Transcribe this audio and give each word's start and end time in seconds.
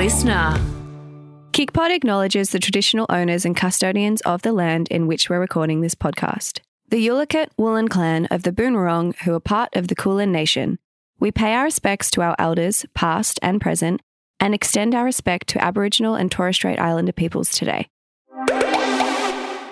listener. 0.00 0.56
KICPOD 1.52 1.94
acknowledges 1.94 2.48
the 2.48 2.58
traditional 2.58 3.04
owners 3.10 3.44
and 3.44 3.54
custodians 3.54 4.22
of 4.22 4.40
the 4.40 4.50
land 4.54 4.88
in 4.88 5.06
which 5.06 5.28
we're 5.28 5.38
recording 5.38 5.82
this 5.82 5.94
podcast. 5.94 6.60
The 6.88 7.06
Yalukit 7.06 7.48
Willam 7.58 7.90
clan 7.90 8.24
of 8.30 8.42
the 8.42 8.50
Boonwurrung, 8.50 9.14
who 9.16 9.34
are 9.34 9.40
part 9.40 9.68
of 9.76 9.88
the 9.88 9.94
Kulin 9.94 10.32
Nation. 10.32 10.78
We 11.18 11.30
pay 11.30 11.52
our 11.52 11.64
respects 11.64 12.10
to 12.12 12.22
our 12.22 12.34
elders, 12.38 12.86
past 12.94 13.38
and 13.42 13.60
present, 13.60 14.00
and 14.40 14.54
extend 14.54 14.94
our 14.94 15.04
respect 15.04 15.48
to 15.48 15.62
Aboriginal 15.62 16.14
and 16.14 16.32
Torres 16.32 16.56
Strait 16.56 16.80
Islander 16.80 17.12
peoples 17.12 17.50
today. 17.50 17.90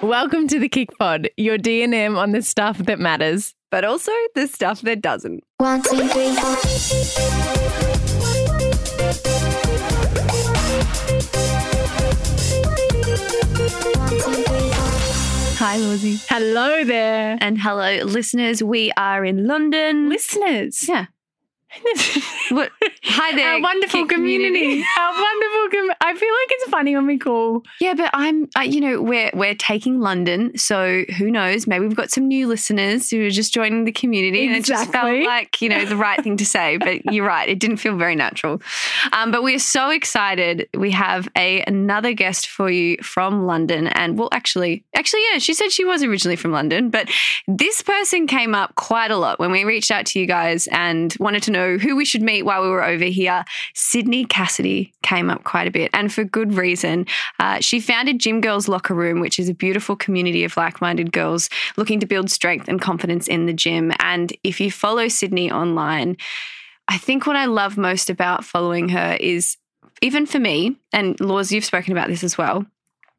Welcome 0.02 0.46
to 0.48 0.58
the 0.58 0.68
KICPOD, 0.68 1.28
your 1.38 1.56
D&M 1.56 2.18
on 2.18 2.32
the 2.32 2.42
stuff 2.42 2.76
that 2.76 3.00
matters. 3.00 3.54
But 3.70 3.86
also 3.86 4.12
the 4.34 4.46
stuff 4.46 4.82
that 4.82 5.00
doesn't. 5.00 5.42
One, 5.56 5.80
two, 5.80 6.06
three, 6.08 6.34
four. 6.34 7.97
Hi, 15.60 15.76
Lawsy. 15.76 16.24
Hello 16.28 16.84
there. 16.84 17.36
And 17.40 17.60
hello, 17.60 18.04
listeners. 18.04 18.62
We 18.62 18.92
are 18.96 19.24
in 19.24 19.48
London. 19.48 20.08
Listeners. 20.08 20.88
Yeah. 20.88 21.06
Hi 21.80 23.36
there. 23.36 23.54
Our 23.54 23.60
wonderful 23.60 24.04
Kic 24.04 24.08
community. 24.08 24.82
Our 24.98 25.12
wonderful 25.12 25.68
com- 25.70 25.96
I 26.00 26.14
feel 26.14 26.28
like 26.30 26.48
it's 26.50 26.70
funny 26.70 26.96
when 26.96 27.06
we 27.06 27.18
call. 27.18 27.62
Yeah, 27.78 27.92
but 27.92 28.10
I'm, 28.14 28.48
uh, 28.56 28.62
you 28.62 28.80
know, 28.80 29.02
we're 29.02 29.30
we're 29.34 29.54
taking 29.54 30.00
London, 30.00 30.56
so 30.56 31.04
who 31.18 31.30
knows? 31.30 31.66
Maybe 31.66 31.86
we've 31.86 31.96
got 31.96 32.10
some 32.10 32.26
new 32.26 32.46
listeners 32.46 33.10
who 33.10 33.26
are 33.26 33.30
just 33.30 33.52
joining 33.52 33.84
the 33.84 33.92
community, 33.92 34.46
and 34.46 34.56
it 34.56 34.64
just 34.64 34.90
felt 34.90 35.12
like 35.24 35.60
you 35.60 35.68
know 35.68 35.84
the 35.84 35.96
right 35.96 36.22
thing 36.22 36.38
to 36.38 36.46
say. 36.46 36.78
But 36.78 37.04
you're 37.12 37.26
right; 37.26 37.48
it 37.48 37.58
didn't 37.58 37.76
feel 37.76 37.96
very 37.96 38.16
natural. 38.16 38.62
Um, 39.12 39.30
but 39.30 39.42
we're 39.42 39.58
so 39.58 39.90
excited. 39.90 40.68
We 40.74 40.90
have 40.92 41.28
a 41.36 41.62
another 41.66 42.14
guest 42.14 42.46
for 42.46 42.70
you 42.70 42.96
from 43.02 43.46
London, 43.46 43.88
and 43.88 44.18
well, 44.18 44.30
actually, 44.32 44.84
actually, 44.96 45.20
yeah, 45.32 45.38
she 45.38 45.52
said 45.52 45.70
she 45.70 45.84
was 45.84 46.02
originally 46.02 46.36
from 46.36 46.52
London, 46.52 46.88
but 46.88 47.10
this 47.46 47.82
person 47.82 48.26
came 48.26 48.54
up 48.54 48.74
quite 48.74 49.10
a 49.10 49.18
lot 49.18 49.38
when 49.38 49.50
we 49.50 49.64
reached 49.64 49.90
out 49.90 50.06
to 50.06 50.18
you 50.18 50.24
guys 50.24 50.66
and 50.68 51.14
wanted 51.20 51.42
to 51.42 51.50
know 51.50 51.57
who 51.78 51.96
we 51.96 52.04
should 52.04 52.22
meet 52.22 52.44
while 52.44 52.62
we 52.62 52.68
were 52.68 52.84
over 52.84 53.04
here. 53.04 53.44
Sydney 53.74 54.24
Cassidy 54.24 54.92
came 55.02 55.30
up 55.30 55.44
quite 55.44 55.66
a 55.66 55.70
bit, 55.70 55.90
and 55.92 56.12
for 56.12 56.24
good 56.24 56.54
reason. 56.54 57.06
Uh, 57.38 57.60
she 57.60 57.80
founded 57.80 58.18
Gym 58.18 58.40
Girls 58.40 58.68
Locker 58.68 58.94
Room, 58.94 59.20
which 59.20 59.38
is 59.38 59.48
a 59.48 59.54
beautiful 59.54 59.96
community 59.96 60.44
of 60.44 60.56
like 60.56 60.80
minded 60.80 61.12
girls 61.12 61.50
looking 61.76 62.00
to 62.00 62.06
build 62.06 62.30
strength 62.30 62.68
and 62.68 62.80
confidence 62.80 63.26
in 63.26 63.46
the 63.46 63.52
gym. 63.52 63.92
And 63.98 64.32
if 64.44 64.60
you 64.60 64.70
follow 64.70 65.08
Sydney 65.08 65.50
online, 65.50 66.16
I 66.86 66.98
think 66.98 67.26
what 67.26 67.36
I 67.36 67.46
love 67.46 67.76
most 67.76 68.08
about 68.08 68.44
following 68.44 68.88
her 68.90 69.16
is 69.20 69.56
even 70.00 70.26
for 70.26 70.38
me, 70.38 70.76
and 70.92 71.18
Laws, 71.20 71.50
you've 71.50 71.64
spoken 71.64 71.92
about 71.92 72.08
this 72.08 72.22
as 72.22 72.38
well, 72.38 72.64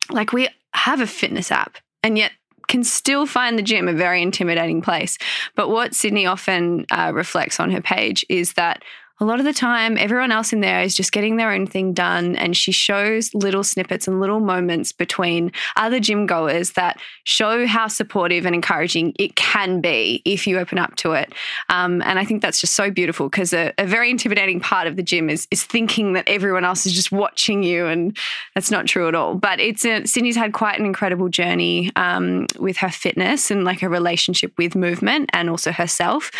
like 0.09 0.31
we 0.31 0.47
have 0.73 1.01
a 1.01 1.07
fitness 1.07 1.51
app 1.51 1.77
and 2.03 2.17
yet 2.17 2.31
can 2.69 2.83
still 2.83 3.25
find 3.25 3.57
the 3.57 3.63
gym 3.63 3.89
a 3.89 3.93
very 3.93 4.21
intimidating 4.21 4.81
place. 4.81 5.17
But 5.55 5.69
what 5.69 5.93
Sydney 5.93 6.25
often 6.25 6.85
uh, 6.89 7.11
reflects 7.13 7.59
on 7.59 7.71
her 7.71 7.81
page 7.81 8.25
is 8.29 8.53
that 8.53 8.83
a 9.21 9.25
lot 9.25 9.39
of 9.39 9.45
the 9.45 9.53
time, 9.53 9.97
everyone 9.97 10.31
else 10.31 10.53
in 10.53 10.61
there 10.61 10.81
is 10.81 10.95
just 10.95 11.11
getting 11.11 11.35
their 11.35 11.51
own 11.51 11.67
thing 11.67 11.93
done. 11.93 12.35
And 12.37 12.55
she 12.55 12.71
shows 12.71 13.33
little 13.33 13.63
snippets 13.63 14.07
and 14.07 14.21
little 14.21 14.39
moments 14.39 14.93
between 14.93 15.51
other 15.75 15.99
gym 15.99 16.25
goers 16.25 16.71
that 16.71 16.99
show 17.25 17.67
how 17.67 17.87
supportive 17.87 18.45
and 18.45 18.55
encouraging 18.55 19.13
it 19.19 19.35
can 19.35 19.81
be 19.81 20.21
if 20.23 20.47
you 20.47 20.57
open 20.57 20.77
up 20.77 20.95
to 20.97 21.11
it. 21.13 21.33
Um, 21.67 22.01
and 22.03 22.17
I 22.17 22.23
think 22.23 22.41
that's 22.41 22.61
just 22.61 22.75
so 22.75 22.89
beautiful 22.89 23.29
because 23.29 23.51
a, 23.51 23.73
a 23.77 23.85
very 23.85 24.09
intimidating 24.09 24.61
part 24.61 24.87
of 24.87 24.95
the 24.95 25.03
gym 25.03 25.29
is, 25.29 25.47
is 25.51 25.63
thinking 25.63 26.13
that 26.13 26.23
everyone 26.27 26.63
else 26.63 26.85
is 26.85 26.93
just 26.93 27.11
watching 27.11 27.61
you. 27.61 27.87
And 27.87 28.15
that's 28.55 28.71
not 28.71 28.85
true 28.85 29.09
at 29.09 29.15
all. 29.15 29.35
But 29.35 29.59
it's 29.59 29.83
a, 29.83 30.05
Sydney's 30.05 30.37
had 30.37 30.53
quite 30.53 30.79
an 30.79 30.85
incredible 30.85 31.27
journey 31.27 31.91
um, 31.97 32.45
with 32.57 32.77
her 32.77 32.89
fitness 32.89 33.51
and 33.51 33.65
like 33.65 33.83
a 33.83 33.89
relationship 33.89 34.53
with 34.57 34.75
movement 34.75 35.29
and 35.33 35.49
also 35.49 35.73
herself. 35.73 36.31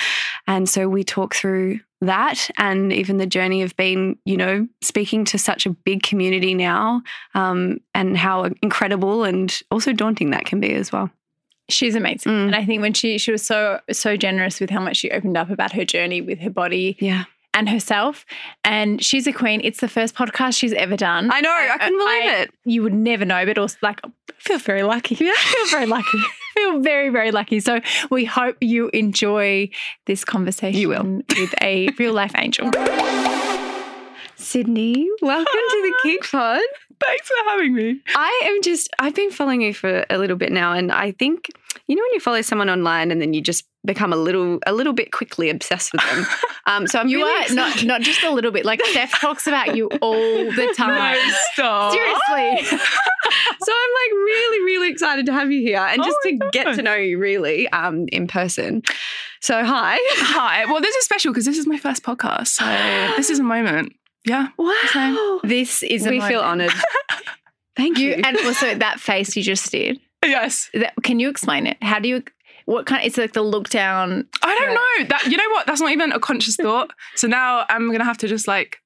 And 0.48 0.70
so 0.70 0.88
we 0.88 1.04
talk 1.04 1.36
through 1.36 1.82
that 2.02 2.50
and 2.58 2.94
even 2.94 3.18
the 3.18 3.26
journey 3.26 3.62
of 3.62 3.76
being, 3.76 4.18
you 4.26 4.38
know, 4.38 4.68
speaking 4.82 5.26
to 5.26 5.38
such 5.38 5.66
a 5.66 5.70
big 5.72 6.02
community 6.04 6.54
now 6.54 7.02
um, 7.36 7.80
and 7.94 8.18
how 8.18 8.50
incredible 8.62 9.24
and 9.26 9.62
also 9.70 9.92
daunting 9.92 10.30
that 10.32 10.46
can 10.46 10.60
be 10.60 10.74
as 10.74 10.92
well. 10.92 11.10
She's 11.70 11.96
amazing. 11.96 12.32
Mm. 12.32 12.46
And 12.48 12.56
I 12.56 12.66
think 12.66 12.82
when 12.82 12.94
she 12.94 13.18
she 13.18 13.32
was 13.32 13.46
so 13.46 13.80
so 13.92 14.18
generous 14.18 14.60
with 14.60 14.70
how 14.70 14.80
much 14.80 14.98
she 14.98 15.12
opened 15.12 15.38
up 15.38 15.50
about 15.50 15.72
her 15.74 15.86
journey 15.86 16.20
with 16.22 16.40
her 16.40 16.50
body 16.50 16.98
Yeah. 17.00 17.26
and 17.54 17.70
herself. 17.70 18.26
And 18.64 19.04
she's 19.04 19.28
a 19.28 19.32
queen. 19.34 19.62
It's 19.64 19.80
the 19.80 19.88
first 19.88 20.16
podcast 20.16 20.58
she's 20.58 20.74
ever 20.74 20.98
done. 20.98 21.30
I 21.32 21.42
know. 21.42 21.52
I 21.52 21.78
couldn't 21.78 21.98
believe 22.00 22.24
I- 22.32 22.36
it. 22.44 22.52
You 22.66 22.82
would 22.82 22.94
never 22.96 23.24
know, 23.26 23.46
but 23.46 23.58
also 23.60 23.78
like 23.84 24.00
I 24.04 24.10
feel 24.40 24.58
very 24.58 24.82
lucky. 24.84 25.16
I 25.22 25.36
feel 25.36 25.68
very 25.68 25.86
lucky. 25.86 26.18
Feel 26.60 26.82
very, 26.82 27.08
very 27.08 27.32
lucky. 27.32 27.62
So 27.62 27.80
we 28.12 28.26
hope 28.26 28.58
you 28.60 28.90
enjoy 28.90 29.70
this 30.08 30.26
conversation 30.26 30.78
You 30.80 30.90
will. 30.90 31.04
with 31.38 31.54
a 31.62 31.88
real 31.98 32.12
life 32.14 32.34
angel. 32.38 32.70
Sydney, 34.36 35.08
welcome 35.22 35.46
to 35.46 35.94
the 36.04 36.20
KICPOD. 36.22 36.60
Thanks 37.06 37.28
for 37.28 37.50
having 37.50 37.74
me. 37.74 38.02
I 38.16 38.42
am 38.46 38.62
just, 38.62 38.90
I've 39.00 39.16
been 39.16 39.32
following 39.32 39.62
you 39.62 39.74
for 39.74 40.06
a 40.10 40.18
little 40.18 40.36
bit 40.38 40.52
now. 40.52 40.74
And 40.74 40.92
I 40.92 41.12
think, 41.12 41.48
you 41.88 41.96
know, 41.96 42.02
when 42.02 42.14
you 42.14 42.20
follow 42.20 42.42
someone 42.42 42.70
online 42.70 43.12
and 43.12 43.22
then 43.22 43.34
you 43.34 43.42
just 43.42 43.66
become 43.86 44.12
a 44.12 44.18
little, 44.18 44.60
a 44.68 44.74
little 44.74 44.92
bit 44.94 45.12
quickly 45.12 45.50
obsessed 45.50 45.92
with 45.94 46.02
them. 46.10 46.26
Um, 46.68 46.86
so 46.86 47.00
I'm 47.00 47.08
You 47.08 47.18
really 47.26 47.32
are 47.32 47.42
excited- 47.46 47.88
not 47.88 48.00
not 48.00 48.02
just 48.02 48.22
a 48.22 48.30
little 48.30 48.52
bit. 48.52 48.64
Like 48.64 48.80
Steph 48.86 49.20
talks 49.20 49.48
about 49.48 49.76
you 49.76 49.88
all 50.04 50.14
the 50.52 50.72
time. 50.78 51.16
No, 51.16 51.32
stop. 51.54 51.94
Seriously. 51.94 52.78
so 52.78 53.72
I'm 53.72 53.92
like 53.92 54.12
really, 54.14 54.66
really 54.66 54.92
excited 54.92 55.26
to 55.26 55.34
have 55.34 55.52
you 55.52 55.62
here 55.62 55.80
and 55.80 56.00
Oh 56.00 56.04
just 56.06 56.18
my 56.26 56.32
to 56.32 56.50
get 56.52 56.76
to 56.76 56.84
know 56.84 56.94
you 56.94 57.18
really 57.18 57.68
um, 57.70 58.06
in 58.10 58.28
person. 58.28 58.84
So 59.42 59.66
hi. 59.66 59.98
Hi. 60.18 60.66
Well, 60.66 60.80
this 60.80 60.96
is 60.96 61.06
special 61.06 61.32
because 61.34 61.46
this 61.46 61.58
is 61.58 61.66
my 61.66 61.78
first 61.80 62.04
podcast. 62.04 62.50
So 62.50 62.66
this 63.18 63.32
is 63.32 63.40
a 63.40 63.44
moment. 63.44 63.94
Yeah. 64.30 64.50
Wow. 64.58 65.40
This 65.44 65.82
is 65.82 66.06
a 66.06 66.12
we 66.12 66.22
feel 66.22 66.42
honoured. 66.42 66.72
Thank 67.76 67.98
you. 67.98 68.10
You 68.10 68.22
and 68.24 68.38
also 68.46 68.76
that 68.76 69.00
face 69.00 69.36
you 69.36 69.42
just 69.42 69.72
did. 69.72 70.00
Yes. 70.24 70.70
That, 70.74 70.94
can 71.02 71.20
you 71.20 71.30
explain 71.30 71.66
it? 71.66 71.78
How 71.82 71.98
do 72.00 72.08
you? 72.08 72.24
What 72.66 72.86
kind? 72.86 73.04
It's 73.04 73.18
like 73.18 73.34
the 73.34 73.42
look 73.42 73.70
down. 73.70 74.28
I 74.44 74.56
don't 74.56 74.76
know. 74.76 75.08
That 75.10 75.26
you 75.32 75.38
know 75.38 75.50
what? 75.50 75.66
That's 75.66 75.82
not 75.82 75.92
even 75.92 76.12
a 76.12 76.20
conscious 76.20 76.58
thought. 76.58 76.92
So 77.16 77.28
now 77.28 77.66
I'm 77.70 77.92
gonna 77.92 78.04
have 78.04 78.20
to 78.20 78.28
just 78.28 78.48
like 78.48 78.78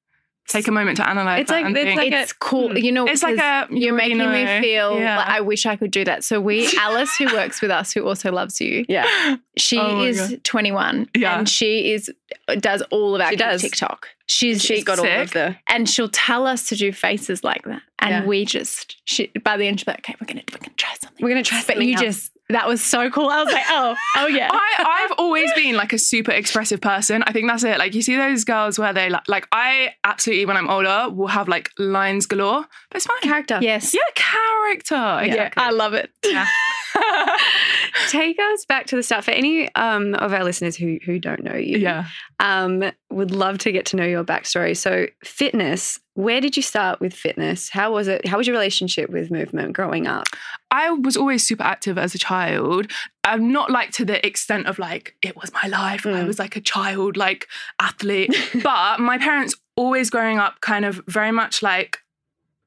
take 0.48 0.68
a 0.68 0.72
moment 0.72 0.96
to 0.98 1.08
analyze. 1.08 1.42
It's 1.42 1.50
that 1.50 1.56
like- 1.56 1.66
and 1.66 1.76
it's 1.76 1.84
think. 1.84 1.98
like 1.98 2.12
It's 2.12 2.32
cool. 2.32 2.70
Hmm. 2.70 2.76
You 2.76 2.92
know, 2.92 3.06
It's 3.06 3.22
like 3.22 3.38
a- 3.38 3.66
you 3.70 3.78
you're 3.86 3.94
making 3.94 4.18
me 4.18 4.44
know. 4.44 4.60
feel. 4.60 4.98
Yeah. 4.98 5.16
Like 5.18 5.28
I 5.28 5.40
wish 5.40 5.66
I 5.66 5.76
could 5.76 5.90
do 5.90 6.04
that. 6.04 6.24
So 6.24 6.40
we, 6.40 6.68
Alice, 6.78 7.16
who 7.16 7.26
works 7.32 7.60
with 7.62 7.70
us, 7.70 7.92
who 7.92 8.06
also 8.06 8.30
loves 8.32 8.60
you. 8.60 8.84
yeah. 8.88 9.36
She 9.56 9.78
Oh 9.78 9.96
my 9.96 10.06
is 10.06 10.36
21 10.44 11.08
Yeah. 11.14 11.38
and 11.38 11.48
she 11.48 11.92
is 11.92 12.10
does 12.58 12.82
all 12.90 13.14
of 13.14 13.20
our 13.20 13.34
does. 13.36 13.62
TikTok. 13.62 14.08
She's 14.26 14.62
She's 14.62 14.84
got 14.84 14.98
all 14.98 15.06
of 15.06 15.32
the. 15.32 15.56
and 15.68 15.88
she'll 15.88 16.08
tell 16.08 16.46
us 16.46 16.68
to 16.70 16.76
do 16.76 16.92
faces 16.92 17.44
like 17.44 17.62
that, 17.64 17.82
and 17.98 18.10
Yeah. 18.10 18.24
we 18.24 18.44
just 18.46 18.96
she, 19.04 19.30
by 19.44 19.56
the 19.58 19.66
end 19.66 19.80
she'll 19.80 19.84
be 19.84 19.90
like, 19.92 19.98
okay, 20.00 20.14
we're 20.20 20.26
gonna 20.26 20.42
we're 20.50 20.58
gonna 20.60 20.72
try 20.76 20.94
something. 21.00 21.22
We're 21.22 21.28
going 21.30 21.44
to 21.44 21.48
try 21.48 21.58
But 21.58 21.66
something 21.66 21.86
you 21.88 21.94
else. 21.94 22.02
just 22.02 22.32
that 22.50 22.68
was 22.68 22.84
so 22.84 23.10
cool. 23.10 23.28
I 23.28 23.42
was 23.42 23.52
like, 23.52 23.64
oh, 23.68 23.96
oh 24.16 24.26
yeah. 24.26 24.50
I, 24.52 25.04
I've 25.04 25.18
always 25.18 25.50
been 25.54 25.76
like 25.76 25.92
a 25.92 25.98
super 25.98 26.30
expressive 26.30 26.80
person. 26.80 27.22
I 27.26 27.32
think 27.32 27.48
that's 27.48 27.64
it. 27.64 27.78
Like 27.78 27.94
you 27.94 28.02
see 28.02 28.16
those 28.16 28.44
girls 28.44 28.78
where 28.78 28.92
they 28.92 29.08
like, 29.08 29.26
like 29.28 29.48
I 29.50 29.94
absolutely 30.04 30.44
when 30.46 30.56
I'm 30.56 30.68
older 30.68 31.08
will 31.10 31.26
have 31.28 31.48
like 31.48 31.70
lines 31.78 32.26
galore, 32.26 32.66
but 32.90 32.96
it's 32.96 33.06
fine. 33.06 33.20
character. 33.22 33.58
yes. 33.62 33.94
Yeah, 33.94 34.00
character. 34.14 34.94
Yeah, 34.94 35.22
Exactly. 35.24 35.62
I 35.62 35.70
love 35.70 35.94
it. 35.94 36.10
Yeah. 36.24 36.46
Take 38.08 38.38
us 38.38 38.64
back 38.66 38.86
to 38.86 38.96
the 38.96 39.02
start. 39.02 39.24
For 39.24 39.30
any 39.30 39.74
um, 39.74 40.14
of 40.14 40.32
our 40.32 40.44
listeners 40.44 40.76
who 40.76 40.98
who 41.04 41.18
don't 41.18 41.42
know 41.42 41.56
you, 41.56 41.78
yeah. 41.78 42.06
um, 42.40 42.84
would 43.10 43.30
love 43.30 43.58
to 43.58 43.72
get 43.72 43.86
to 43.86 43.96
know 43.96 44.04
your 44.04 44.24
backstory. 44.24 44.76
So, 44.76 45.06
fitness. 45.24 45.98
Where 46.14 46.40
did 46.40 46.56
you 46.56 46.62
start 46.62 47.00
with 47.00 47.12
fitness? 47.12 47.70
How 47.70 47.92
was 47.92 48.06
it? 48.06 48.26
How 48.26 48.38
was 48.38 48.46
your 48.46 48.54
relationship 48.56 49.10
with 49.10 49.30
movement 49.32 49.72
growing 49.72 50.06
up? 50.06 50.26
I 50.70 50.90
was 50.90 51.16
always 51.16 51.44
super 51.46 51.64
active 51.64 51.98
as 51.98 52.14
a 52.14 52.18
child. 52.18 52.90
I'm 53.24 53.50
not 53.50 53.70
like 53.70 53.90
to 53.92 54.04
the 54.04 54.24
extent 54.24 54.66
of 54.66 54.78
like 54.78 55.16
it 55.22 55.34
was 55.36 55.52
my 55.52 55.68
life. 55.68 56.06
I 56.06 56.10
Mm. 56.10 56.26
was 56.26 56.38
like 56.38 56.54
a 56.56 56.60
child, 56.60 57.16
like 57.16 57.48
athlete. 57.80 58.34
but 58.62 59.00
my 59.00 59.18
parents 59.18 59.56
always 59.76 60.08
growing 60.08 60.38
up 60.38 60.60
kind 60.60 60.84
of 60.84 61.02
very 61.08 61.32
much 61.32 61.62
like 61.62 61.98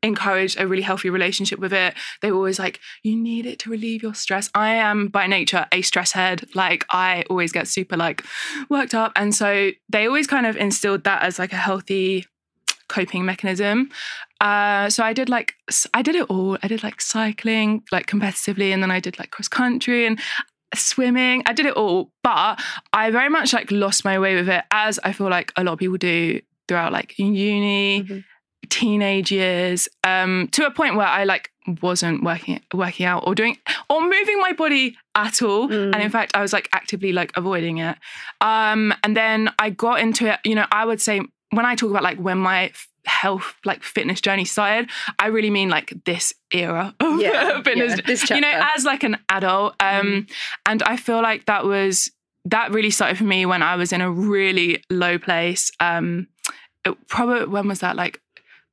encouraged 0.03 0.59
a 0.59 0.67
really 0.67 0.83
healthy 0.83 1.09
relationship 1.09 1.57
with 1.59 1.73
it. 1.73 1.93
They 2.21 2.31
were 2.31 2.37
always 2.37 2.59
like, 2.59 2.79
you 3.01 3.15
need 3.15 3.45
it 3.45 3.59
to 3.59 3.69
relieve 3.69 4.03
your 4.03 4.13
stress. 4.13 4.49
I 4.53 4.75
am 4.75 5.07
by 5.07 5.25
nature 5.25 5.65
a 5.71 5.81
stress 5.81 6.11
head. 6.11 6.47
Like 6.53 6.85
I 6.91 7.23
always 7.29 7.51
get 7.51 7.67
super 7.67 7.97
like 7.97 8.23
worked 8.69 8.93
up. 8.93 9.13
And 9.15 9.33
so 9.33 9.71
they 9.89 10.05
always 10.05 10.27
kind 10.27 10.45
of 10.45 10.55
instilled 10.57 11.05
that 11.05 11.23
as 11.23 11.39
like 11.39 11.53
a 11.53 11.57
healthy 11.57 12.25
coping 12.87 13.25
mechanism. 13.25 13.89
Uh, 14.39 14.89
so 14.89 15.03
I 15.03 15.13
did 15.13 15.29
like 15.29 15.53
I 15.93 16.01
did 16.01 16.15
it 16.15 16.29
all. 16.29 16.57
I 16.63 16.67
did 16.67 16.83
like 16.83 17.01
cycling, 17.01 17.83
like 17.91 18.07
competitively, 18.07 18.73
and 18.73 18.81
then 18.83 18.91
I 18.91 18.99
did 18.99 19.17
like 19.19 19.31
cross 19.31 19.47
country 19.47 20.05
and 20.05 20.19
swimming. 20.75 21.43
I 21.45 21.53
did 21.53 21.65
it 21.65 21.73
all, 21.73 22.11
but 22.23 22.59
I 22.93 23.09
very 23.11 23.29
much 23.29 23.53
like 23.53 23.71
lost 23.71 24.05
my 24.05 24.19
way 24.19 24.35
with 24.35 24.49
it, 24.49 24.63
as 24.71 24.99
I 25.03 25.11
feel 25.13 25.29
like 25.29 25.51
a 25.55 25.63
lot 25.63 25.73
of 25.73 25.79
people 25.79 25.97
do 25.97 26.41
throughout 26.67 26.91
like 26.91 27.17
uni. 27.17 28.03
Mhm. 28.03 28.23
teenage 28.69 29.31
years 29.31 29.87
um, 30.03 30.49
to 30.51 30.65
a 30.65 30.71
point 30.71 30.95
where 30.97 31.07
I 31.07 31.23
like 31.23 31.51
wasn't 31.81 32.21
working 32.23 32.59
working 32.73 33.05
out 33.05 33.23
or 33.25 33.33
doing 33.33 33.55
or 33.89 34.01
moving 34.01 34.39
my 34.41 34.51
body 34.51 34.97
at 35.15 35.41
all 35.41 35.69
Mm. 35.69 35.93
and 35.93 36.03
in 36.03 36.09
fact 36.09 36.31
I 36.35 36.41
was 36.41 36.51
like 36.51 36.67
actively 36.73 37.13
like 37.13 37.31
avoiding 37.37 37.77
it 37.77 37.97
um 38.41 38.93
and 39.03 39.15
then 39.15 39.49
I 39.59 39.69
got 39.69 39.99
into 40.01 40.27
it 40.31 40.39
you 40.43 40.55
know 40.55 40.65
I 40.71 40.83
would 40.85 40.99
say 40.99 41.21
when 41.51 41.65
I 41.65 41.75
talk 41.75 41.89
about 41.89 42.03
like 42.03 42.19
when 42.19 42.37
my 42.37 42.71
health 43.05 43.55
like 43.63 43.83
fitness 43.83 44.19
journey 44.19 44.43
started 44.43 44.89
I 45.17 45.27
really 45.27 45.49
mean 45.49 45.69
like 45.69 45.93
this 46.05 46.33
era 46.53 46.93
of 46.99 47.19
Yeah, 47.21 47.61
fitness 47.61 48.29
yeah, 48.29 48.35
you 48.35 48.41
know 48.41 48.61
as 48.75 48.83
like 48.83 49.03
an 49.03 49.17
adult 49.29 49.75
um 49.79 50.27
and 50.65 50.83
I 50.83 50.97
feel 50.97 51.21
like 51.21 51.45
that 51.45 51.63
was 51.63 52.11
that 52.45 52.71
really 52.71 52.89
started 52.89 53.17
for 53.17 53.23
me 53.23 53.45
when 53.45 53.63
I 53.63 53.77
was 53.77 53.93
in 53.93 54.01
a 54.01 54.11
really 54.11 54.83
low 54.89 55.17
place 55.17 55.71
um 55.79 56.27
it 56.85 57.07
probably 57.07 57.45
when 57.47 57.67
was 57.67 57.79
that? 57.79 57.95
Like 57.95 58.21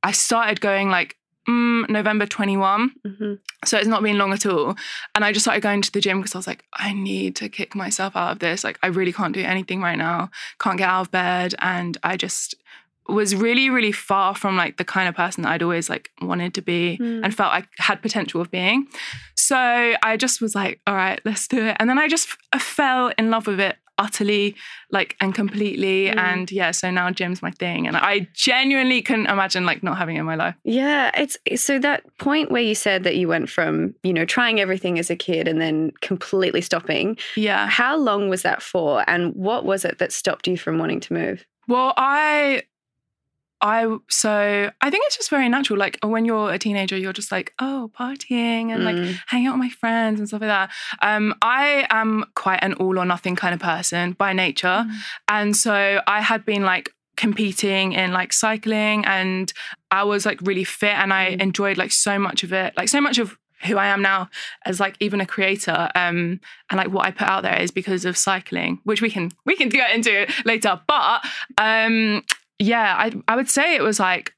I 0.03 0.11
started 0.11 0.61
going 0.61 0.89
like 0.89 1.15
mm, 1.47 1.89
November 1.89 2.25
21 2.25 2.91
Mhm. 3.05 3.39
so 3.63 3.77
it's 3.77 3.87
not 3.87 4.01
been 4.03 4.17
long 4.17 4.33
at 4.33 4.45
all. 4.45 4.75
And 5.13 5.23
I 5.25 5.31
just 5.31 5.43
started 5.43 5.61
going 5.61 5.81
to 5.83 5.91
the 5.91 6.01
gym 6.01 6.19
because 6.19 6.35
I 6.35 6.39
was 6.39 6.47
like 6.47 6.63
I 6.73 6.93
need 6.93 7.35
to 7.37 7.49
kick 7.49 7.75
myself 7.75 8.15
out 8.15 8.31
of 8.31 8.39
this. 8.39 8.63
Like 8.63 8.79
I 8.83 8.87
really 8.87 9.13
can't 9.13 9.33
do 9.33 9.41
anything 9.41 9.81
right 9.81 9.97
now. 9.97 10.29
Can't 10.59 10.77
get 10.77 10.89
out 10.89 11.01
of 11.01 11.11
bed. 11.11 11.55
And 11.59 11.97
I 12.03 12.17
just 12.17 12.55
was 13.07 13.35
really 13.35 13.69
really 13.69 13.91
far 13.91 14.33
from 14.35 14.57
like 14.57 14.77
the 14.77 14.83
kind 14.83 15.07
of 15.07 15.13
person 15.15 15.43
that 15.43 15.51
I'd 15.51 15.61
always 15.61 15.89
like 15.91 16.09
wanted 16.21 16.55
to 16.55 16.61
be 16.63 16.97
Mm. 16.99 17.21
and 17.23 17.35
felt 17.35 17.53
I 17.53 17.63
had 17.77 18.01
potential 18.01 18.41
of 18.41 18.49
being. 18.49 18.87
So 19.35 19.55
I 20.01 20.17
just 20.17 20.41
was 20.41 20.55
like 20.55 20.79
all 20.87 20.95
right 20.95 21.19
let's 21.25 21.47
do 21.47 21.63
it. 21.67 21.77
And 21.79 21.87
then 21.89 21.99
I 21.99 22.07
just 22.07 22.27
f- 22.53 22.61
fell 22.61 23.11
in 23.17 23.29
love 23.29 23.45
with 23.47 23.59
it 23.59 23.77
utterly 23.97 24.55
like 24.91 25.15
and 25.21 25.33
completely 25.33 26.07
Mm. 26.07 26.17
and 26.17 26.51
yeah 26.51 26.71
so 26.71 26.91
now 26.91 27.09
gym's 27.11 27.41
my 27.41 27.51
thing 27.51 27.87
and 27.87 27.95
I 27.97 28.27
genuinely 28.33 29.01
couldn't 29.01 29.27
imagine 29.27 29.65
like 29.65 29.81
not 29.83 29.97
having 29.97 30.17
it 30.17 30.19
in 30.19 30.25
my 30.25 30.35
life 30.35 30.55
Yeah, 30.63 31.11
it's 31.17 31.37
so 31.55 31.79
that 31.79 32.03
point 32.17 32.51
where 32.51 32.61
you 32.61 32.75
said 32.75 33.03
that 33.03 33.15
you 33.15 33.27
went 33.27 33.49
from, 33.49 33.95
you 34.03 34.13
know, 34.13 34.25
trying 34.25 34.59
everything 34.59 34.99
as 34.99 35.09
a 35.09 35.15
kid 35.15 35.47
and 35.47 35.61
then 35.61 35.91
completely 36.01 36.61
stopping. 36.61 37.17
yeah 37.35 37.67
How 37.67 37.95
long 37.97 38.29
was 38.29 38.41
that 38.43 38.61
for 38.61 39.03
and 39.09 39.33
what 39.35 39.65
was 39.65 39.85
it 39.85 39.97
that 39.99 40.11
stopped 40.11 40.47
you 40.47 40.57
from 40.57 40.77
wanting 40.77 40.99
to 41.01 41.13
move? 41.13 41.45
Well, 41.67 41.93
I 41.97 42.63
I 43.61 43.97
so 44.09 44.71
I 44.81 44.89
think 44.89 45.03
it's 45.07 45.17
just 45.17 45.29
very 45.29 45.49
natural. 45.49 45.79
Like 45.79 45.97
when 46.03 46.25
you're 46.25 46.51
a 46.51 46.59
teenager, 46.59 46.97
you're 46.97 47.13
just 47.13 47.31
like, 47.31 47.53
oh, 47.59 47.89
partying 47.97 48.69
and 48.73 48.83
like 48.83 48.95
Mm. 48.95 49.17
hanging 49.27 49.47
out 49.47 49.53
with 49.53 49.59
my 49.59 49.69
friends 49.69 50.19
and 50.19 50.27
stuff 50.27 50.41
like 50.41 50.49
that. 50.49 50.71
Um, 51.01 51.33
I 51.41 51.87
am 51.89 52.25
quite 52.35 52.59
an 52.63 52.73
all 52.73 52.99
or 52.99 53.05
nothing 53.05 53.35
kind 53.35 53.53
of 53.53 53.59
person 53.61 54.13
by 54.13 54.33
nature. 54.33 54.85
And 55.27 55.55
so 55.55 56.01
I 56.05 56.21
had 56.21 56.45
been 56.45 56.63
like 56.63 56.89
competing 57.17 57.93
in 57.93 58.11
like 58.11 58.33
cycling 58.33 59.05
and 59.05 59.51
I 59.89 60.03
was 60.03 60.25
like 60.25 60.39
really 60.41 60.65
fit 60.65 60.93
and 60.95 61.13
I 61.13 61.31
Mm. 61.35 61.41
enjoyed 61.41 61.77
like 61.77 61.91
so 61.93 62.19
much 62.19 62.43
of 62.43 62.51
it, 62.53 62.75
like 62.77 62.89
so 62.89 62.99
much 63.01 63.17
of 63.17 63.37
who 63.65 63.77
I 63.77 63.87
am 63.87 64.01
now 64.01 64.29
as 64.65 64.79
like 64.81 64.95
even 64.99 65.21
a 65.21 65.25
creator 65.25 65.89
um 65.95 66.39
and 66.69 66.77
like 66.77 66.89
what 66.89 67.05
I 67.05 67.11
put 67.11 67.27
out 67.27 67.41
there 67.43 67.59
is 67.59 67.71
because 67.71 68.03
of 68.05 68.15
cycling 68.17 68.79
which 68.83 69.01
we 69.01 69.09
can 69.09 69.31
we 69.45 69.55
can 69.55 69.69
get 69.69 69.91
into 69.95 70.27
later 70.43 70.79
but 70.87 71.23
um 71.57 72.21
yeah 72.59 72.95
I 72.97 73.11
I 73.27 73.35
would 73.35 73.49
say 73.49 73.75
it 73.75 73.81
was 73.83 73.99
like 73.99 74.33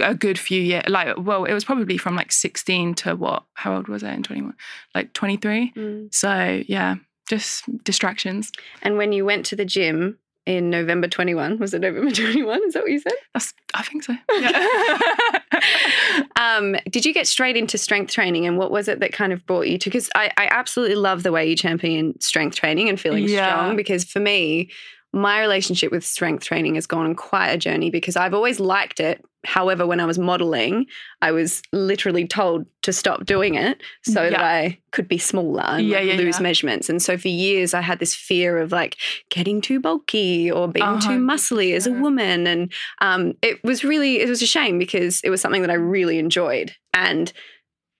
a 0.00 0.14
good 0.14 0.38
few 0.38 0.60
years 0.62 0.84
like 0.88 1.14
well 1.18 1.44
it 1.44 1.52
was 1.52 1.64
probably 1.64 1.98
from 1.98 2.16
like 2.16 2.32
16 2.32 2.94
to 2.94 3.14
what 3.16 3.44
how 3.54 3.76
old 3.76 3.86
was 3.88 4.02
I 4.02 4.12
in 4.14 4.22
21 4.22 4.54
like 4.94 5.12
23 5.12 5.72
Mm. 5.76 6.14
so 6.14 6.62
yeah 6.66 6.94
just 7.28 7.64
distractions 7.84 8.50
And 8.82 8.96
when 8.96 9.12
you 9.12 9.24
went 9.24 9.44
to 9.46 9.56
the 9.56 9.64
gym 9.64 10.18
in 10.46 10.68
November 10.68 11.08
21, 11.08 11.58
was 11.58 11.72
it 11.72 11.80
November 11.80 12.10
21? 12.14 12.60
Is 12.66 12.74
that 12.74 12.82
what 12.82 12.92
you 12.92 12.98
said? 13.00 13.14
that's 13.32 13.54
I 13.74 13.82
think 13.82 14.04
so 14.04 14.14
yeah. 14.40 14.68
Um, 16.36 16.76
did 16.90 17.06
you 17.06 17.14
get 17.14 17.26
straight 17.26 17.56
into 17.56 17.78
strength 17.78 18.12
training 18.12 18.44
and 18.46 18.58
what 18.58 18.70
was 18.70 18.88
it 18.88 19.00
that 19.00 19.12
kind 19.12 19.32
of 19.32 19.44
brought 19.46 19.66
you 19.68 19.78
to? 19.78 19.88
Because 19.88 20.10
I, 20.14 20.30
I 20.36 20.48
absolutely 20.50 20.96
love 20.96 21.22
the 21.22 21.32
way 21.32 21.48
you 21.48 21.56
champion 21.56 22.20
strength 22.20 22.56
training 22.56 22.88
and 22.88 23.00
feeling 23.00 23.24
Yeah. 23.26 23.46
strong. 23.46 23.76
Because 23.76 24.04
for 24.04 24.20
me, 24.20 24.70
my 25.14 25.40
relationship 25.40 25.90
with 25.92 26.04
strength 26.04 26.44
training 26.44 26.74
has 26.74 26.86
gone 26.86 27.06
on 27.06 27.14
quite 27.14 27.48
a 27.48 27.56
journey 27.56 27.90
because 27.90 28.16
I've 28.16 28.34
always 28.34 28.60
liked 28.60 29.00
it. 29.00 29.24
However, 29.44 29.86
when 29.86 30.00
I 30.00 30.06
was 30.06 30.18
modeling, 30.18 30.86
I 31.20 31.30
was 31.30 31.62
literally 31.70 32.26
told 32.26 32.64
to 32.82 32.92
stop 32.94 33.26
doing 33.26 33.54
it 33.54 33.82
so 34.02 34.30
that 34.30 34.40
I 34.40 34.78
could 34.90 35.06
be 35.06 35.18
smaller 35.18 35.62
and 35.62 35.86
Yeah, 35.86 35.98
like, 35.98 36.06
yeah, 36.08 36.14
lose 36.14 36.38
yeah. 36.38 36.42
measurements. 36.42 36.88
And 36.88 37.02
so 37.02 37.18
for 37.18 37.28
years, 37.28 37.74
I 37.74 37.82
had 37.82 37.98
this 37.98 38.14
fear 38.14 38.58
of 38.58 38.72
like 38.72 38.96
getting 39.30 39.60
too 39.60 39.80
bulky 39.80 40.50
or 40.50 40.66
being 40.66 40.86
A 40.86 40.98
too 40.98 41.18
muscly 41.18 41.74
as 41.74 41.86
a 41.86 41.92
woman. 41.92 42.46
And 42.46 42.72
um, 43.02 43.34
it 43.42 43.62
was 43.62 43.84
really, 43.84 44.20
it 44.20 44.28
was 44.28 44.40
a 44.40 44.46
shame 44.46 44.78
because 44.78 45.20
it 45.22 45.30
was 45.30 45.42
something 45.42 45.60
that 45.60 45.70
I 45.70 45.74
really 45.74 46.18
enjoyed. 46.18 46.74
And 46.94 47.30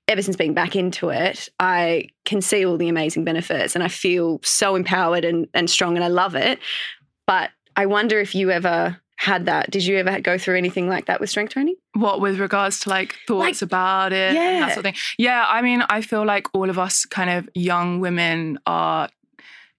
ever 0.08 0.22
since 0.22 0.36
being 0.36 0.54
back 0.54 0.76
into 0.76 1.10
it, 1.10 1.48
I 1.60 2.08
can 2.24 2.40
see 2.40 2.64
all 2.64 2.78
the 2.78 2.88
amazing 2.88 3.24
benefits 3.24 3.74
and 3.74 3.84
I 3.84 3.88
feel 3.88 4.40
so 4.42 4.76
empowered 4.76 5.24
and, 5.24 5.46
and 5.54 5.68
strong 5.68 5.96
and 5.96 6.04
I 6.04 6.08
love 6.08 6.34
it. 6.34 6.58
But 7.26 7.50
I 7.76 7.86
wonder 7.86 8.18
if 8.20 8.34
you 8.34 8.50
ever 8.50 8.98
had 9.16 9.46
that. 9.46 9.70
Did 9.70 9.84
you 9.86 9.96
ever 9.96 10.20
go 10.20 10.36
through 10.38 10.56
anything 10.56 10.88
like 10.88 11.06
that 11.06 11.20
with 11.20 11.30
strength 11.30 11.52
training? 11.52 11.76
What 11.94 12.20
with 12.20 12.38
regards 12.38 12.80
to 12.80 12.88
like 12.90 13.14
thoughts 13.26 13.62
Like, 13.62 13.62
about 13.62 14.12
it 14.12 14.36
and 14.36 14.36
yeah. 14.36 14.60
that 14.60 14.74
sort 14.74 14.78
of 14.78 14.84
thing? 14.84 15.00
Yeah, 15.18 15.44
I 15.48 15.62
mean, 15.62 15.82
I 15.88 16.00
feel 16.02 16.24
like 16.24 16.46
all 16.54 16.68
of 16.68 16.78
us 16.78 17.04
kind 17.06 17.30
of 17.30 17.48
young 17.54 18.00
women 18.00 18.58
are 18.66 19.08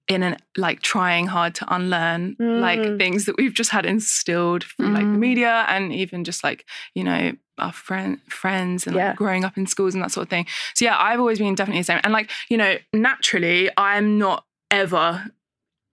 in 0.07 0.21
an 0.23 0.37
like 0.55 0.81
trying 0.81 1.25
hard 1.27 1.55
to 1.55 1.73
unlearn 1.73 2.35
like 2.39 2.79
Mm. 2.79 2.97
things 2.99 3.25
that 3.25 3.35
we've 3.37 3.53
just 3.55 3.71
had 3.71 3.85
instilled 3.87 4.63
through 4.63 4.89
like 4.89 5.01
the 5.03 5.17
Mm. 5.17 5.19
media 5.19 5.65
and 5.67 5.91
even 5.91 6.23
just 6.23 6.43
like, 6.43 6.63
you 6.93 7.03
know, 7.03 7.31
our 7.57 7.71
friend 7.71 8.19
friends 8.29 8.85
and 8.85 8.95
Yeah. 8.95 9.09
like 9.09 9.15
growing 9.17 9.43
up 9.43 9.57
in 9.57 9.65
schools 9.65 9.95
and 9.95 10.03
that 10.03 10.11
sort 10.11 10.25
of 10.25 10.29
thing. 10.29 10.45
So 10.75 10.85
yeah, 10.85 10.95
I've 10.99 11.19
always 11.19 11.39
been 11.39 11.55
definitely 11.55 11.81
the 11.81 11.85
same. 11.85 12.01
And 12.03 12.13
like, 12.13 12.29
you 12.49 12.57
know, 12.57 12.77
naturally 12.93 13.69
I'm 13.77 14.17
not 14.19 14.45
ever 14.69 15.25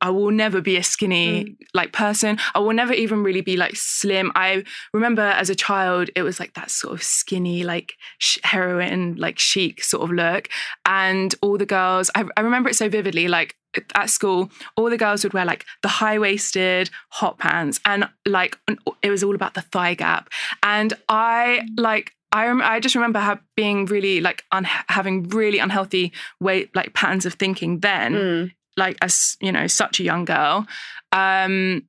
I 0.02 0.10
will 0.10 0.30
never 0.32 0.60
be 0.60 0.76
a 0.76 0.82
skinny 0.82 1.44
Mm. 1.44 1.56
like 1.72 1.92
person. 1.92 2.38
I 2.54 2.58
will 2.58 2.74
never 2.74 2.92
even 2.92 3.22
really 3.22 3.40
be 3.40 3.56
like 3.56 3.76
slim. 3.76 4.30
I 4.34 4.64
remember 4.92 5.22
as 5.22 5.48
a 5.48 5.54
child, 5.54 6.10
it 6.16 6.22
was 6.22 6.38
like 6.40 6.52
that 6.54 6.70
sort 6.70 6.92
of 6.94 7.02
skinny, 7.02 7.62
like 7.64 7.94
sh- 8.18 8.38
heroin, 8.44 9.14
like 9.16 9.38
chic 9.38 9.82
sort 9.82 10.02
of 10.02 10.10
look. 10.10 10.48
And 10.84 11.34
all 11.40 11.56
the 11.56 11.66
girls, 11.66 12.10
I, 12.14 12.24
I 12.36 12.40
remember 12.42 12.68
it 12.68 12.76
so 12.76 12.88
vividly. 12.88 13.28
Like 13.28 13.54
at 13.94 14.10
school, 14.10 14.50
all 14.76 14.90
the 14.90 14.98
girls 14.98 15.22
would 15.24 15.32
wear 15.32 15.46
like 15.46 15.64
the 15.82 15.88
high 15.88 16.18
waisted 16.18 16.90
hot 17.10 17.38
pants, 17.38 17.80
and 17.86 18.06
like 18.26 18.58
it 19.02 19.10
was 19.10 19.22
all 19.24 19.34
about 19.34 19.54
the 19.54 19.62
thigh 19.62 19.94
gap. 19.94 20.28
And 20.62 20.92
I 21.08 21.62
like. 21.78 22.12
I, 22.34 22.46
rem- 22.46 22.62
I 22.62 22.80
just 22.80 22.94
remember 22.94 23.18
ha- 23.18 23.40
being 23.56 23.84
really 23.84 24.22
like 24.22 24.42
un- 24.52 24.64
having 24.88 25.28
really 25.28 25.58
unhealthy 25.58 26.12
weight 26.40 26.74
like 26.74 26.94
patterns 26.94 27.26
of 27.26 27.34
thinking 27.34 27.80
then 27.80 28.14
Mm. 28.14 28.50
Like 28.76 28.96
as 29.02 29.36
you 29.40 29.52
know 29.52 29.66
such 29.66 30.00
a 30.00 30.02
young 30.02 30.24
girl. 30.24 30.66
Um 31.12 31.84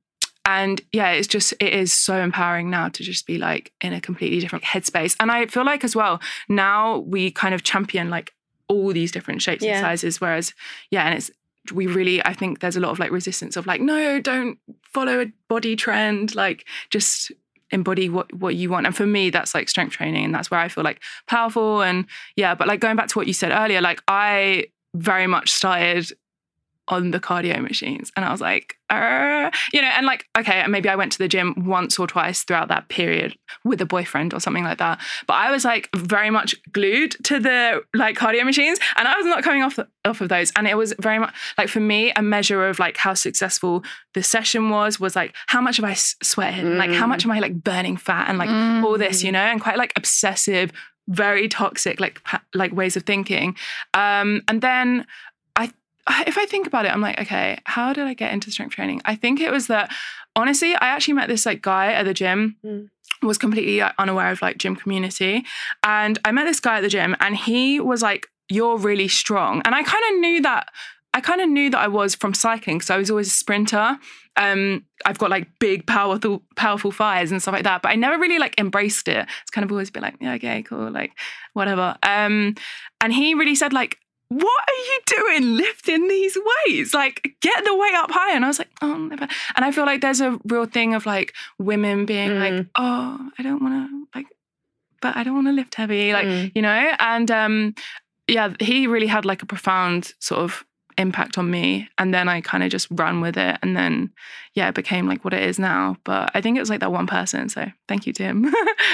and 0.46 0.82
yeah 0.92 1.12
it's 1.12 1.26
just 1.26 1.54
it 1.58 1.72
is 1.72 1.90
so 1.92 2.16
empowering 2.16 2.68
now 2.68 2.88
to 2.90 3.02
just 3.02 3.26
be 3.26 3.38
like 3.38 3.72
in 3.80 3.92
a 3.94 4.00
completely 4.00 4.40
different 4.40 4.64
headspace. 4.64 5.16
And 5.18 5.30
i 5.30 5.46
feel 5.46 5.64
like 5.64 5.84
as 5.84 5.96
well 5.96 6.20
now 6.48 6.98
we 6.98 7.30
kind 7.30 7.54
of 7.54 7.62
champion 7.62 8.10
like 8.10 8.34
all 8.68 8.92
these 8.92 9.10
different 9.12 9.40
shapes 9.42 9.62
Yeah. 9.64 9.76
and 9.76 9.80
sizes 9.80 10.20
whereas 10.20 10.52
yeah 10.90 11.04
and 11.06 11.14
it's 11.16 11.30
we 11.72 11.86
really 11.86 12.22
i 12.26 12.34
think 12.34 12.60
there's 12.60 12.76
a 12.76 12.80
lot 12.80 12.90
of 12.90 12.98
like 12.98 13.10
resistance 13.10 13.56
of 13.56 13.66
like 13.66 13.80
no 13.80 14.20
don't 14.20 14.58
follow 14.82 15.20
a 15.22 15.32
body 15.48 15.76
trend 15.76 16.34
like 16.34 16.66
just 16.90 17.32
embody 17.70 18.08
what 18.10 18.32
what 18.34 18.54
you 18.54 18.68
want. 18.70 18.86
And 18.86 18.94
for 18.94 19.06
me 19.06 19.30
that's 19.30 19.54
like 19.54 19.68
strength 19.70 19.92
training 19.94 20.26
and 20.26 20.34
that's 20.34 20.50
where 20.50 20.60
i 20.60 20.68
feel 20.68 20.84
like 20.84 21.00
powerful. 21.26 21.80
And 21.82 22.04
yeah 22.36 22.54
but 22.54 22.68
like 22.68 22.80
going 22.80 22.96
back 22.96 23.08
to 23.08 23.18
what 23.18 23.26
you 23.26 23.32
said 23.32 23.50
earlier 23.50 23.80
like 23.80 24.02
i 24.08 24.66
very 24.94 25.26
much 25.26 25.50
started 25.50 26.12
on 26.88 27.10
the 27.12 27.20
cardio 27.20 27.60
machines. 27.62 28.12
And 28.16 28.24
i 28.24 28.30
was 28.30 28.40
like 28.40 28.76
"Arr." 28.90 29.50
you 29.72 29.80
know 29.80 29.88
and 29.88 30.04
like 30.06 30.26
okay 30.38 30.60
and 30.60 30.70
maybe 30.70 30.88
i 30.88 30.96
went 30.96 31.12
to 31.12 31.18
the 31.18 31.28
gym 31.28 31.54
once 31.66 31.98
or 31.98 32.06
twice 32.06 32.42
throughout 32.44 32.68
that 32.68 32.88
period 32.88 33.34
with 33.64 33.80
a 33.80 33.86
boyfriend 33.86 34.34
or 34.34 34.40
something 34.40 34.64
like 34.64 34.78
that. 34.78 35.00
But 35.26 35.34
i 35.34 35.50
was 35.50 35.64
like 35.64 35.88
very 35.96 36.30
much 36.30 36.54
glued 36.72 37.12
to 37.24 37.40
the 37.40 37.82
like 37.94 38.16
cardio 38.18 38.44
machines 38.44 38.78
and 38.96 39.08
i 39.08 39.16
was 39.16 39.24
not 39.26 39.42
coming 39.42 39.62
off 39.62 39.78
off 40.04 40.20
of 40.20 40.28
those. 40.28 40.52
And 40.56 40.68
it 40.68 40.76
was 40.76 40.92
very 41.00 41.18
much 41.18 41.32
like 41.56 41.68
for 41.68 41.80
me 41.80 42.12
a 42.16 42.20
measure 42.22 42.68
of 42.68 42.78
like 42.78 42.96
how 42.98 43.14
successful 43.14 43.82
the 44.12 44.22
session 44.22 44.68
was 44.68 45.00
was 45.00 45.16
like 45.16 45.34
how 45.46 45.62
much 45.62 45.76
have 45.78 45.84
I 45.86 45.94
sweated? 45.94 46.64
Like 46.76 46.90
how 46.90 47.06
Mm. 47.06 47.08
much 47.08 47.24
am 47.24 47.30
i 47.30 47.38
like 47.40 47.64
burning 47.64 47.96
fat 47.96 48.28
and 48.28 48.36
like 48.36 48.50
all 48.84 48.98
this 48.98 49.22
you 49.22 49.32
know? 49.32 49.38
And 49.40 49.60
quite 49.62 49.78
like 49.78 49.92
obsessive 49.96 50.70
very 51.08 51.48
toxic 51.48 52.00
like 52.00 52.20
like 52.54 52.72
ways 52.72 52.96
of 52.96 53.02
thinking. 53.04 53.56
Um 53.94 54.42
and 54.48 54.60
then 54.60 55.06
if 56.26 56.36
i 56.38 56.46
think 56.46 56.66
about 56.66 56.84
it 56.84 56.92
i'm 56.92 57.00
like 57.00 57.20
okay 57.20 57.58
how 57.64 57.92
did 57.92 58.04
i 58.04 58.14
get 58.14 58.32
into 58.32 58.50
strength 58.50 58.74
training 58.74 59.00
i 59.04 59.14
think 59.14 59.40
it 59.40 59.50
was 59.50 59.66
that 59.68 59.90
honestly 60.36 60.74
i 60.76 60.86
actually 60.88 61.14
met 61.14 61.28
this 61.28 61.46
like 61.46 61.62
guy 61.62 61.92
at 61.92 62.04
the 62.04 62.14
gym 62.14 62.56
Mm. 62.64 62.88
was 63.22 63.38
completely 63.38 63.80
like, 63.80 63.94
unaware 63.98 64.30
of 64.30 64.42
like 64.42 64.58
gym 64.58 64.76
community 64.76 65.44
and 65.82 66.18
i 66.24 66.32
met 66.32 66.44
this 66.44 66.60
guy 66.60 66.76
at 66.78 66.82
the 66.82 66.88
gym 66.88 67.16
and 67.20 67.36
he 67.36 67.80
was 67.80 68.02
like 68.02 68.26
you're 68.50 68.76
really 68.76 69.08
strong 69.08 69.62
and 69.64 69.74
i 69.74 69.82
kind 69.82 70.04
of 70.12 70.20
knew 70.20 70.42
that 70.42 70.68
I 71.16 71.20
kind 71.20 71.40
of 71.40 71.48
knew 71.48 71.70
that 71.70 71.78
I 71.78 71.86
was 71.86 72.16
from 72.16 72.34
cycling 72.34 72.78
because 72.78 72.90
I 72.90 72.96
was 72.96 73.08
always 73.08 73.28
a 73.28 73.30
sprinter. 73.30 73.96
Um, 74.34 74.84
I've 75.06 75.16
got 75.16 75.30
like 75.30 75.46
big, 75.60 75.86
powerful, 75.86 76.42
powerful 76.56 76.90
fires 76.90 77.30
and 77.30 77.40
stuff 77.40 77.52
like 77.52 77.62
that, 77.62 77.82
but 77.82 77.92
I 77.92 77.94
never 77.94 78.18
really 78.18 78.40
like 78.40 78.58
embraced 78.58 79.06
it. 79.06 79.24
It's 79.42 79.50
kind 79.52 79.64
of 79.64 79.70
always 79.70 79.92
been 79.92 80.02
like, 80.02 80.16
yeah, 80.20 80.32
okay, 80.32 80.64
cool, 80.64 80.90
like 80.90 81.12
whatever. 81.52 81.94
Um, 82.02 82.56
and 83.00 83.12
he 83.12 83.34
really 83.34 83.54
said 83.54 83.72
like, 83.72 83.98
what 84.36 84.62
are 84.68 84.74
you 84.90 85.00
doing 85.06 85.56
lifting 85.56 86.08
these 86.08 86.36
weights? 86.66 86.92
Like, 86.94 87.34
get 87.40 87.64
the 87.64 87.76
weight 87.76 87.94
up 87.94 88.10
higher. 88.10 88.34
And 88.34 88.44
I 88.44 88.48
was 88.48 88.58
like, 88.58 88.70
oh, 88.82 88.96
never. 88.96 89.28
And 89.56 89.64
I 89.64 89.70
feel 89.70 89.84
like 89.86 90.00
there's 90.00 90.20
a 90.20 90.38
real 90.44 90.66
thing 90.66 90.94
of 90.94 91.06
like 91.06 91.34
women 91.58 92.04
being 92.06 92.38
like, 92.38 92.52
Mm. 92.52 92.68
oh, 92.78 93.30
I 93.38 93.42
don't 93.42 93.62
want 93.62 93.74
to 93.90 94.18
like, 94.18 94.26
but 95.00 95.16
I 95.16 95.22
don't 95.24 95.34
want 95.34 95.46
to 95.48 95.52
lift 95.52 95.74
heavy, 95.74 96.12
like 96.12 96.26
Mm. 96.26 96.52
you 96.54 96.62
know. 96.62 96.92
And 96.98 97.30
um, 97.30 97.74
yeah, 98.28 98.52
he 98.60 98.86
really 98.86 99.06
had 99.06 99.24
like 99.24 99.42
a 99.42 99.46
profound 99.46 100.12
sort 100.18 100.40
of 100.40 100.64
impact 100.96 101.38
on 101.38 101.50
me. 101.50 101.88
And 101.98 102.14
then 102.14 102.28
I 102.28 102.40
kind 102.40 102.62
of 102.64 102.70
just 102.70 102.88
ran 102.90 103.20
with 103.20 103.36
it, 103.36 103.58
and 103.62 103.76
then 103.76 104.12
yeah, 104.54 104.68
it 104.68 104.74
became 104.74 105.06
like 105.08 105.24
what 105.24 105.34
it 105.34 105.42
is 105.42 105.58
now. 105.58 105.96
But 106.04 106.30
I 106.34 106.40
think 106.40 106.56
it 106.56 106.60
was 106.60 106.70
like 106.70 106.80
that 106.80 106.92
one 106.92 107.06
person. 107.06 107.48
So 107.48 107.66
thank 107.88 108.06
you, 108.06 108.12
Tim. 108.12 108.52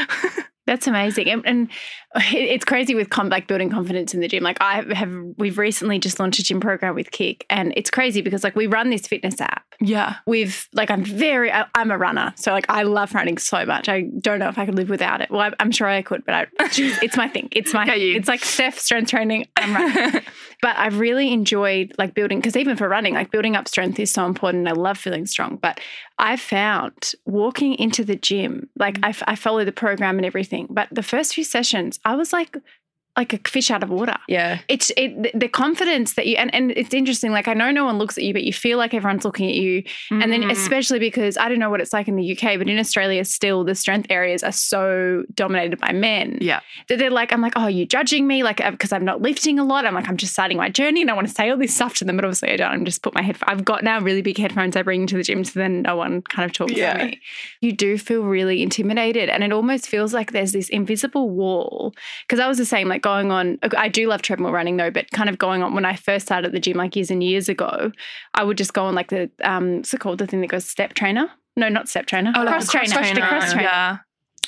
That's 0.71 0.87
amazing, 0.87 1.29
and, 1.29 1.45
and 1.45 1.69
it's 2.33 2.65
crazy 2.65 2.95
with 2.95 3.11
com- 3.11 3.29
like 3.29 3.49
building 3.49 3.71
confidence 3.71 4.15
in 4.15 4.21
the 4.21 4.29
gym. 4.29 4.45
Like 4.45 4.59
I 4.61 4.85
have, 4.95 5.13
we've 5.37 5.59
recently 5.59 5.99
just 5.99 6.21
launched 6.21 6.39
a 6.39 6.45
gym 6.45 6.61
program 6.61 6.95
with 6.95 7.11
Kic, 7.11 7.43
and 7.51 7.73
it's 7.77 7.91
crazy 7.91 8.21
because 8.21 8.45
like 8.45 8.55
we 8.55 8.69
run 8.69 8.89
this 8.89 9.05
fitness 9.05 9.41
app. 9.41 9.65
yeah, 9.81 10.19
We've 10.27 10.69
like 10.73 10.89
I'm 10.89 11.05
very, 11.05 11.51
I, 11.51 11.65
I'm 11.75 11.91
a 11.91 11.99
runner, 11.99 12.33
so 12.37 12.53
like 12.53 12.67
I 12.69 12.85
love 12.85 13.17
running 13.17 13.37
so 13.37 13.67
much. 13.67 13.89
I 13.89 14.03
don't 14.21 14.39
know 14.39 14.49
if 14.49 14.59
I 14.59 14.65
could 14.65 14.77
live 14.77 14.91
without 14.91 15.21
it. 15.21 15.29
Well, 15.33 15.41
I, 15.41 15.51
I'm 15.59 15.73
sure 15.73 15.89
I 15.89 16.03
could, 16.03 16.25
but 16.25 16.37
I, 16.37 16.47
it's 16.61 17.17
my 17.17 17.27
thing. 17.27 17.49
It's 17.51 17.75
my, 17.75 17.93
it's 17.93 18.29
like 18.29 18.45
Steph 18.45 18.79
strength 18.79 19.11
training. 19.11 19.49
I'm 19.57 19.75
running. 19.75 20.23
but 20.63 20.77
I've 20.79 21.01
really 21.01 21.33
enjoyed 21.33 21.95
like 21.99 22.15
building 22.15 22.39
because 22.39 22.57
even 22.57 22.77
for 22.77 22.89
running, 22.89 23.15
like 23.15 23.33
building 23.33 23.57
up 23.57 23.67
strength 23.67 23.99
is 23.99 24.13
so 24.13 24.25
important. 24.25 24.69
I 24.69 24.73
love 24.73 24.99
feeling 24.99 25.27
strong, 25.27 25.57
but 25.57 25.81
I 26.21 26.37
found 26.37 27.15
walking 27.25 27.75
into 27.75 28.05
the 28.05 28.15
gym, 28.15 28.69
like 28.77 29.01
mm. 29.01 29.07
I, 29.07 29.09
f- 29.09 29.23
I 29.27 29.35
follow 29.37 29.65
the 29.65 29.73
program 29.73 30.19
and 30.19 30.27
everything, 30.27 30.67
but 30.69 30.89
the 30.93 31.03
first 31.03 31.35
few 31.35 31.45
sessions, 31.45 31.99
I 32.05 32.15
was 32.15 32.33
like, 32.33 32.59
like 33.21 33.33
a 33.35 33.39
fish 33.49 33.71
out 33.71 33.83
of 33.83 33.91
water. 33.91 34.17
Yeah. 34.29 34.61
It's 34.69 34.91
it 34.97 35.39
the- 35.39 35.49
confidence 35.49 36.15
that 36.15 36.27
you 36.27 36.37
and, 36.37 36.51
and 36.55 36.71
it's 36.73 36.95
interesting. 36.95 37.31
Like 37.39 37.49
I 37.49 37.55
know 37.55 37.71
no 37.71 37.85
one 37.85 37.99
looks 37.99 38.17
at 38.19 38.25
you, 38.25 38.33
but 38.33 38.45
you 38.45 38.53
feel 38.53 38.79
like 38.79 38.93
everyone's 38.95 39.25
looking 39.25 39.49
at 39.49 39.57
you. 39.57 39.83
And 40.11 40.33
then 40.33 40.43
Mm. 40.43 40.51
especially 40.53 40.99
because 40.99 41.37
I 41.37 41.49
don't 41.49 41.59
know 41.59 41.69
what 41.71 41.81
it's 41.83 41.93
like 41.93 42.09
in 42.09 42.17
the 42.17 42.27
UK, 42.33 42.57
but 42.59 42.67
in 42.69 42.79
Australia 42.79 43.23
still 43.25 43.63
the 43.65 43.75
strength 43.75 44.07
areas 44.11 44.43
are 44.43 44.53
so 44.53 45.25
dominated 45.35 45.79
by 45.79 45.93
men. 45.93 46.39
Yeah. 46.41 46.61
That 46.89 46.99
they're 46.99 47.11
like, 47.11 47.31
I'm 47.33 47.43
like, 47.43 47.53
oh, 47.57 47.67
you 47.67 47.85
judging 47.87 48.27
me? 48.27 48.43
Like, 48.43 48.59
because 48.71 48.93
I'm 48.93 49.05
not 49.05 49.21
lifting 49.21 49.59
a 49.59 49.65
lot. 49.65 49.85
I'm 49.85 49.95
like, 49.95 50.09
I'm 50.09 50.17
just 50.17 50.33
starting 50.33 50.57
my 50.57 50.71
journey 50.71 51.03
and 51.03 51.11
I 51.11 51.15
want 51.15 51.29
to 51.29 51.35
say 51.35 51.51
all 51.51 51.59
this 51.59 51.75
stuff 51.75 51.95
to 51.97 52.05
them, 52.07 52.17
but 52.17 52.25
obviously 52.25 52.51
I 52.53 52.57
don't. 52.57 52.73
I'm 52.73 52.85
just 52.85 53.03
put 53.03 53.15
my 53.15 53.23
head. 53.23 53.37
I've 53.43 53.65
got 53.65 53.85
now 53.85 54.01
really 54.01 54.23
big 54.23 54.39
headphones 54.39 54.77
I 54.77 54.83
bring 54.83 55.07
to 55.09 55.17
the 55.17 55.23
gym, 55.23 55.45
so 55.45 55.61
then 55.61 55.83
no 55.83 55.97
one 55.97 56.23
kind 56.23 56.47
of 56.49 56.53
talks 56.55 56.73
Yeah. 56.73 56.93
at 56.93 57.07
me. 57.11 57.21
You 57.61 57.73
do 57.73 57.99
feel 57.99 58.23
really 58.23 58.63
intimidated, 58.63 59.29
and 59.29 59.45
it 59.45 59.53
almost 59.53 59.87
feels 59.89 60.15
like 60.15 60.33
there's 60.33 60.53
this 60.53 60.69
invisible 60.71 61.29
wall. 61.29 61.95
Because 62.27 62.41
I 62.41 62.47
was 62.49 62.57
the 62.59 62.65
same, 62.65 62.89
like 62.89 63.03
going 63.11 63.31
on. 63.31 63.59
I 63.77 63.89
do 63.89 64.09
love 64.09 64.23
treadmill 64.23 64.53
running 64.53 64.77
though, 64.77 64.91
but 64.91 65.11
kind 65.11 65.29
of 65.29 65.39
going 65.39 65.63
on 65.63 65.75
when 65.75 65.85
I 65.85 65.97
first 65.97 66.27
started 66.27 66.49
at 66.49 66.53
the 66.53 66.61
gym, 66.61 66.77
like 66.77 66.97
years 66.97 67.11
and 67.11 67.23
years 67.23 67.49
ago, 67.49 67.93
I 68.35 68.45
would 68.45 68.59
just 68.59 68.73
go 68.73 68.85
on 68.85 68.95
like 68.95 69.11
the 69.11 69.31
um, 69.43 69.79
what's 69.79 69.95
it 69.95 70.01
called? 70.01 70.19
The 70.19 70.27
thing 70.27 70.41
that 70.41 70.49
goes 70.51 70.65
step 70.65 70.95
trainer. 70.95 71.31
No, 71.57 71.69
not 71.69 71.89
step 71.89 72.07
trainer. 72.07 72.33
Oh, 72.35 72.43
like 72.43 72.49
a 72.49 72.67
cross 72.67 72.71
trainer. 72.71 72.95
cross 72.95 73.11
The 73.13 73.21
cross 73.21 73.53
trainer. 73.53 73.69
Yeah, 73.69 73.99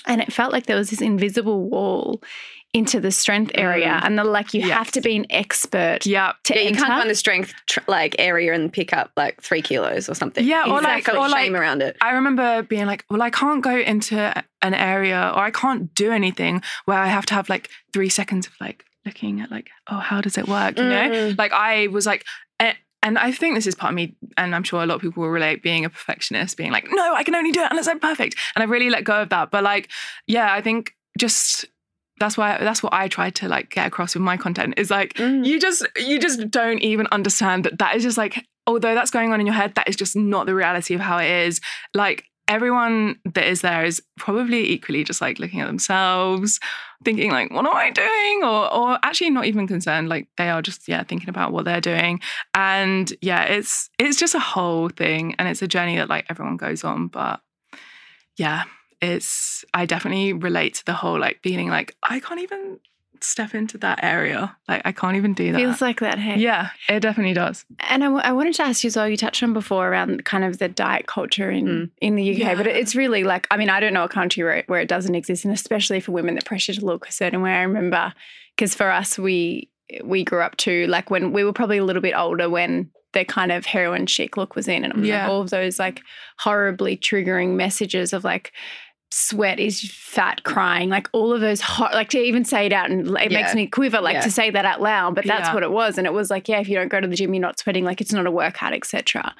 And 0.06 0.20
it 0.20 0.32
felt 0.32 0.52
like 0.52 0.66
there 0.66 0.76
was 0.76 0.90
this 0.90 1.00
invisible 1.00 1.68
wall 1.68 2.22
into 2.74 3.00
the 3.00 3.10
strength 3.10 3.50
area, 3.54 4.00
and 4.02 4.18
the 4.18 4.24
like 4.24 4.54
you 4.54 4.60
Yes. 4.62 4.70
have 4.78 4.90
to 4.92 5.00
be 5.02 5.14
an 5.16 5.26
expert 5.28 6.06
yeah. 6.06 6.32
to 6.44 6.54
Yeah, 6.54 6.60
you 6.62 6.66
enter. 6.68 6.80
can't 6.80 6.92
find 7.00 7.10
the 7.10 7.14
strength 7.14 7.52
tr- 7.68 7.80
like 7.86 8.16
area 8.18 8.54
and 8.54 8.72
pick 8.72 8.94
up 8.94 9.10
like 9.16 9.42
three 9.42 9.60
kilos 9.60 10.08
or 10.08 10.14
something. 10.14 10.42
Yeah, 10.44 10.64
or 10.66 10.78
It's 10.78 10.84
like- 10.84 11.08
or 11.10 11.28
shame 11.28 11.52
like- 11.52 11.60
around 11.60 11.82
it. 11.82 11.96
I 12.00 12.12
remember 12.12 12.62
being 12.62 12.86
like, 12.86 13.04
well, 13.10 13.20
I 13.20 13.28
can't 13.30 13.62
go 13.62 13.76
into 13.78 14.16
an 14.62 14.72
area 14.74 15.32
or 15.36 15.40
I 15.42 15.50
can't 15.50 15.94
do 15.94 16.12
anything 16.12 16.62
where 16.86 16.98
I 16.98 17.08
have 17.08 17.26
to 17.26 17.34
have 17.34 17.50
like 17.50 17.68
three 17.92 18.08
seconds 18.08 18.46
of 18.46 18.54
like 18.60 18.84
looking 19.04 19.40
at 19.42 19.50
like, 19.50 19.68
oh, 19.90 19.98
how 19.98 20.20
does 20.22 20.38
it 20.38 20.48
work? 20.48 20.78
You 20.78 20.84
know, 20.84 21.10
Mm. 21.10 21.38
like 21.38 21.52
I 21.52 21.88
was 21.88 22.06
like, 22.06 22.24
eh, 22.58 22.72
and 23.02 23.18
I 23.18 23.32
think 23.32 23.54
this 23.54 23.66
is 23.66 23.74
part 23.74 23.90
of 23.90 23.96
me, 23.96 24.14
and 24.38 24.54
I'm 24.54 24.62
sure 24.62 24.82
a 24.82 24.86
lot 24.86 24.94
of 24.94 25.00
people 25.02 25.22
will 25.24 25.28
relate 25.30 25.62
being 25.62 25.84
a 25.84 25.90
perfectionist, 25.90 26.56
being 26.56 26.70
like, 26.72 26.86
no, 26.90 27.14
I 27.14 27.22
can 27.24 27.34
only 27.34 27.52
do 27.52 27.60
it 27.60 27.66
unless 27.70 27.88
I'm 27.88 28.00
perfect. 28.00 28.36
And 28.54 28.62
I 28.62 28.66
really 28.66 28.88
let 28.88 29.04
go 29.04 29.20
of 29.20 29.28
that. 29.28 29.50
But 29.50 29.62
like, 29.64 29.90
yeah, 30.26 30.54
I 30.54 30.62
think 30.62 30.94
just 31.18 31.66
that's 32.22 32.38
why 32.38 32.56
that's 32.58 32.82
what 32.82 32.92
I 32.94 33.08
try 33.08 33.30
to 33.30 33.48
like 33.48 33.70
get 33.70 33.86
across 33.86 34.14
with 34.14 34.22
my 34.22 34.36
content 34.36 34.74
is 34.76 34.90
like 34.90 35.14
Mm. 35.14 35.44
you 35.44 35.58
just 35.60 35.86
you 35.96 36.18
just 36.18 36.50
don't 36.50 36.78
even 36.78 37.06
understand 37.12 37.64
that 37.64 37.78
that 37.78 37.96
is 37.96 38.02
just 38.02 38.16
like 38.16 38.46
although 38.66 38.94
that's 38.94 39.10
going 39.10 39.32
on 39.32 39.40
in 39.40 39.46
your 39.46 39.54
head 39.62 39.74
that 39.74 39.88
is 39.88 39.96
just 39.96 40.14
not 40.16 40.46
the 40.46 40.54
reality 40.54 40.94
of 40.94 41.00
how 41.00 41.18
it 41.18 41.30
is. 41.46 41.60
Like 41.94 42.24
everyone 42.48 43.16
that 43.34 43.46
is 43.46 43.60
there 43.60 43.84
is 43.84 44.02
probably 44.18 44.70
equally 44.70 45.04
just 45.04 45.20
like 45.20 45.38
looking 45.38 45.60
at 45.60 45.66
themselves 45.68 46.58
thinking 47.04 47.30
like 47.30 47.50
what 47.52 47.64
am 47.66 47.74
i 47.74 47.90
doing? 47.90 48.42
or 48.44 48.72
or 48.72 48.98
actually 49.02 49.30
not 49.30 49.46
even 49.46 49.66
concerned 49.66 50.08
like 50.08 50.28
they 50.36 50.48
are 50.50 50.60
just 50.62 50.86
yeah 50.88 51.02
thinking 51.02 51.28
about 51.28 51.52
what 51.52 51.64
they're 51.64 51.80
doing. 51.92 52.20
And 52.54 53.12
yeah 53.20 53.42
it's 53.44 53.90
it's 53.98 54.18
just 54.18 54.34
a 54.34 54.40
whole 54.54 54.88
thing 54.88 55.34
and 55.38 55.48
it's 55.48 55.62
a 55.62 55.68
journey 55.68 55.96
that 55.96 56.08
like 56.08 56.26
everyone 56.30 56.56
goes 56.56 56.84
on 56.84 57.08
but 57.08 57.40
yeah 58.36 58.62
it's 59.02 59.64
i 59.74 59.84
definitely 59.84 60.32
relate 60.32 60.74
to 60.74 60.84
the 60.86 60.92
whole 60.92 61.18
like 61.18 61.40
feeling 61.42 61.68
like 61.68 61.94
i 62.04 62.20
can't 62.20 62.40
even 62.40 62.78
step 63.20 63.54
into 63.54 63.78
that 63.78 64.00
area 64.02 64.56
like 64.68 64.82
i 64.84 64.90
can't 64.90 65.16
even 65.16 65.32
do 65.32 65.52
that 65.52 65.58
Feels 65.58 65.80
like 65.80 66.00
that, 66.00 66.18
hey. 66.18 66.38
yeah 66.38 66.70
it 66.88 67.00
definitely 67.00 67.34
does 67.34 67.64
And 67.88 68.02
I, 68.02 68.06
w- 68.06 68.22
I 68.24 68.32
wanted 68.32 68.54
to 68.54 68.62
ask 68.64 68.82
you 68.82 68.88
as 68.88 68.96
well. 68.96 69.08
You 69.08 69.16
touched 69.16 69.42
on 69.44 69.52
before 69.52 69.88
around 69.88 70.24
kind 70.24 70.42
of 70.42 70.58
the 70.58 70.68
diet 70.68 71.06
culture 71.06 71.48
in 71.50 71.66
Mm. 71.66 71.90
in 72.00 72.16
the 72.16 72.32
UK, 72.32 72.38
Yeah. 72.38 72.54
but 72.56 72.66
it's 72.66 72.96
really 72.96 73.22
like 73.22 73.46
I 73.52 73.56
mean 73.56 73.70
I 73.70 73.78
don't 73.78 73.92
know 73.94 74.02
a 74.02 74.08
country 74.08 74.42
where 74.42 74.56
it, 74.56 74.68
where 74.68 74.80
it 74.80 74.88
doesn't 74.88 75.14
exist, 75.14 75.44
and 75.44 75.54
especially 75.54 76.00
for 76.00 76.10
women, 76.10 76.34
the 76.34 76.42
pressure 76.42 76.74
to 76.74 76.84
look 76.84 77.06
a 77.08 77.12
certain 77.12 77.42
way. 77.42 77.52
I 77.52 77.62
remember 77.62 78.12
because 78.56 78.74
for 78.74 78.90
us 78.90 79.16
we 79.20 79.68
we 80.02 80.24
grew 80.24 80.40
up 80.40 80.56
to 80.56 80.86
like 80.88 81.08
when 81.10 81.32
we 81.32 81.44
were 81.44 81.52
probably 81.52 81.78
a 81.78 81.84
little 81.84 82.02
bit 82.02 82.14
older 82.16 82.50
when 82.50 82.90
the 83.12 83.24
kind 83.24 83.52
of 83.52 83.66
heroin 83.66 84.06
chic 84.06 84.36
look 84.36 84.56
was 84.56 84.66
in, 84.66 84.82
and 84.82 84.94
it 84.94 84.98
was 84.98 85.08
Yeah. 85.08 85.22
like 85.22 85.30
all 85.30 85.40
of 85.42 85.50
those 85.50 85.78
like 85.78 86.00
horribly 86.38 86.96
triggering 86.96 87.50
messages 87.54 88.12
of 88.12 88.24
like 88.24 88.52
sweat 89.12 89.60
is 89.60 89.80
fat 89.92 90.42
crying 90.42 90.88
like 90.88 91.06
all 91.12 91.32
of 91.34 91.40
those 91.42 91.60
hot 91.60 91.92
like 91.92 92.08
to 92.08 92.18
even 92.18 92.44
say 92.46 92.64
it 92.66 92.72
out 92.72 92.90
and 92.90 93.06
it 93.18 93.30
makes 93.30 93.54
me 93.54 93.66
quiver 93.66 94.00
like 94.00 94.14
Yeah. 94.14 94.20
to 94.22 94.30
say 94.30 94.50
that 94.50 94.64
out 94.64 94.80
loud 94.80 95.14
but 95.14 95.26
that's 95.26 95.48
Yeah. 95.48 95.54
what 95.54 95.62
it 95.62 95.70
was 95.70 95.98
and 95.98 96.06
it 96.06 96.12
was 96.14 96.30
like 96.30 96.48
yeah 96.48 96.60
if 96.60 96.68
you 96.68 96.76
don't 96.76 96.88
go 96.88 96.98
to 97.00 97.06
the 97.06 97.14
gym 97.14 97.34
you're 97.34 97.40
not 97.42 97.58
sweating 97.58 97.84
like 97.84 98.00
it's 98.00 98.12
not 98.12 98.26
a 98.26 98.30
workout 98.30 98.72
etc 98.72 99.34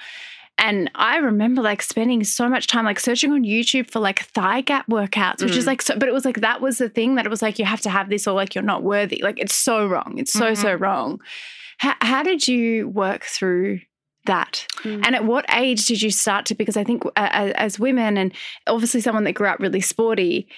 and 0.59 0.91
I 0.95 1.17
remember 1.17 1.63
like 1.63 1.81
spending 1.81 2.23
so 2.25 2.47
much 2.47 2.67
time 2.67 2.85
like 2.85 3.01
searching 3.01 3.33
on 3.33 3.43
YouTube 3.43 3.91
for 3.91 4.01
like 4.01 4.21
thigh 4.21 4.61
gap 4.61 4.87
workouts, 4.87 5.43
which 5.43 5.57
is 5.57 5.65
Mm. 5.65 5.69
like 5.69 5.83
so, 5.83 5.97
but 5.99 6.07
it 6.09 6.13
was 6.13 6.27
like 6.27 6.41
that 6.43 6.61
was 6.61 6.77
the 6.77 6.91
thing 6.91 7.15
that 7.15 7.25
it 7.25 7.31
was 7.31 7.41
like 7.41 7.59
you 7.59 7.65
have 7.65 7.81
to 7.81 7.91
have 7.91 8.11
this 8.11 8.27
or 8.27 8.35
like 8.35 8.55
you're 8.55 8.63
not 8.63 8.83
worthy. 8.83 9.21
Like 9.23 9.39
it's 9.41 9.55
so 9.55 9.87
wrong. 9.87 10.17
It's 10.19 10.31
so, 10.33 10.53
so 10.53 10.75
wrong. 10.75 11.21
How, 11.79 11.95
how 12.03 12.23
did 12.23 12.47
you 12.47 12.87
work 12.91 13.25
through 13.25 13.81
that? 14.27 14.67
Mm. 14.83 15.05
And 15.05 15.15
at 15.15 15.25
what 15.25 15.45
age 15.51 15.87
did 15.87 16.03
you 16.03 16.11
start 16.11 16.47
to? 16.47 16.55
Because 16.55 16.77
I 16.77 16.85
think 16.85 17.05
uh, 17.07 17.11
as, 17.17 17.53
as 17.53 17.79
women, 17.79 18.17
and 18.17 18.33
obviously 18.67 19.01
someone 19.01 19.25
that 19.25 19.33
grew 19.33 19.49
up 19.49 19.61
really 19.61 19.81
sporty, 19.81 20.49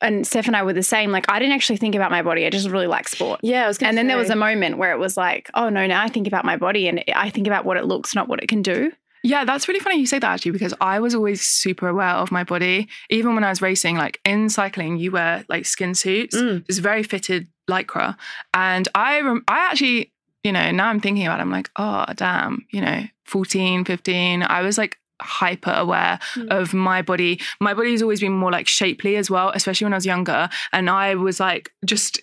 and 0.00 0.26
Steph 0.26 0.46
and 0.46 0.56
I 0.56 0.62
were 0.62 0.72
the 0.72 0.82
same. 0.82 1.10
Like 1.10 1.30
I 1.30 1.38
didn't 1.38 1.54
actually 1.54 1.76
think 1.76 1.94
about 1.94 2.10
my 2.10 2.22
body. 2.22 2.46
I 2.46 2.50
just 2.50 2.68
really 2.68 2.86
like 2.86 3.08
sport. 3.08 3.40
Yeah, 3.42 3.64
I 3.64 3.68
was 3.68 3.78
gonna 3.78 3.90
And 3.90 3.98
then 3.98 4.06
there 4.06 4.18
was 4.18 4.30
a 4.30 4.36
moment 4.36 4.78
where 4.78 4.92
it 4.92 4.98
was 4.98 5.16
like, 5.16 5.50
oh 5.54 5.68
no, 5.68 5.86
now 5.86 6.02
I 6.02 6.08
think 6.08 6.26
about 6.26 6.44
my 6.44 6.56
body 6.56 6.88
and 6.88 7.02
I 7.14 7.30
think 7.30 7.46
about 7.46 7.64
what 7.64 7.76
it 7.76 7.84
looks, 7.84 8.14
not 8.14 8.28
what 8.28 8.42
it 8.42 8.48
can 8.48 8.62
do. 8.62 8.92
Yeah, 9.22 9.46
that's 9.46 9.66
really 9.66 9.80
funny 9.80 9.98
you 9.98 10.06
say 10.06 10.18
that 10.18 10.30
actually, 10.30 10.50
because 10.50 10.74
I 10.82 11.00
was 11.00 11.14
always 11.14 11.40
super 11.40 11.88
aware 11.88 12.10
of 12.10 12.30
my 12.30 12.44
body. 12.44 12.88
Even 13.08 13.34
when 13.34 13.42
I 13.42 13.48
was 13.48 13.62
racing, 13.62 13.96
like 13.96 14.20
in 14.26 14.50
cycling, 14.50 14.98
you 14.98 15.12
wear 15.12 15.46
like 15.48 15.64
skin 15.64 15.94
suits. 15.94 16.36
Mm. 16.36 16.62
It's 16.68 16.78
very 16.78 17.02
fitted 17.02 17.48
lycra. 17.68 18.16
And 18.52 18.86
I 18.94 19.22
rem- 19.22 19.44
I 19.48 19.68
actually, 19.70 20.12
you 20.44 20.52
know, 20.52 20.70
now 20.70 20.88
I'm 20.88 21.00
thinking 21.00 21.26
about 21.26 21.40
it, 21.40 21.42
I'm 21.42 21.50
like, 21.50 21.70
oh, 21.76 22.04
damn, 22.14 22.66
you 22.70 22.80
know, 22.80 23.02
14, 23.24 23.84
15, 23.84 24.42
I 24.42 24.60
was 24.62 24.76
like 24.78 24.98
hyper 25.22 25.72
aware 25.72 26.18
Mm. 26.34 26.48
of 26.50 26.74
my 26.74 27.00
body. 27.02 27.40
My 27.60 27.72
body's 27.74 28.02
always 28.02 28.20
been 28.20 28.32
more 28.32 28.52
like 28.52 28.68
shapely 28.68 29.16
as 29.16 29.30
well, 29.30 29.50
especially 29.54 29.86
when 29.86 29.94
I 29.94 29.96
was 29.96 30.06
younger. 30.06 30.48
And 30.72 30.90
I 30.90 31.14
was 31.14 31.40
like 31.40 31.72
just 31.84 32.20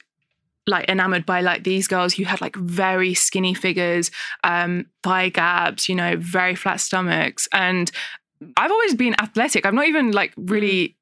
like 0.67 0.87
enamored 0.89 1.25
by 1.25 1.41
like 1.41 1.63
these 1.63 1.87
girls 1.87 2.13
who 2.13 2.23
had 2.25 2.39
like 2.41 2.55
very 2.57 3.13
skinny 3.15 3.53
figures, 3.53 4.11
um, 4.43 4.85
thigh 5.03 5.29
gaps, 5.29 5.89
you 5.89 5.95
know, 5.95 6.15
very 6.17 6.53
flat 6.53 6.79
stomachs. 6.79 7.47
And 7.51 7.89
I've 8.57 8.71
always 8.71 8.93
been 8.93 9.15
athletic. 9.19 9.65
I've 9.65 9.73
not 9.73 9.87
even 9.87 10.11
like 10.11 10.33
really 10.37 10.97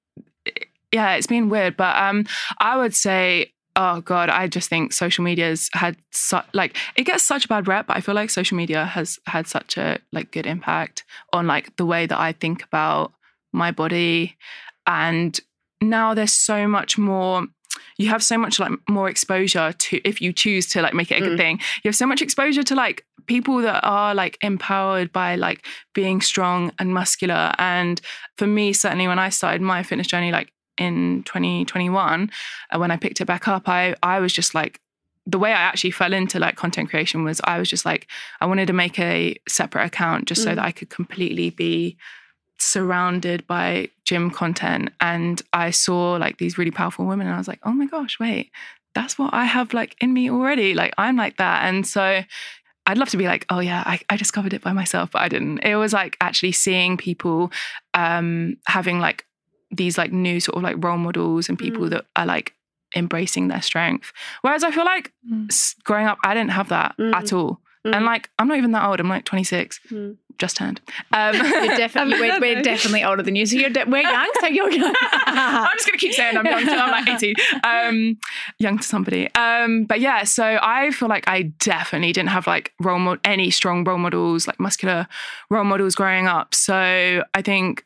yeah, 0.93 1.15
it's 1.15 1.27
been 1.27 1.49
weird. 1.49 1.75
But 1.75 1.95
um 1.97 2.25
I 2.59 2.77
would 2.77 2.95
say 2.95 3.51
Oh 3.81 4.01
god, 4.01 4.29
I 4.29 4.47
just 4.47 4.67
think 4.69 4.91
social 4.91 5.23
media's 5.23 5.69
had 5.71 5.95
such 6.11 6.45
like 6.53 6.75
it 6.97 7.03
gets 7.05 7.23
such 7.23 7.45
a 7.45 7.47
bad 7.47 7.65
rep, 7.65 7.87
but 7.87 7.95
I 7.95 8.01
feel 8.01 8.13
like 8.13 8.29
social 8.29 8.57
media 8.57 8.83
has 8.83 9.19
had 9.25 9.47
such 9.47 9.77
a 9.77 9.99
like 10.11 10.31
good 10.31 10.45
impact 10.45 11.05
on 11.31 11.47
like 11.47 11.73
the 11.77 11.85
way 11.85 12.05
that 12.05 12.19
I 12.19 12.33
think 12.33 12.61
about 12.63 13.13
my 13.53 13.71
body. 13.71 14.35
And 14.85 15.39
now 15.81 16.13
there's 16.13 16.33
so 16.33 16.67
much 16.67 16.97
more 16.97 17.45
you 17.97 18.09
have 18.09 18.23
so 18.23 18.37
much 18.37 18.59
like 18.59 18.71
more 18.89 19.07
exposure 19.09 19.71
to 19.71 20.01
if 20.03 20.21
you 20.21 20.33
choose 20.33 20.67
to 20.67 20.81
like 20.81 20.93
make 20.93 21.11
it 21.11 21.21
a 21.21 21.21
good 21.21 21.33
Mm. 21.37 21.43
thing. 21.43 21.59
You 21.83 21.89
have 21.89 21.95
so 21.95 22.05
much 22.07 22.21
exposure 22.21 22.63
to 22.63 22.75
like 22.75 23.05
people 23.27 23.57
that 23.61 23.81
are 23.85 24.13
like 24.15 24.37
empowered 24.41 25.11
by 25.13 25.35
like 25.35 25.65
being 25.93 26.19
strong 26.19 26.71
and 26.79 26.93
muscular. 26.93 27.53
And 27.57 28.01
for 28.37 28.47
me, 28.47 28.73
certainly 28.73 29.07
when 29.07 29.19
I 29.19 29.29
started 29.29 29.61
my 29.61 29.83
fitness 29.83 30.07
journey, 30.07 30.31
like 30.31 30.51
in 30.79 31.23
2021, 31.23 32.31
uh, 32.73 32.79
when 32.79 32.91
I 32.91 32.97
picked 32.97 33.21
it 33.21 33.25
back 33.25 33.47
up, 33.47 33.67
I 33.69 33.95
I 34.01 34.19
was 34.19 34.33
just 34.33 34.55
like 34.55 34.79
the 35.25 35.37
way 35.37 35.51
I 35.51 35.61
actually 35.61 35.91
fell 35.91 36.13
into 36.13 36.39
like 36.39 36.55
content 36.55 36.89
creation 36.89 37.23
was 37.23 37.39
I 37.43 37.59
was 37.59 37.69
just 37.69 37.85
like 37.85 38.07
I 38.41 38.45
wanted 38.47 38.67
to 38.67 38.73
make 38.73 38.97
a 38.99 39.35
separate 39.47 39.85
account 39.85 40.27
just 40.27 40.41
so 40.43 40.51
Mm. 40.51 40.55
that 40.55 40.65
I 40.65 40.71
could 40.71 40.89
completely 40.89 41.49
be 41.51 41.97
surrounded 42.57 43.45
by 43.47 43.89
gym 44.05 44.31
content. 44.31 44.89
And 44.99 45.41
I 45.53 45.71
saw 45.71 46.13
like 46.13 46.37
these 46.37 46.57
really 46.57 46.71
powerful 46.71 47.05
women 47.05 47.27
and 47.27 47.35
I 47.35 47.37
was 47.37 47.47
like 47.47 47.59
oh 47.63 47.71
my 47.73 47.85
gosh 47.85 48.19
wait 48.19 48.51
that's 48.95 49.19
what 49.19 49.33
I 49.33 49.45
have 49.45 49.71
like 49.73 49.95
in 50.01 50.13
me 50.13 50.31
already. 50.31 50.73
Like 50.73 50.93
I'm 50.97 51.15
like 51.15 51.37
that. 51.37 51.63
And 51.65 51.85
so 51.85 52.23
I'd 52.87 52.97
love 52.97 53.09
to 53.09 53.17
be 53.17 53.27
like 53.27 53.45
oh 53.49 53.59
yeah 53.59 53.83
I, 53.85 53.99
I 54.09 54.17
discovered 54.17 54.53
it 54.53 54.63
by 54.63 54.73
myself 54.73 55.11
but 55.11 55.21
I 55.21 55.29
didn't. 55.29 55.59
It 55.59 55.75
was 55.75 55.93
like 55.93 56.17
actually 56.21 56.53
seeing 56.53 56.97
people 56.97 57.51
um 57.93 58.57
having 58.65 58.99
like 58.99 59.25
these 59.71 59.97
like 59.97 60.11
new 60.11 60.39
sort 60.39 60.57
of 60.57 60.63
like 60.63 60.75
role 60.83 60.97
models 60.97 61.49
and 61.49 61.57
people 61.59 61.83
Mm. 61.85 61.89
that 61.91 62.05
are 62.15 62.25
like 62.25 62.53
embracing 62.95 63.49
their 63.49 63.61
strength 63.61 64.11
whereas 64.41 64.63
I 64.63 64.71
feel 64.71 64.85
like 64.85 65.11
s- 65.49 65.75
growing 65.83 66.07
up 66.07 66.17
I 66.23 66.33
didn't 66.33 66.51
have 66.51 66.69
that 66.69 66.95
Mm. 66.97 67.13
at 67.15 67.31
all 67.33 67.61
Mm. 67.85 67.95
and 67.95 68.05
like 68.05 68.29
I'm 68.39 68.47
not 68.47 68.57
even 68.57 68.71
that 68.71 68.83
old 68.83 68.99
I'm 68.99 69.07
like 69.07 69.25
26 69.25 69.79
Mm. 69.91 70.17
just 70.39 70.57
turned 70.57 70.81
um 71.13 71.35
You're 71.35 71.77
definitely 71.77 72.15
I 72.17 72.19
we're, 72.19 72.39
we're 72.55 72.61
definitely 72.61 73.03
older 73.03 73.21
than 73.23 73.35
you. 73.35 73.45
So 73.45 73.57
you're 73.57 73.69
de- 73.69 73.85
we're 73.85 74.01
young. 74.01 74.29
So 74.41 74.47
you're 74.47 74.71
young. 74.71 74.93
I'm 75.27 75.77
just 75.77 75.85
gonna 75.87 75.97
keep 75.97 76.13
saying 76.13 76.35
I'm 76.37 76.45
young 76.45 76.65
till 76.65 76.79
I'm 76.79 76.91
like 76.91 77.07
18. 77.07 77.35
Um, 77.63 78.17
young 78.57 78.77
to 78.79 78.83
somebody. 78.83 79.33
Um, 79.35 79.85
but 79.85 79.99
yeah, 79.99 80.23
so 80.23 80.57
I 80.61 80.91
feel 80.91 81.09
like 81.09 81.27
I 81.27 81.43
definitely 81.59 82.11
didn't 82.13 82.29
have 82.29 82.47
like 82.47 82.73
role 82.81 82.99
mod- 82.99 83.19
any 83.23 83.49
strong 83.51 83.83
role 83.83 83.97
models, 83.97 84.47
like 84.47 84.59
muscular 84.59 85.07
role 85.49 85.63
models 85.65 85.93
growing 85.95 86.25
up. 86.27 86.55
So 86.55 87.23
I 87.33 87.41
think, 87.41 87.85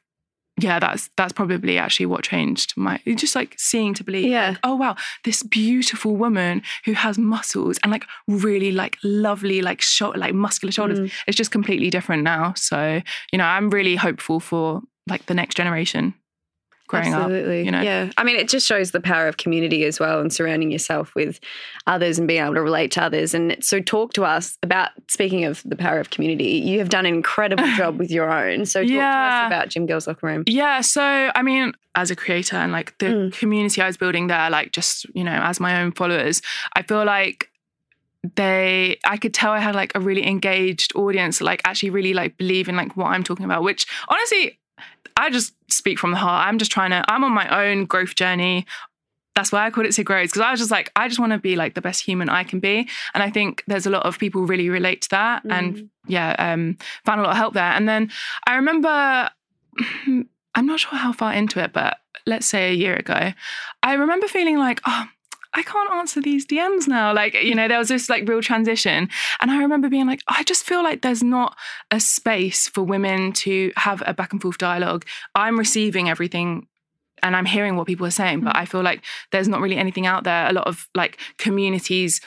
yeah, 0.59 0.79
that's 0.79 1.09
that's 1.17 1.33
probably 1.33 1.77
actually 1.79 2.05
what 2.05 2.23
changed 2.23 2.73
my 2.77 2.99
just 3.15 3.35
like 3.35 3.55
seeing 3.57 3.93
to 3.95 4.03
believe. 4.03 4.25
Yeah. 4.25 4.55
Oh 4.63 4.75
wow, 4.75 4.95
this 5.23 5.41
beautiful 5.41 6.15
woman 6.15 6.61
who 6.85 6.93
has 6.93 7.17
muscles 7.17 7.79
and 7.83 7.91
like 7.91 8.05
really 8.27 8.71
like 8.71 8.97
lovely 9.03 9.61
like 9.61 9.81
short 9.81 10.17
like 10.17 10.33
muscular 10.33 10.71
shoulders. 10.71 10.99
Mm. 10.99 11.11
It's 11.27 11.37
just 11.37 11.51
completely 11.51 11.89
different 11.89 12.23
now. 12.23 12.53
So 12.55 13.01
you 13.31 13.37
know, 13.37 13.45
I'm 13.45 13.69
really 13.71 13.95
hopeful 13.95 14.39
for 14.39 14.81
like 15.07 15.25
the 15.25 15.33
next 15.33 15.55
generation 15.55 16.13
growing 17.01 17.13
up. 17.13 17.21
Absolutely. 17.23 17.65
you 17.65 17.71
know? 17.71 17.81
Yeah. 17.81 18.11
I 18.17 18.23
mean, 18.23 18.35
it 18.37 18.47
just 18.47 18.65
shows 18.67 18.91
the 18.91 18.99
power 19.01 19.27
of 19.27 19.37
community 19.37 19.83
as 19.85 19.99
well 19.99 20.19
and 20.19 20.31
surrounding 20.31 20.71
yourself 20.71 21.13
with 21.15 21.39
others 21.87 22.17
and 22.19 22.27
being 22.27 22.43
able 22.43 22.53
to 22.55 22.61
relate 22.61 22.91
to 22.93 23.03
others. 23.03 23.33
And 23.33 23.57
so, 23.61 23.79
talk 23.79 24.13
to 24.13 24.23
us 24.23 24.57
about 24.63 24.89
speaking 25.09 25.45
of 25.45 25.61
the 25.65 25.75
power 25.75 25.99
of 25.99 26.09
community. 26.09 26.45
You 26.45 26.79
have 26.79 26.89
done 26.89 27.05
an 27.05 27.13
incredible 27.13 27.65
job 27.77 27.99
with 27.99 28.11
your 28.11 28.31
own. 28.31 28.65
So, 28.65 28.81
talk 28.81 28.87
to 28.87 28.93
Yeah. 28.93 29.43
us 29.43 29.47
about 29.47 29.69
Gym 29.69 29.85
Girls 29.85 30.07
Locker 30.07 30.27
Room. 30.27 30.43
Yeah, 30.47 30.81
so 30.81 31.01
I 31.35 31.41
mean, 31.41 31.73
as 31.95 32.09
a 32.11 32.15
creator 32.15 32.55
and 32.57 32.71
like 32.71 32.97
the 32.99 33.05
Mm. 33.05 33.33
community 33.33 33.81
I 33.81 33.87
was 33.87 33.97
building 33.97 34.27
there, 34.27 34.49
like 34.49 34.71
just, 34.71 35.05
you 35.13 35.23
know, 35.23 35.31
as 35.43 35.59
my 35.59 35.81
own 35.81 35.91
followers, 35.91 36.41
I 36.75 36.81
feel 36.81 37.03
like 37.05 37.49
they 38.35 38.97
I 39.05 39.17
could 39.17 39.33
tell 39.33 39.51
I 39.51 39.59
had 39.59 39.75
like 39.75 39.91
a 39.95 39.99
really 39.99 40.25
engaged 40.25 40.95
audience, 40.95 41.41
like 41.41 41.61
actually 41.65 41.89
really 41.89 42.13
like 42.13 42.37
believe 42.37 42.69
in 42.69 42.75
like 42.77 42.95
what 42.95 43.07
I'm 43.07 43.23
talking 43.23 43.45
about, 43.45 43.63
which 43.63 43.85
honestly, 44.07 44.59
I 45.17 45.29
just 45.29 45.53
speak 45.71 45.99
from 45.99 46.11
the 46.11 46.17
heart. 46.17 46.47
I'm 46.47 46.57
just 46.57 46.71
trying 46.71 46.91
to, 46.91 47.03
I'm 47.07 47.23
on 47.23 47.31
my 47.31 47.67
own 47.67 47.85
growth 47.85 48.15
journey. 48.15 48.65
That's 49.35 49.51
why 49.51 49.65
I 49.65 49.71
called 49.71 49.87
it 49.87 50.03
Grows, 50.03 50.29
because 50.29 50.41
I 50.41 50.51
was 50.51 50.59
just 50.59 50.71
like, 50.71 50.91
I 50.95 51.07
just 51.07 51.19
want 51.19 51.31
to 51.31 51.39
be 51.39 51.55
like 51.55 51.73
the 51.73 51.81
best 51.81 52.03
human 52.03 52.29
I 52.29 52.43
can 52.43 52.59
be. 52.59 52.87
And 53.13 53.23
I 53.23 53.31
think 53.31 53.63
there's 53.65 53.87
a 53.87 53.89
lot 53.89 54.05
of 54.05 54.19
people 54.19 54.45
really 54.45 54.69
relate 54.69 55.01
to 55.03 55.09
that. 55.09 55.43
And 55.49 55.89
yeah, 56.07 56.35
um, 56.37 56.77
found 57.03 57.19
a 57.19 57.23
lot 57.23 57.31
of 57.31 57.37
help 57.37 57.53
there. 57.55 57.63
And 57.63 57.89
then 57.89 58.11
I 58.45 58.55
remember, 58.55 59.31
I'm 60.55 60.65
not 60.67 60.79
sure 60.79 60.97
how 60.97 61.13
far 61.13 61.33
into 61.33 61.59
it, 61.63 61.73
but 61.73 61.97
let's 62.27 62.45
say 62.45 62.69
a 62.69 62.75
year 62.75 62.95
ago, 62.95 63.33
I 63.81 63.93
remember 63.93 64.27
feeling 64.27 64.59
like, 64.59 64.81
oh, 64.85 65.05
I 65.53 65.63
can't 65.63 65.91
answer 65.91 66.21
these 66.21 66.45
DMs 66.45 66.87
now. 66.87 67.13
Like, 67.13 67.35
you 67.35 67.55
know, 67.55 67.67
there 67.67 67.77
was 67.77 67.87
this 67.87 68.09
like 68.09 68.27
real 68.27 68.41
transition. 68.41 69.09
And 69.39 69.51
I 69.51 69.59
remember 69.59 69.89
being 69.89 70.07
like, 70.07 70.21
I 70.27 70.43
just 70.43 70.63
feel 70.63 70.83
like 70.83 71.01
there's 71.01 71.23
not 71.23 71.55
a 71.91 71.99
space 71.99 72.67
for 72.67 72.81
women 72.81 73.33
to 73.33 73.71
have 73.75 74.01
a 74.05 74.13
back 74.13 74.33
and 74.33 74.41
forth 74.41 74.57
dialogue. 74.57 75.05
I'm 75.35 75.59
receiving 75.59 76.09
everything 76.09 76.67
and 77.21 77.35
I'm 77.35 77.45
hearing 77.45 77.77
what 77.77 77.87
people 77.87 78.05
are 78.05 78.11
saying, 78.11 78.41
but 78.41 78.55
mm. 78.55 78.59
I 78.59 78.65
feel 78.65 78.81
like 78.81 79.01
there's 79.31 79.47
not 79.47 79.61
really 79.61 79.77
anything 79.77 80.05
out 80.05 80.23
there. 80.23 80.47
A 80.49 80.53
lot 80.53 80.67
of 80.67 80.89
like 80.93 81.19
communities 81.37 82.19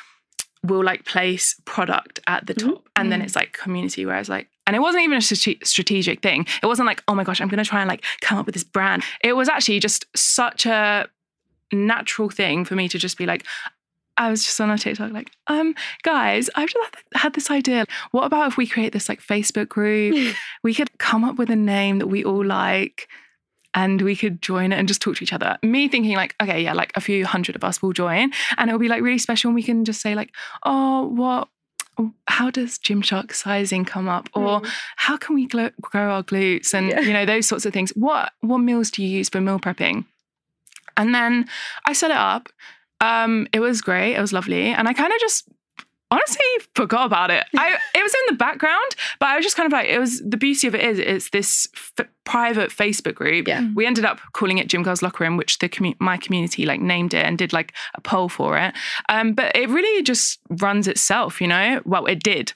will 0.63 0.83
like 0.83 1.05
place 1.05 1.61
product 1.65 2.21
at 2.27 2.47
the 2.47 2.55
mm-hmm. 2.55 2.71
top 2.71 2.89
and 2.97 3.13
then 3.13 3.21
mm. 3.21 3.25
it's 3.25 3.37
like 3.37 3.53
community 3.53 4.05
whereas 4.05 4.29
like 4.29 4.49
and 4.67 4.75
it 4.75 4.81
wasn't 4.81 5.03
even 5.03 5.19
a 5.19 5.23
strategic 5.23 6.23
thing 6.23 6.47
it 6.63 6.67
wasn't 6.67 6.87
like 6.87 7.03
oh 7.07 7.15
my 7.15 7.23
gosh 7.23 7.41
i'm 7.41 7.49
going 7.49 7.63
to 7.63 7.69
try 7.69 7.81
and 7.81 7.89
like 7.89 8.05
come 8.21 8.37
up 8.37 8.47
with 8.47 8.55
this 8.55 8.65
brand 8.65 9.05
it 9.23 9.35
was 9.35 9.49
actually 9.49 9.79
just 9.79 10.07
such 10.17 10.67
a 10.67 11.09
natural 11.73 12.31
thing 12.31 12.65
for 12.65 12.75
me 12.75 12.89
to 12.89 12.99
just 12.99 13.19
be 13.19 13.27
like 13.27 13.45
I 14.19 14.31
was 14.31 14.43
just 14.43 14.59
on 14.63 14.71
a 14.71 14.79
TikTok, 14.79 15.13
like, 15.13 15.31
um, 15.47 15.75
guys, 16.03 16.49
I've 16.55 16.71
just 16.71 16.97
had- 17.15 17.35
this 17.35 17.51
idea. 17.51 17.85
What 18.13 18.25
about 18.25 18.49
if 18.49 18.57
we 18.57 18.67
create 18.67 18.95
this 18.95 19.11
like 19.11 19.21
Facebook 19.21 19.69
group? 19.69 20.35
we 20.63 20.73
could 20.73 20.97
come 20.99 21.23
up 21.23 21.37
with 21.37 21.51
a 21.51 21.57
name 21.57 21.99
that 21.99 22.07
we 22.07 22.25
all 22.25 22.43
like 22.43 23.09
and 23.75 24.01
we 24.01 24.17
could 24.17 24.41
join 24.41 24.73
it 24.73 24.79
and 24.79 24.89
just 24.89 25.03
talk 25.03 25.17
to 25.17 25.23
each 25.23 25.35
other. 25.35 25.59
Me 25.63 25.87
thinking 25.87 26.17
like, 26.17 26.35
okay, 26.43 26.63
yeah, 26.63 26.73
like 26.73 26.93
a 26.95 27.01
few 27.03 27.27
hundred 27.27 27.57
of 27.57 27.63
us 27.65 27.83
will 27.83 27.93
join 27.93 28.31
and 28.57 28.71
it'll 28.71 28.79
be 28.81 28.89
like 28.89 29.03
really 29.03 29.19
special. 29.19 29.51
And 29.51 29.55
we 29.55 29.63
can 29.63 29.85
just 29.85 30.01
say 30.01 30.15
like, 30.15 30.31
oh, 30.65 31.09
what, 31.09 31.49
how 32.27 32.51
does 32.51 32.79
Gymshark 32.79 33.35
sizing 33.35 33.85
come 33.85 34.09
up? 34.09 34.31
Or 34.33 34.63
how 34.97 35.19
can 35.19 35.35
we 35.35 35.47
grow 35.47 35.71
our 35.93 36.23
glutes? 36.23 36.73
And, 36.73 36.89
Yeah. 36.89 37.01
you 37.01 37.13
know, 37.13 37.27
those 37.27 37.47
sorts 37.47 37.67
of 37.67 37.75
things. 37.75 37.91
What, 37.91 38.33
what 38.41 38.59
meals 38.59 38.91
do 38.91 39.03
you 39.03 39.11
use 39.11 39.29
for 39.29 39.43
meal 39.43 39.59
prepping? 39.59 40.07
And 40.97 41.15
then 41.15 41.49
I 41.87 41.93
set 41.93 42.11
it 42.11 42.17
up. 42.17 42.49
Um, 43.01 43.47
it 43.53 43.61
was 43.61 43.83
great. 43.83 44.15
It 44.15 44.21
was 44.21 44.33
lovely. 44.33 44.69
And 44.69 44.89
I 44.89 44.93
kind 44.93 45.13
of 45.13 45.21
just 45.21 45.49
honestly 46.11 46.45
forgot 46.75 47.07
about 47.07 47.31
it. 47.31 47.45
I 47.57 47.77
it 47.95 48.03
was 48.03 48.15
in 48.15 48.21
the 48.29 48.37
background, 48.37 48.97
but 49.19 49.29
I 49.29 49.37
was 49.37 49.45
just 49.45 49.57
kind 49.57 49.67
of 49.67 49.73
like, 49.73 49.89
it 49.89 49.99
was 49.99 50.21
the 50.21 50.37
beauty 50.37 50.67
of 50.67 50.75
it 50.75 50.83
is 50.83 50.99
it's 50.99 51.31
this 51.31 51.69
f- 51.75 52.07
private 52.25 52.71
Facebook 52.71 53.15
group. 53.15 53.49
Yeah. 53.49 53.69
We 53.75 53.87
ended 53.87 54.05
up 54.05 54.21
calling 54.33 54.59
it 54.59 54.69
Gym 54.69 54.83
Girls 54.83 55.03
Locker 55.03 55.25
Room, 55.25 55.37
which 55.37 55.59
the 55.59 55.69
commu- 55.69 55.97
my 56.01 56.17
community 56.17 56.65
like 56.65 56.81
named 56.81 57.15
it 57.15 57.25
and 57.25 57.37
did 57.37 57.53
like 57.53 57.73
a 57.95 58.01
poll 58.01 58.29
for 58.29 58.57
it. 58.59 58.75
Um, 59.09 59.33
but 59.33 59.55
it 59.57 59.69
really 59.69 60.03
just 60.03 60.39
runs 60.49 60.89
itself, 60.89 61.41
you 61.41 61.49
know. 61.49 61.83
Well, 61.85 62.07
it 62.07 62.23
did, 62.23 62.53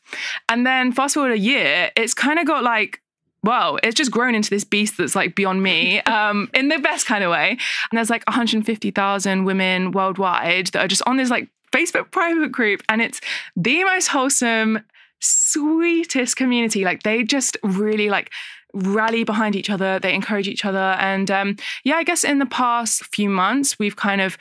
and 0.48 0.66
then 0.66 0.92
fast 0.92 1.14
forward 1.14 1.33
a 1.33 1.38
year, 1.38 1.90
it's 1.96 2.14
kind 2.14 2.38
of 2.38 2.46
got 2.46 2.62
like 2.62 3.00
wow, 3.42 3.79
it's 3.83 3.94
just 3.94 4.11
grown 4.11 4.35
into 4.35 4.50
this 4.50 4.64
beast 4.64 4.96
that's 4.96 5.14
like 5.14 5.35
beyond 5.35 5.62
me 5.62 6.00
um, 6.03 6.50
in 6.55 6.68
the 6.68 6.79
best 6.79 7.07
kind 7.07 7.24
of 7.24 7.31
way. 7.31 7.50
And 7.50 7.96
there's 7.96 8.11
like 8.11 8.26
150,000 8.26 9.44
women 9.44 9.92
worldwide 9.92 10.68
that 10.68 10.85
are 10.85 10.88
just 10.88 11.03
on 11.07 11.16
this 11.16 11.31
like 11.31 11.48
Facebook 11.72 12.11
private 12.11 12.53
group. 12.53 12.83
And 12.88 13.00
it's 13.00 13.20
the 13.57 13.85
most 13.85 14.09
wholesome, 14.09 14.81
sweetest 15.20 16.37
community. 16.37 16.85
Like 16.85 17.03
they 17.03 17.22
just 17.22 17.57
really 17.62 18.11
like 18.11 18.31
rally 18.72 19.24
behind 19.24 19.57
each 19.57 19.70
other, 19.70 19.98
they 19.98 20.14
encourage 20.14 20.48
each 20.48 20.64
other. 20.64 20.96
And 20.98 21.31
um, 21.31 21.57
yeah, 21.85 21.96
I 21.96 22.05
guess 22.05 22.24
in 22.24 22.38
the 22.38 22.46
past 22.46 23.05
few 23.07 23.29
months, 23.29 23.79
we've 23.79 23.96
kind 23.96 24.20
of 24.20 24.38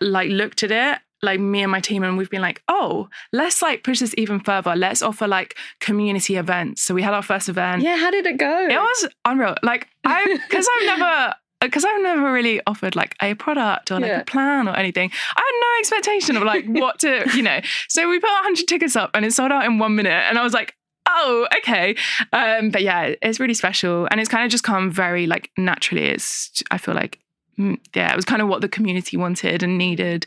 like 0.00 0.30
looked 0.30 0.62
at 0.62 0.70
it 0.70 0.98
like 1.24 1.40
me 1.40 1.62
and 1.62 1.72
my 1.72 1.80
team 1.80 2.02
and 2.04 2.16
we've 2.18 2.30
been 2.30 2.42
like 2.42 2.62
oh 2.68 3.08
let's 3.32 3.62
like 3.62 3.82
push 3.82 4.00
this 4.00 4.14
even 4.18 4.38
further 4.40 4.74
let's 4.76 5.02
offer 5.02 5.26
like 5.26 5.56
community 5.80 6.36
events 6.36 6.82
so 6.82 6.94
we 6.94 7.02
had 7.02 7.14
our 7.14 7.22
first 7.22 7.48
event 7.48 7.82
Yeah, 7.82 7.96
how 7.96 8.10
did 8.10 8.26
it 8.26 8.38
go? 8.38 8.66
it 8.68 8.76
was 8.78 9.08
unreal 9.24 9.56
like 9.62 9.88
i 10.04 10.24
because 10.48 10.68
i've 10.76 10.86
never 10.86 11.34
because 11.60 11.82
I've 11.86 12.02
never 12.02 12.30
really 12.30 12.60
offered 12.66 12.94
like 12.94 13.16
a 13.22 13.32
product 13.34 13.90
or 13.90 13.98
like 13.98 14.10
Yeah. 14.10 14.20
a 14.20 14.24
plan 14.26 14.68
or 14.68 14.76
anything. 14.76 15.10
I 15.34 15.40
had 15.40 15.60
no 15.60 15.78
expectation 15.80 16.36
of 16.36 16.42
like 16.42 16.66
what 16.66 16.98
to, 16.98 17.24
you 17.34 17.40
know. 17.42 17.58
So 17.88 18.06
we 18.10 18.20
put 18.20 18.28
100 18.28 18.66
tickets 18.68 18.96
up 18.96 19.12
and 19.14 19.24
it 19.24 19.32
sold 19.32 19.50
out 19.50 19.64
in 19.64 19.78
one 19.78 19.96
minute. 19.96 20.24
And 20.28 20.38
I 20.38 20.42
was 20.42 20.52
like, 20.52 20.74
oh, 21.08 21.46
okay. 21.58 21.96
Um, 22.34 22.68
but 22.68 22.82
yeah, 22.82 23.14
it's 23.22 23.40
really 23.40 23.54
special. 23.54 24.06
And 24.10 24.20
it's 24.20 24.28
kind 24.28 24.44
of 24.44 24.50
just 24.50 24.62
come 24.62 24.90
very 24.90 25.26
like 25.26 25.50
naturally. 25.56 26.04
It's, 26.04 26.62
I 26.70 26.76
feel 26.76 26.94
like, 26.94 27.18
mm, 27.58 27.78
yeah, 27.94 28.12
it 28.12 28.16
was 28.16 28.26
kind 28.26 28.42
of 28.42 28.48
what 28.48 28.60
the 28.60 28.68
community 28.68 29.16
wanted 29.16 29.62
and 29.62 29.78
needed. 29.78 30.26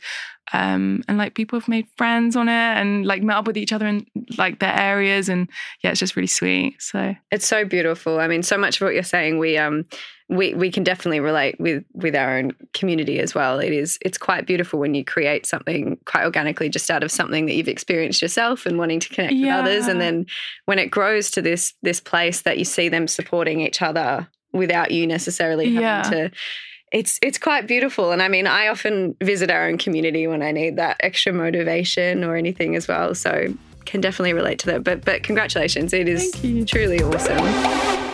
Um, 0.53 1.03
and 1.07 1.17
like 1.17 1.35
people 1.35 1.59
have 1.59 1.67
made 1.67 1.87
friends 1.97 2.35
on 2.35 2.47
it 2.47 2.51
and 2.51 3.05
like 3.05 3.21
met 3.21 3.37
up 3.37 3.47
with 3.47 3.57
each 3.57 3.73
other 3.73 3.85
in 3.87 4.05
like 4.37 4.59
their 4.59 4.73
areas. 4.77 5.29
And 5.29 5.49
yeah, 5.83 5.91
it's 5.91 5.99
just 5.99 6.15
really 6.15 6.27
sweet. 6.27 6.81
So 6.81 7.15
It's 7.31 7.45
so 7.47 7.65
beautiful. 7.65 8.19
I 8.19 8.27
mean, 8.27 8.43
so 8.43 8.57
much 8.57 8.79
of 8.79 8.85
what 8.85 8.93
you're 8.93 9.03
saying, 9.03 9.39
we 9.39 9.57
um, 9.57 9.85
we 10.29 10.53
we 10.55 10.69
can 10.71 10.83
definitely 10.83 11.21
relate 11.21 11.57
with 11.59 11.83
with 11.93 12.15
our 12.15 12.37
own 12.37 12.51
community 12.73 13.19
as 13.19 13.33
well. 13.33 13.59
It 13.59 13.71
is 13.71 13.97
it's 14.01 14.17
quite 14.17 14.45
beautiful 14.45 14.79
when 14.79 14.93
you 14.93 15.05
create 15.05 15.45
something 15.45 15.97
quite 16.05 16.25
organically, 16.25 16.67
just 16.69 16.91
out 16.91 17.03
of 17.03 17.11
something 17.11 17.45
that 17.45 17.55
you've 17.55 17.69
experienced 17.69 18.21
yourself 18.21 18.65
and 18.65 18.77
wanting 18.77 18.99
to 18.99 19.09
connect 19.09 19.33
with 19.33 19.49
others, 19.49 19.87
and 19.87 20.01
then 20.01 20.25
when 20.65 20.79
it 20.79 20.87
grows 20.91 21.31
to 21.31 21.41
this 21.41 21.73
this 21.81 22.01
place 22.01 22.41
that 22.41 22.57
you 22.57 22.65
see 22.65 22.89
them 22.89 23.07
supporting 23.07 23.61
each 23.61 23.81
other 23.81 24.27
without 24.53 24.91
you 24.91 25.07
necessarily 25.07 25.65
having 25.65 25.81
Yeah. 25.81 26.01
to. 26.03 26.31
It's 26.91 27.19
it's 27.21 27.37
quite 27.37 27.67
beautiful. 27.67 28.11
And 28.11 28.21
I 28.21 28.27
mean, 28.27 28.47
I 28.47 28.67
often 28.67 29.15
visit 29.21 29.51
our 29.51 29.67
own 29.67 29.77
community 29.77 30.25
when 30.27 30.41
I 30.41 30.51
need 30.51 30.77
that 30.77 30.97
extra 31.01 31.33
motivation 31.33 32.23
or 32.23 32.35
anything 32.35 32.75
as 32.75 32.87
well. 32.87 33.13
So 33.13 33.53
can 33.85 34.01
definitely 34.01 34.33
relate 34.33 34.59
to 34.59 34.67
that. 34.67 34.83
But 34.83 35.03
but 35.03 35.23
congratulations, 35.23 35.93
it 35.93 36.07
is 36.07 36.31
truly 36.69 37.01
awesome. 37.01 38.07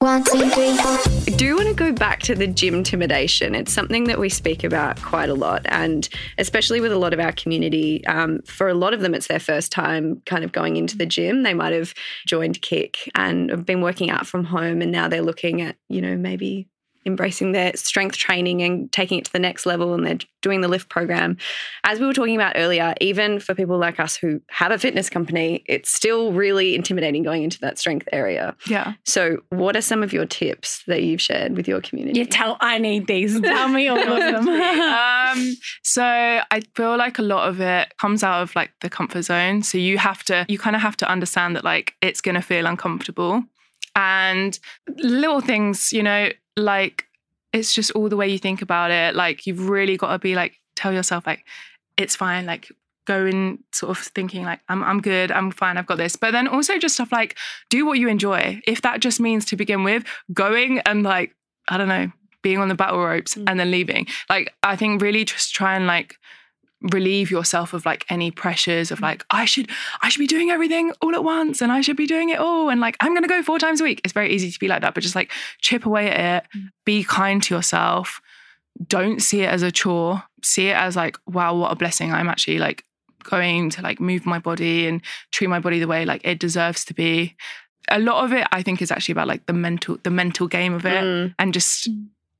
One, 0.00 0.22
two, 0.22 0.48
three, 0.50 0.76
four. 0.76 0.96
I 1.26 1.36
do 1.36 1.56
want 1.56 1.68
to 1.68 1.74
go 1.74 1.90
back 1.90 2.20
to 2.20 2.36
the 2.36 2.46
gym 2.46 2.74
intimidation. 2.74 3.56
It's 3.56 3.72
something 3.72 4.04
that 4.04 4.20
we 4.20 4.28
speak 4.28 4.62
about 4.62 5.02
quite 5.02 5.28
a 5.28 5.34
lot, 5.34 5.62
and 5.64 6.08
especially 6.38 6.80
with 6.80 6.92
a 6.92 6.98
lot 6.98 7.12
of 7.12 7.18
our 7.18 7.32
community. 7.32 8.06
Um, 8.06 8.42
for 8.42 8.68
a 8.68 8.74
lot 8.74 8.94
of 8.94 9.00
them, 9.00 9.12
it's 9.12 9.26
their 9.26 9.40
first 9.40 9.72
time 9.72 10.22
kind 10.24 10.44
of 10.44 10.52
going 10.52 10.76
into 10.76 10.96
the 10.96 11.04
gym. 11.04 11.42
They 11.42 11.52
might 11.52 11.72
have 11.72 11.94
joined 12.28 12.62
Kic 12.62 13.08
and 13.16 13.50
have 13.50 13.66
been 13.66 13.82
working 13.82 14.08
out 14.08 14.24
from 14.24 14.44
home, 14.44 14.82
and 14.82 14.92
now 14.92 15.08
they're 15.08 15.20
looking 15.20 15.62
at, 15.62 15.74
you 15.88 16.00
know, 16.00 16.16
maybe 16.16 16.68
embracing 17.06 17.52
their 17.52 17.74
strength 17.76 18.16
training 18.16 18.62
and 18.62 18.90
taking 18.92 19.18
it 19.18 19.24
to 19.24 19.32
the 19.32 19.38
next 19.38 19.66
level 19.66 19.94
and 19.94 20.06
they're 20.06 20.18
doing 20.42 20.60
the 20.60 20.68
lift 20.68 20.88
program. 20.88 21.36
As 21.84 21.98
we 21.98 22.06
were 22.06 22.12
talking 22.12 22.34
about 22.34 22.52
earlier, 22.56 22.94
even 23.00 23.40
for 23.40 23.54
people 23.54 23.78
like 23.78 23.98
us 23.98 24.16
who 24.16 24.40
have 24.50 24.70
a 24.70 24.78
fitness 24.78 25.10
company, 25.10 25.64
it's 25.66 25.90
still 25.90 26.32
really 26.32 26.74
intimidating 26.74 27.22
going 27.22 27.42
into 27.42 27.58
that 27.60 27.78
strength 27.78 28.08
area. 28.12 28.56
Yeah. 28.66 28.94
So, 29.04 29.38
what 29.50 29.76
are 29.76 29.80
some 29.80 30.02
of 30.02 30.12
your 30.12 30.26
tips 30.26 30.82
that 30.86 31.02
you've 31.02 31.20
shared 31.20 31.56
with 31.56 31.66
your 31.66 31.80
community? 31.80 32.18
You 32.18 32.26
tell 32.26 32.56
I 32.60 32.78
need 32.78 33.06
these. 33.06 33.40
Tell 33.48 33.68
me 33.68 33.88
all 33.88 33.98
of 33.98 34.44
them. 34.44 34.48
um, 34.48 35.56
so 35.82 36.02
I 36.04 36.62
feel 36.74 36.96
like 36.96 37.18
a 37.18 37.22
lot 37.22 37.48
of 37.48 37.60
it 37.60 37.96
comes 37.98 38.22
out 38.22 38.42
of 38.42 38.54
like 38.54 38.70
the 38.80 38.90
comfort 38.90 39.22
zone. 39.22 39.62
So 39.62 39.78
you 39.78 39.98
have 39.98 40.22
to, 40.24 40.44
you 40.48 40.58
kind 40.58 40.76
of 40.76 40.82
have 40.82 40.96
to 40.98 41.10
understand 41.10 41.56
that 41.56 41.64
like 41.64 41.94
it's 42.02 42.20
going 42.20 42.34
to 42.34 42.42
feel 42.42 42.66
uncomfortable. 42.66 43.42
And 43.96 44.58
little 44.98 45.40
things, 45.40 45.92
you 45.92 46.02
know, 46.02 46.30
like 46.58 47.04
it's 47.52 47.72
just 47.74 47.90
all 47.92 48.08
the 48.08 48.16
way 48.16 48.28
you 48.28 48.38
think 48.38 48.62
about 48.62 48.90
it. 48.90 49.14
Like 49.14 49.46
you've 49.46 49.68
really 49.68 49.96
got 49.96 50.12
to 50.12 50.18
be 50.18 50.34
like, 50.34 50.56
tell 50.76 50.92
yourself 50.92 51.26
like, 51.26 51.44
it's 51.96 52.14
fine. 52.14 52.46
Like 52.46 52.70
go 53.06 53.24
in 53.24 53.58
sort 53.72 53.96
of 53.96 54.04
thinking 54.04 54.44
like, 54.44 54.60
I'm, 54.68 54.84
I'm 54.84 55.00
good, 55.00 55.32
I'm 55.32 55.50
fine, 55.50 55.78
I've 55.78 55.86
got 55.86 55.96
this. 55.96 56.14
But 56.16 56.32
then 56.32 56.46
also 56.46 56.78
just 56.78 56.94
stuff 56.94 57.10
like, 57.10 57.38
do 57.70 57.86
what 57.86 57.98
you 57.98 58.08
enjoy. 58.08 58.60
If 58.66 58.82
that 58.82 59.00
just 59.00 59.18
means 59.18 59.46
to 59.46 59.56
begin 59.56 59.82
with, 59.82 60.04
going 60.34 60.80
and 60.80 61.02
like, 61.02 61.34
I 61.68 61.78
don't 61.78 61.88
know, 61.88 62.12
being 62.42 62.58
on 62.58 62.68
the 62.68 62.74
battle 62.74 63.00
ropes 63.02 63.34
Mm. 63.34 63.44
and 63.48 63.60
then 63.60 63.70
leaving. 63.70 64.06
Like 64.28 64.54
I 64.62 64.76
think 64.76 65.00
really 65.00 65.24
just 65.24 65.54
try 65.54 65.74
and 65.74 65.86
like 65.86 66.16
relieve 66.80 67.30
yourself 67.30 67.72
of 67.74 67.84
like 67.84 68.04
any 68.08 68.30
pressures 68.30 68.90
of 68.92 69.00
like 69.00 69.24
I 69.30 69.44
should 69.46 69.68
I 70.00 70.08
should 70.08 70.20
be 70.20 70.28
doing 70.28 70.50
everything 70.50 70.92
all 71.02 71.14
at 71.14 71.24
once 71.24 71.60
and 71.60 71.72
I 71.72 71.80
should 71.80 71.96
be 71.96 72.06
doing 72.06 72.28
it 72.30 72.38
all 72.38 72.68
and 72.70 72.80
like 72.80 72.96
I'm 73.00 73.12
going 73.12 73.22
to 73.22 73.28
go 73.28 73.42
four 73.42 73.58
times 73.58 73.80
a 73.80 73.84
week. 73.84 74.00
It's 74.04 74.12
very 74.12 74.30
easy 74.32 74.50
to 74.50 74.58
be 74.60 74.68
like 74.68 74.82
that, 74.82 74.94
but 74.94 75.02
just 75.02 75.16
like 75.16 75.32
chip 75.60 75.86
away 75.86 76.08
at 76.10 76.44
it, 76.44 76.50
be 76.84 77.02
kind 77.02 77.42
to 77.42 77.54
yourself. 77.56 78.20
Don't 78.86 79.20
see 79.20 79.40
it 79.42 79.48
as 79.48 79.62
a 79.62 79.72
chore. 79.72 80.22
See 80.44 80.68
it 80.68 80.76
as 80.76 80.94
like 80.94 81.16
wow, 81.26 81.54
what 81.56 81.72
a 81.72 81.76
blessing. 81.76 82.12
I'm 82.12 82.28
actually 82.28 82.58
like 82.58 82.84
going 83.24 83.70
to 83.70 83.82
like 83.82 83.98
move 84.00 84.24
my 84.24 84.38
body 84.38 84.86
and 84.86 85.02
treat 85.32 85.48
my 85.48 85.58
body 85.58 85.80
the 85.80 85.88
way 85.88 86.04
like 86.04 86.20
it 86.24 86.38
deserves 86.38 86.84
to 86.84 86.94
be. 86.94 87.34
A 87.90 87.98
lot 87.98 88.24
of 88.24 88.32
it 88.32 88.46
I 88.52 88.62
think 88.62 88.80
is 88.80 88.92
actually 88.92 89.12
about 89.12 89.26
like 89.26 89.46
the 89.46 89.52
mental 89.52 89.98
the 90.04 90.10
mental 90.10 90.46
game 90.46 90.74
of 90.74 90.86
it 90.86 91.02
Mm. 91.02 91.34
and 91.40 91.52
just 91.52 91.88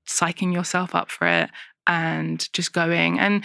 psyching 0.07 0.53
yourself 0.53 0.95
up 0.95 1.11
for 1.11 1.27
it 1.27 1.51
and 1.89 2.49
just 2.53 2.73
going 2.73 3.19
and 3.19 3.45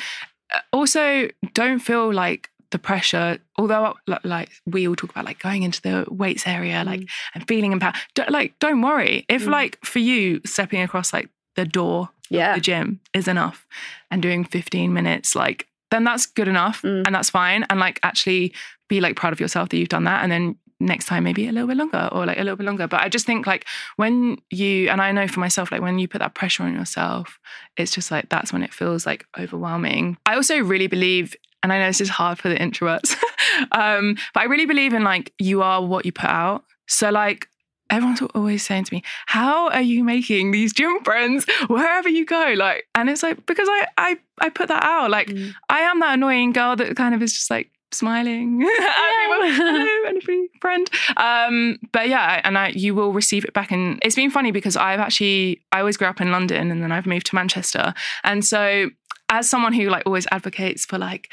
also 0.72 1.28
don't 1.54 1.80
feel 1.80 2.14
like 2.14 2.50
the 2.72 2.80
pressure 2.80 3.38
although 3.58 3.94
like 4.24 4.50
we 4.66 4.88
all 4.88 4.96
talk 4.96 5.12
about 5.12 5.26
like 5.26 5.40
going 5.40 5.62
into 5.62 5.80
the 5.84 6.06
weights 6.10 6.48
area 6.48 6.84
like 6.84 7.08
and 7.36 7.48
feeling 7.48 7.72
empowered 7.72 7.94
don't, 8.16 8.32
like 8.32 8.58
don't 8.58 8.82
worry 8.82 9.26
if 9.30 9.44
Mm. 9.46 9.52
like 9.52 9.78
for 9.86 10.00
you 10.00 10.42
stepping 10.44 10.82
across 10.82 11.14
like 11.14 11.30
the 11.56 11.66
door 11.66 12.10
Yeah. 12.32 12.56
the 12.56 12.62
gym 12.62 13.00
is 13.14 13.28
enough 13.28 13.68
and 14.10 14.24
doing 14.24 14.44
15 14.44 14.92
minutes 14.92 15.36
like 15.36 15.68
then 15.92 16.04
that's 16.04 16.26
good 16.26 16.48
enough 16.48 16.82
Mm. 16.82 17.04
and 17.06 17.14
that's 17.14 17.30
fine 17.30 17.64
and 17.70 17.80
like 17.80 18.00
actually 18.02 18.54
be 18.90 19.00
like 19.02 19.16
proud 19.16 19.34
of 19.34 19.40
yourself 19.40 19.70
that 19.70 19.78
you've 19.78 19.90
done 19.90 20.06
that 20.06 20.24
and 20.24 20.32
then 20.32 20.56
next 20.86 21.06
time 21.06 21.24
maybe 21.24 21.48
a 21.48 21.52
little 21.52 21.68
bit 21.68 21.78
longer 21.78 22.10
or 22.12 22.26
like 22.26 22.38
a 22.38 22.44
little 22.44 22.56
bit 22.58 22.66
longer. 22.66 22.88
But 22.88 23.02
i 23.02 23.10
just 23.10 23.26
think 23.26 23.48
like 23.48 23.66
when 23.96 24.38
you 24.50 24.90
and 24.90 25.02
i 25.02 25.12
know 25.12 25.28
for 25.28 25.40
myself 25.40 25.72
like 25.72 25.82
when 25.82 25.98
you 26.00 26.08
put 26.08 26.20
that 26.20 26.36
pressure 26.36 26.64
on 26.64 26.74
yourself 26.74 27.40
it's 27.78 27.92
just 27.94 28.12
like 28.12 28.30
that's 28.30 28.52
when 28.54 28.64
it 28.64 28.74
feels 28.74 29.06
like 29.06 29.26
overwhelming. 29.40 30.18
I 30.26 30.36
also 30.36 30.60
really 30.60 30.88
believe 30.88 31.36
and 31.64 31.72
i 31.74 31.80
know 31.80 31.88
this 31.88 32.02
is 32.02 32.10
hard 32.10 32.38
for 32.40 32.50
the 32.50 32.56
introverts 32.56 33.16
um 33.72 34.16
but 34.34 34.42
i 34.42 34.46
really 34.46 34.66
believe 34.66 34.94
in 34.94 35.04
like 35.04 35.34
you 35.40 35.62
are 35.62 35.82
what 35.86 36.06
you 36.06 36.12
put 36.12 36.30
out. 36.30 36.64
So 36.88 37.10
like 37.10 37.48
everyone's 37.90 38.22
always 38.34 38.66
saying 38.66 38.86
to 38.86 38.94
me 38.94 39.04
how 39.28 39.70
are 39.70 39.82
you 39.82 40.04
making 40.04 40.52
these 40.52 40.74
gym 40.74 41.00
friends? 41.04 41.46
Wherever 41.68 42.10
you 42.10 42.26
go 42.26 42.54
like 42.58 42.86
and 42.96 43.10
it's 43.10 43.24
like 43.24 43.46
because 43.46 43.68
i 43.70 43.88
i, 43.98 44.18
I 44.40 44.50
put 44.50 44.68
that 44.70 44.84
out. 44.84 45.10
Like 45.12 45.28
Mm. 45.28 45.54
i 45.70 45.80
am 45.82 46.00
that 46.00 46.14
annoying 46.16 46.52
girl 46.54 46.76
that 46.76 46.96
kind 46.96 47.14
of 47.16 47.22
is 47.22 47.34
just 47.34 47.50
like 47.50 47.70
smiling 47.94 48.60
people. 48.60 48.70
hello 48.70 49.86
anybody 50.08 50.48
friend 50.62 50.90
um 51.18 51.78
but 51.92 52.08
yeah 52.10 52.42
and 52.44 52.58
I, 52.58 52.70
you 52.70 52.96
will 52.96 53.14
receive 53.14 53.46
it 53.46 53.54
back 53.54 53.72
and 53.72 54.00
it's 54.04 54.16
been 54.16 54.32
funny 54.32 54.52
because 54.52 54.76
i've 54.78 55.00
actually 55.00 55.62
i 55.72 55.80
always 55.80 55.98
grew 55.98 56.08
up 56.08 56.22
in 56.22 56.32
london 56.32 56.72
and 56.72 56.82
then 56.84 56.92
i've 56.92 57.06
moved 57.06 57.28
to 57.28 57.36
manchester 57.36 57.94
and 58.24 58.44
so 58.46 58.90
as 59.30 59.50
someone 59.50 59.74
who 59.74 59.90
like 59.90 60.04
always 60.06 60.28
advocates 60.32 60.86
for 60.86 60.98
like 60.98 61.30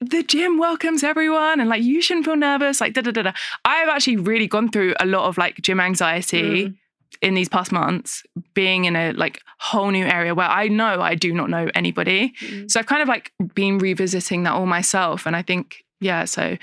the 0.00 0.22
gym 0.22 0.58
welcomes 0.58 1.04
everyone 1.04 1.60
and 1.60 1.68
like 1.68 1.82
you 1.82 2.02
shouldn't 2.02 2.26
feel 2.26 2.36
nervous 2.36 2.80
like 2.80 2.92
da 2.94 3.00
da 3.02 3.10
da 3.10 3.22
da 3.22 3.32
i've 3.64 3.88
actually 3.88 4.16
really 4.16 4.46
gone 4.48 4.68
through 4.70 4.94
a 5.00 5.06
lot 5.06 5.26
of 5.28 5.38
like 5.38 5.56
gym 5.62 5.80
anxiety 5.80 6.42
Mm. 6.66 6.76
in 7.20 7.34
these 7.34 7.48
past 7.48 7.70
months 7.72 8.22
being 8.54 8.84
in 8.86 8.96
a 8.96 9.12
like 9.12 9.38
whole 9.58 9.90
new 9.90 10.04
area 10.04 10.34
where 10.34 10.48
i 10.48 10.66
know 10.66 11.00
i 11.02 11.14
do 11.14 11.32
not 11.32 11.50
know 11.50 11.68
anybody 11.74 12.32
Mm. 12.40 12.70
so 12.70 12.80
I've 12.80 12.86
kind 12.86 13.02
of 13.02 13.08
like 13.08 13.30
been 13.54 13.78
revisiting 13.78 14.42
that 14.44 14.54
all 14.54 14.66
myself. 14.66 15.26
And 15.26 15.36
I 15.36 15.42
think, 15.42 15.81
yeah, 16.02 16.24
so 16.24 16.56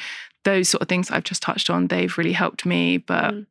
those 0.46 0.70
sort 0.70 0.82
of 0.82 0.88
things 0.88 1.12
I've 1.12 1.26
just 1.26 1.42
touched 1.42 1.70
on, 1.70 1.88
they've 1.88 2.18
really 2.18 2.32
helped 2.32 2.66
me. 2.66 2.98
But 2.98 3.34
Mm. 3.34 3.46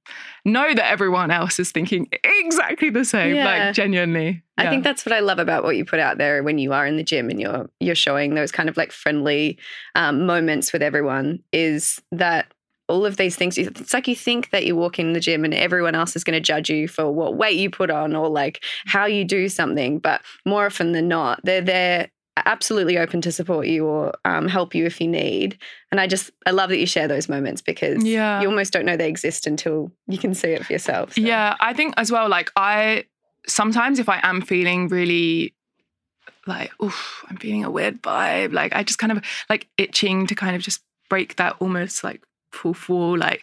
know 0.45 0.75
that 0.75 0.91
everyone 0.91 1.31
else 1.31 1.59
is 1.61 1.71
thinking 1.71 2.09
exactly 2.25 2.91
the 2.91 3.05
same, 3.05 3.37
Yeah. 3.37 3.45
like 3.45 3.75
genuinely. 3.75 4.43
I 4.57 4.69
think 4.71 4.83
that's 4.85 5.05
what 5.07 5.13
I 5.13 5.21
love 5.21 5.39
about 5.39 5.63
what 5.63 5.77
you 5.77 5.85
put 5.85 6.01
out 6.01 6.19
there 6.19 6.43
when 6.43 6.59
you 6.59 6.73
are 6.73 6.85
in 6.87 6.97
the 6.97 7.05
gym 7.05 7.31
and 7.31 7.41
you're 7.41 7.71
you're 7.79 7.95
showing 7.95 8.35
those 8.35 8.51
kind 8.51 8.69
of 8.69 8.77
like 8.77 8.91
friendly 8.91 9.59
um, 9.95 10.27
moments 10.27 10.73
with 10.73 10.83
everyone 10.83 11.41
is 11.53 12.01
that 12.11 12.53
all 12.89 13.05
of 13.07 13.19
these 13.19 13.37
things 13.37 13.57
it's 13.59 13.93
like 13.95 14.09
you 14.09 14.17
think 14.17 14.51
that 14.51 14.65
you 14.67 14.75
walk 14.75 14.99
in 14.99 15.13
the 15.13 15.21
gym 15.21 15.45
and 15.45 15.53
everyone 15.55 15.95
else 15.95 16.17
is 16.17 16.25
going 16.25 16.35
to 16.35 16.41
judge 16.41 16.71
you 16.71 16.89
for 16.89 17.09
what 17.13 17.37
weight 17.37 17.57
you 17.59 17.71
put 17.71 17.91
on 17.91 18.17
or 18.17 18.29
like 18.29 18.65
how 18.87 19.05
you 19.05 19.25
do 19.27 19.49
something 19.49 19.99
but 20.01 20.23
more 20.47 20.65
often 20.67 20.93
than 20.93 21.07
not 21.07 21.39
they're 21.45 21.61
there 21.61 22.09
absolutely 22.47 22.99
open 22.99 23.21
to 23.21 23.33
support 23.33 23.67
you 23.67 23.85
or 23.87 24.13
um, 24.25 24.49
help 24.49 24.75
you 24.75 24.85
if 24.87 25.01
you 25.01 25.09
need 25.09 25.59
and 25.91 26.01
i 26.01 26.07
just 26.07 26.31
i 26.47 26.51
love 26.51 26.69
that 26.71 26.79
you 26.79 26.87
share 26.87 27.09
those 27.09 27.29
moments 27.29 27.61
because 27.63 28.05
Yeah. 28.05 28.41
you 28.41 28.49
almost 28.49 28.73
don't 28.73 28.85
know 28.87 28.97
they 28.97 29.09
exist 29.09 29.47
until 29.47 29.91
you 30.07 30.19
can 30.19 30.35
see 30.35 30.49
it 30.49 30.65
for 30.67 30.73
yourself 30.73 31.15
so. 31.15 31.21
Yeah, 31.21 31.57
I 31.61 31.73
think 31.73 31.95
as 31.97 32.11
well, 32.13 32.29
like 32.29 32.51
I 32.57 33.05
sometimes 33.47 33.99
if 33.99 34.09
I 34.09 34.21
am 34.23 34.43
feeling 34.43 34.89
really 34.89 35.55
like, 36.47 36.71
oof, 36.83 37.25
I'm 37.29 37.37
feeling 37.37 37.65
a 37.65 37.71
weird 37.71 38.03
vibe, 38.03 38.53
like 38.53 38.75
I 38.75 38.83
just 38.83 38.99
kind 38.99 39.13
of 39.13 39.23
like 39.51 39.69
itching 39.77 40.27
to 40.27 40.35
kind 40.35 40.57
of 40.57 40.63
just 40.63 40.83
break 41.11 41.37
that 41.37 41.57
almost 41.61 42.05
like 42.05 42.23
full 42.53 42.77
wall, 42.89 43.17
like 43.19 43.43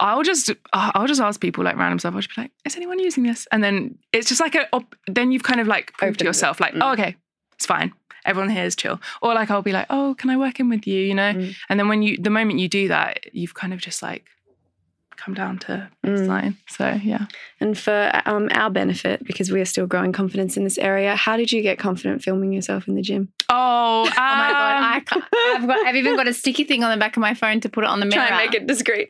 I'll 0.00 0.22
just 0.22 0.50
I'll 0.72 1.06
just 1.06 1.20
ask 1.20 1.40
people 1.40 1.64
like 1.64 1.76
random 1.76 1.98
stuff. 1.98 2.14
I'll 2.14 2.20
just 2.20 2.34
be 2.34 2.42
like, 2.42 2.50
is 2.64 2.76
anyone 2.76 2.98
using 2.98 3.22
this? 3.22 3.46
And 3.52 3.62
then 3.62 3.98
it's 4.12 4.28
just 4.28 4.40
like 4.40 4.54
a 4.54 4.66
then 5.06 5.32
you've 5.32 5.42
kind 5.44 5.60
of 5.60 5.66
like 5.66 5.92
proved 5.94 6.18
to 6.18 6.24
Opened 6.24 6.26
it. 6.26 6.28
yourself 6.28 6.60
like, 6.60 6.74
Mm. 6.74 6.80
oh 6.82 6.92
okay, 6.92 7.16
it's 7.54 7.66
fine. 7.66 7.92
Everyone 8.24 8.50
here 8.50 8.64
is 8.64 8.76
chill. 8.76 9.00
Or 9.20 9.34
like 9.34 9.50
I'll 9.50 9.62
be 9.62 9.72
like, 9.72 9.86
oh, 9.90 10.14
can 10.18 10.30
I 10.30 10.36
work 10.36 10.60
in 10.60 10.68
with 10.68 10.86
you? 10.86 11.00
You 11.00 11.14
know? 11.14 11.32
Mm. 11.34 11.54
And 11.68 11.80
then 11.80 11.88
when 11.88 12.02
you 12.02 12.16
the 12.18 12.30
moment 12.30 12.58
you 12.60 12.68
do 12.68 12.88
that, 12.88 13.32
you've 13.34 13.54
kind 13.54 13.72
of 13.72 13.80
just 13.80 14.02
like 14.02 14.26
come 15.16 15.34
down 15.34 15.56
to 15.56 15.88
Mm. 16.04 16.18
baseline. 16.18 16.56
So 16.68 16.98
yeah. 17.02 17.26
And 17.60 17.78
for 17.78 18.10
um, 18.26 18.48
our 18.52 18.70
benefit, 18.70 19.24
because 19.24 19.52
we 19.52 19.60
are 19.60 19.64
still 19.64 19.86
growing 19.86 20.10
confidence 20.12 20.56
in 20.56 20.64
this 20.64 20.78
area, 20.78 21.14
how 21.14 21.36
did 21.36 21.52
you 21.52 21.62
get 21.62 21.78
confident 21.78 22.22
filming 22.24 22.52
yourself 22.52 22.88
in 22.88 22.96
the 22.96 23.02
gym? 23.02 23.28
Oh, 23.48 24.02
Oh 24.04 24.06
my 24.06 24.50
god, 24.50 24.76
um, 24.78 24.84
I 24.84 25.00
can't, 25.06 25.24
I've, 25.62 25.66
got, 25.68 25.86
I've 25.86 25.94
even 25.96 26.16
got 26.16 26.26
a 26.26 26.32
sticky 26.34 26.64
thing 26.64 26.82
on 26.82 26.90
the 26.90 26.96
back 26.96 27.16
of 27.16 27.20
my 27.20 27.34
phone 27.34 27.60
to 27.60 27.68
put 27.68 27.84
it 27.84 27.90
on 27.90 28.00
the 28.00 28.06
mirror. 28.06 28.26
Try 28.26 28.40
and 28.42 28.50
make 28.50 28.60
it 28.60 28.66
discreet. 28.66 29.08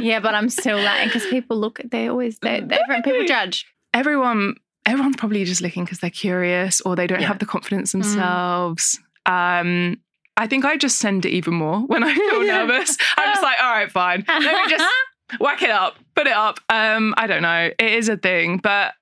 Yeah, 0.00 0.18
but 0.18 0.34
I'm 0.34 0.48
still 0.48 0.78
like, 0.82 1.04
because 1.04 1.24
people 1.26 1.56
look, 1.58 1.78
at 1.78 1.90
they 1.90 2.08
always, 2.08 2.36
they, 2.40 2.60
they 2.66 2.78
people 3.04 3.24
judge. 3.26 3.66
everyone 3.92 4.54
everyone's 4.86 5.16
probably 5.16 5.44
just 5.44 5.60
looking 5.62 5.84
because 5.84 6.00
they're 6.00 6.10
curious 6.10 6.80
or 6.82 6.94
they 6.96 7.06
don't 7.06 7.20
Yeah. 7.20 7.28
have 7.28 7.38
the 7.38 7.46
confidence 7.46 7.92
themselves. 7.92 8.98
Um, 9.26 9.98
I 10.36 10.46
think 10.46 10.64
I 10.64 10.76
just 10.76 10.98
send 10.98 11.24
it 11.24 11.30
even 11.30 11.54
more 11.54 11.80
when 11.80 12.02
I 12.04 12.14
feel 12.14 12.44
Yeah. 12.44 12.64
nervous. 12.64 12.96
I'm 13.16 13.32
just 13.32 13.42
like, 13.42 13.56
all 13.62 13.70
right, 13.72 13.90
fine. 13.90 14.24
Let 14.28 14.40
me 14.66 14.70
just 14.70 14.84
whack 15.40 15.62
it 15.62 15.70
up, 15.70 15.96
put 16.14 16.26
it 16.26 16.32
up. 16.32 16.58
Um, 16.68 17.14
I 17.16 17.26
don't 17.26 17.42
know. 17.42 17.70
It 17.78 17.92
is 17.92 18.08
a 18.08 18.16
thing, 18.16 18.58
but 18.58 18.92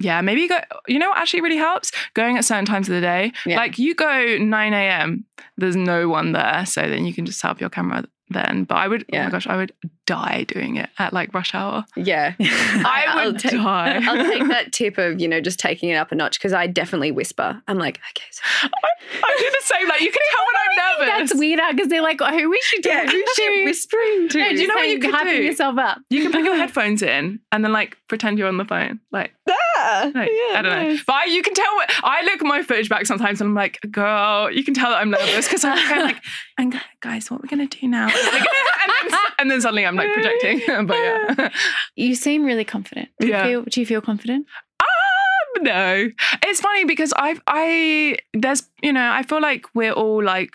yeah, 0.00 0.20
maybe 0.22 0.40
you 0.42 0.48
go. 0.48 0.58
You 0.88 0.98
know 0.98 1.10
what 1.10 1.18
actually 1.18 1.40
really 1.42 1.56
helps? 1.56 1.92
Going 2.14 2.36
at 2.36 2.44
certain 2.44 2.64
times 2.64 2.88
of 2.88 2.94
the 2.94 3.00
day. 3.00 3.32
Yeah. 3.46 3.56
Like 3.56 3.78
you 3.78 3.94
go 3.94 4.38
9 4.38 4.72
a.m. 4.74 5.24
There's 5.56 5.76
no 5.76 6.08
one 6.08 6.32
there, 6.32 6.64
so 6.66 6.82
then 6.88 7.04
you 7.04 7.14
can 7.14 7.26
just 7.26 7.38
set 7.40 7.50
up 7.50 7.60
your 7.60 7.70
camera 7.70 8.04
then. 8.30 8.64
But 8.64 8.76
I 8.76 8.88
would. 8.88 9.02
Oh 9.02 9.06
Yeah. 9.16 9.24
my 9.26 9.30
gosh, 9.30 9.46
I 9.46 9.56
would 9.56 9.72
die 10.06 10.44
doing 10.48 10.76
it 10.76 10.90
at 10.98 11.12
like 11.12 11.32
rush 11.34 11.54
hour. 11.54 11.84
Yeah. 11.96 12.34
I 12.40 13.04
I'll 13.08 13.32
would 13.32 13.38
take, 13.40 13.52
die. 13.52 14.00
I'll 14.04 14.24
take 14.24 14.46
that 14.48 14.72
tip 14.72 14.98
of, 14.98 15.20
you 15.20 15.28
know, 15.28 15.40
just 15.40 15.58
taking 15.58 15.88
it 15.88 15.94
up 15.94 16.12
a 16.12 16.14
notch 16.14 16.38
because 16.38 16.52
I 16.52 16.66
definitely 16.66 17.10
whisper. 17.10 17.62
I'm 17.68 17.78
like, 17.78 18.00
okay, 18.10 18.24
so 18.30 18.42
I 18.62 19.36
do 19.38 19.50
the 19.50 19.62
same. 19.64 19.88
Like 19.88 20.00
you 20.00 20.10
can 20.10 20.22
tell 20.30 20.44
when 20.44 20.56
I'm 20.56 21.08
nervous. 21.08 21.30
That's 21.30 21.40
weirder 21.40 21.62
because 21.72 21.88
they're 21.88 22.02
like, 22.02 22.20
oh, 22.20 22.30
who 22.38 22.52
is 22.52 22.64
she 22.64 22.80
yeah, 22.84 23.04
talking 23.04 23.20
who's 23.20 23.30
she 23.34 23.46
to? 23.60 23.64
whispering 23.64 24.28
to? 24.30 24.38
No, 24.38 24.48
Do 24.50 24.56
you 24.56 24.66
know 24.68 24.74
what 24.74 24.88
you 24.88 24.98
hyping 25.00 25.24
do? 25.38 25.42
yourself 25.42 25.78
up. 25.78 25.98
You 26.10 26.22
can 26.22 26.32
put 26.32 26.42
your 26.42 26.56
headphones 26.56 27.02
in 27.02 27.40
and 27.52 27.64
then 27.64 27.72
like 27.72 27.96
pretend 28.08 28.38
you're 28.38 28.48
on 28.48 28.56
the 28.58 28.64
phone. 28.64 29.00
Like 29.12 29.32
Ah, 29.48 30.10
Like, 30.14 30.30
yeah, 30.30 30.58
I 30.58 30.62
don't 30.62 30.82
know. 30.94 30.98
But 31.06 31.12
I, 31.14 31.24
you 31.26 31.42
can 31.42 31.52
tell. 31.54 31.74
What, 31.74 31.90
I 32.02 32.22
look 32.24 32.34
at 32.40 32.42
my 32.46 32.62
footage 32.62 32.88
back 32.88 33.06
sometimes 33.06 33.40
and 33.40 33.48
I'm 33.48 33.54
like, 33.54 33.78
girl, 33.90 34.50
you 34.50 34.64
can 34.64 34.72
tell 34.74 34.90
that 34.90 34.98
I'm 35.00 35.10
nervous 35.10 35.46
because 35.46 35.64
I'm 35.64 35.76
kind 35.88 36.00
of 36.02 36.06
like, 36.06 36.22
and 36.58 36.80
guys, 37.00 37.30
what 37.30 37.38
are 37.38 37.40
we're 37.42 37.48
gonna 37.50 37.66
do 37.66 37.86
now? 37.88 38.06
And, 38.06 39.10
then, 39.12 39.20
and 39.38 39.50
then 39.50 39.60
suddenly 39.60 39.84
I'm 39.84 39.93
like 39.96 40.12
projecting. 40.12 40.60
but 40.86 40.96
yeah. 40.96 41.48
You 41.96 42.14
seem 42.14 42.44
really 42.44 42.64
confident. 42.64 43.08
Do 43.20 43.26
you, 43.26 43.32
Yeah. 43.32 43.44
feel, 43.44 43.62
do 43.62 43.80
you 43.80 43.86
feel 43.86 44.00
confident? 44.00 44.46
Um, 44.80 45.62
no, 45.64 46.10
it's 46.42 46.60
funny 46.60 46.84
because 46.84 47.12
I, 47.16 47.36
I, 47.46 48.16
there's, 48.32 48.68
you 48.82 48.92
know, 48.92 49.10
I 49.12 49.22
feel 49.22 49.40
like 49.40 49.66
we're 49.74 49.92
all 49.92 50.22
like. 50.22 50.50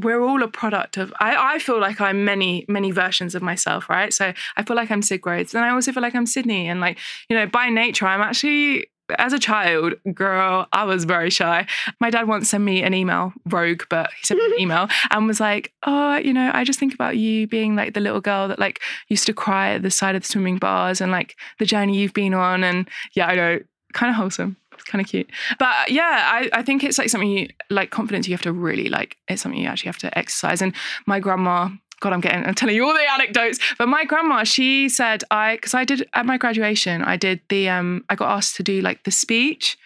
We're 0.00 0.20
all 0.22 0.44
a 0.44 0.48
product 0.48 0.96
of. 0.96 1.12
I, 1.18 1.54
I 1.54 1.58
feel 1.58 1.80
like 1.80 2.00
I'm 2.00 2.24
many, 2.24 2.64
many 2.68 2.92
versions 2.92 3.34
of 3.34 3.42
myself, 3.42 3.88
right? 3.88 4.12
So 4.12 4.32
I 4.56 4.62
feel 4.62 4.76
like 4.76 4.92
I'm 4.92 5.02
Sid 5.02 5.22
Rhodes, 5.26 5.54
and 5.56 5.64
I 5.64 5.70
also 5.70 5.90
feel 5.90 6.02
like 6.04 6.14
I'm 6.14 6.24
Sydney, 6.26 6.68
and 6.68 6.80
like 6.80 6.98
you 7.28 7.34
know, 7.36 7.46
by 7.46 7.68
nature, 7.68 8.06
I'm 8.06 8.20
actually 8.20 8.86
as 9.16 9.32
a 9.32 9.38
child, 9.38 9.94
girl, 10.12 10.66
I 10.72 10.84
was 10.84 11.04
very 11.04 11.30
shy. 11.30 11.66
My 12.00 12.10
dad 12.10 12.28
once 12.28 12.50
sent 12.50 12.64
me 12.64 12.82
an 12.82 12.94
email, 12.94 13.32
rogue, 13.46 13.82
but 13.88 14.10
he 14.18 14.26
sent 14.26 14.38
me 14.38 14.46
an 14.46 14.54
email 14.60 14.88
and 15.10 15.26
was 15.26 15.40
like, 15.40 15.72
Oh, 15.86 16.16
you 16.16 16.32
know, 16.32 16.50
I 16.52 16.64
just 16.64 16.78
think 16.78 16.94
about 16.94 17.16
you 17.16 17.46
being 17.46 17.76
like 17.76 17.94
the 17.94 18.00
little 18.00 18.20
girl 18.20 18.48
that 18.48 18.58
like 18.58 18.80
used 19.08 19.26
to 19.26 19.32
cry 19.32 19.74
at 19.74 19.82
the 19.82 19.90
side 19.90 20.14
of 20.14 20.22
the 20.22 20.28
swimming 20.28 20.58
bars 20.58 21.00
and 21.00 21.10
like 21.12 21.36
the 21.58 21.66
journey 21.66 21.98
you've 21.98 22.14
been 22.14 22.34
on. 22.34 22.64
And 22.64 22.88
yeah, 23.14 23.26
I 23.26 23.34
know, 23.34 23.60
kind 23.92 24.10
of 24.10 24.16
wholesome. 24.16 24.56
It's 24.72 24.84
kind 24.84 25.02
of 25.02 25.08
cute. 25.08 25.28
But 25.58 25.90
yeah, 25.90 26.28
I, 26.32 26.50
I 26.52 26.62
think 26.62 26.84
it's 26.84 26.98
like 26.98 27.08
something 27.08 27.30
you 27.30 27.48
like 27.68 27.90
confidence 27.90 28.28
you 28.28 28.34
have 28.34 28.42
to 28.42 28.52
really 28.52 28.88
like, 28.88 29.16
it's 29.26 29.42
something 29.42 29.60
you 29.60 29.68
actually 29.68 29.88
have 29.88 29.98
to 29.98 30.18
exercise. 30.18 30.62
And 30.62 30.74
my 31.06 31.18
grandma, 31.18 31.70
God, 32.00 32.12
I'm 32.12 32.20
getting, 32.20 32.44
I'm 32.44 32.54
telling 32.54 32.76
you 32.76 32.86
all 32.86 32.94
the 32.94 33.12
anecdotes. 33.12 33.58
But 33.76 33.88
my 33.88 34.04
grandma, 34.04 34.44
she 34.44 34.88
said, 34.88 35.24
I, 35.30 35.56
because 35.56 35.74
I 35.74 35.84
did 35.84 36.08
at 36.14 36.26
my 36.26 36.38
graduation, 36.38 37.02
I 37.02 37.16
did 37.16 37.40
the, 37.48 37.68
um, 37.68 38.04
I 38.08 38.14
got 38.14 38.30
asked 38.30 38.56
to 38.56 38.62
do 38.62 38.80
like 38.80 39.04
the 39.04 39.10
speech. 39.10 39.76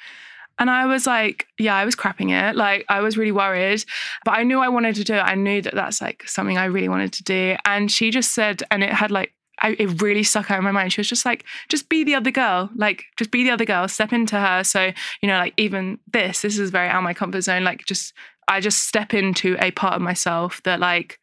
And 0.59 0.68
I 0.70 0.87
was 0.87 1.07
like, 1.07 1.46
yeah, 1.59 1.75
I 1.75 1.85
was 1.85 1.96
crapping 1.96 2.31
it. 2.31 2.55
Like, 2.55 2.85
I 2.88 3.01
was 3.01 3.16
really 3.16 3.33
worried, 3.33 3.85
but 4.25 4.33
I 4.33 4.42
knew 4.42 4.61
I 4.61 4.68
wanted 4.68 4.94
to 4.96 5.05
do 5.05 5.14
it. 5.14 5.20
I 5.20 5.35
knew 5.35 5.62
that 5.62 5.75
that's 5.75 6.03
like 6.03 6.29
something 6.29 6.59
I 6.59 6.66
really 6.66 6.90
wanted 6.90 7.12
to 7.14 7.25
do. 7.25 7.57
And 7.64 7.90
she 7.90 8.11
just 8.11 8.33
said, 8.33 8.62
and 8.70 8.85
it 8.85 8.90
had 8.90 9.11
like, 9.11 9.33
I, 9.61 9.70
it 9.79 10.03
really 10.03 10.22
stuck 10.22 10.51
out 10.51 10.59
in 10.59 10.64
my 10.64 10.70
mind. 10.70 10.92
She 10.92 11.01
was 11.01 11.09
just 11.09 11.25
like, 11.25 11.44
just 11.68 11.88
be 11.88 12.05
the 12.05 12.14
other 12.14 12.31
girl. 12.31 12.70
Like, 12.77 13.05
just 13.16 13.31
be 13.31 13.44
the 13.44 13.51
other 13.51 13.64
girl. 13.64 13.88
Step 13.88 14.12
into 14.12 14.38
her. 14.38 14.62
So, 14.62 14.92
you 15.22 15.29
know, 15.29 15.38
like 15.38 15.55
even 15.57 15.98
this, 16.12 16.42
this 16.42 16.59
is 16.59 16.70
very 16.70 16.88
out 16.88 16.98
of 16.98 17.05
my 17.05 17.14
comfort 17.14 17.40
zone. 17.42 17.64
Like, 17.64 17.85
just, 17.87 18.12
I 18.46 18.61
just 18.61 18.87
step 18.87 19.14
into 19.14 19.57
a 19.59 19.70
part 19.70 19.94
of 19.94 20.03
myself 20.03 20.62
that 20.64 20.81
like 20.81 21.18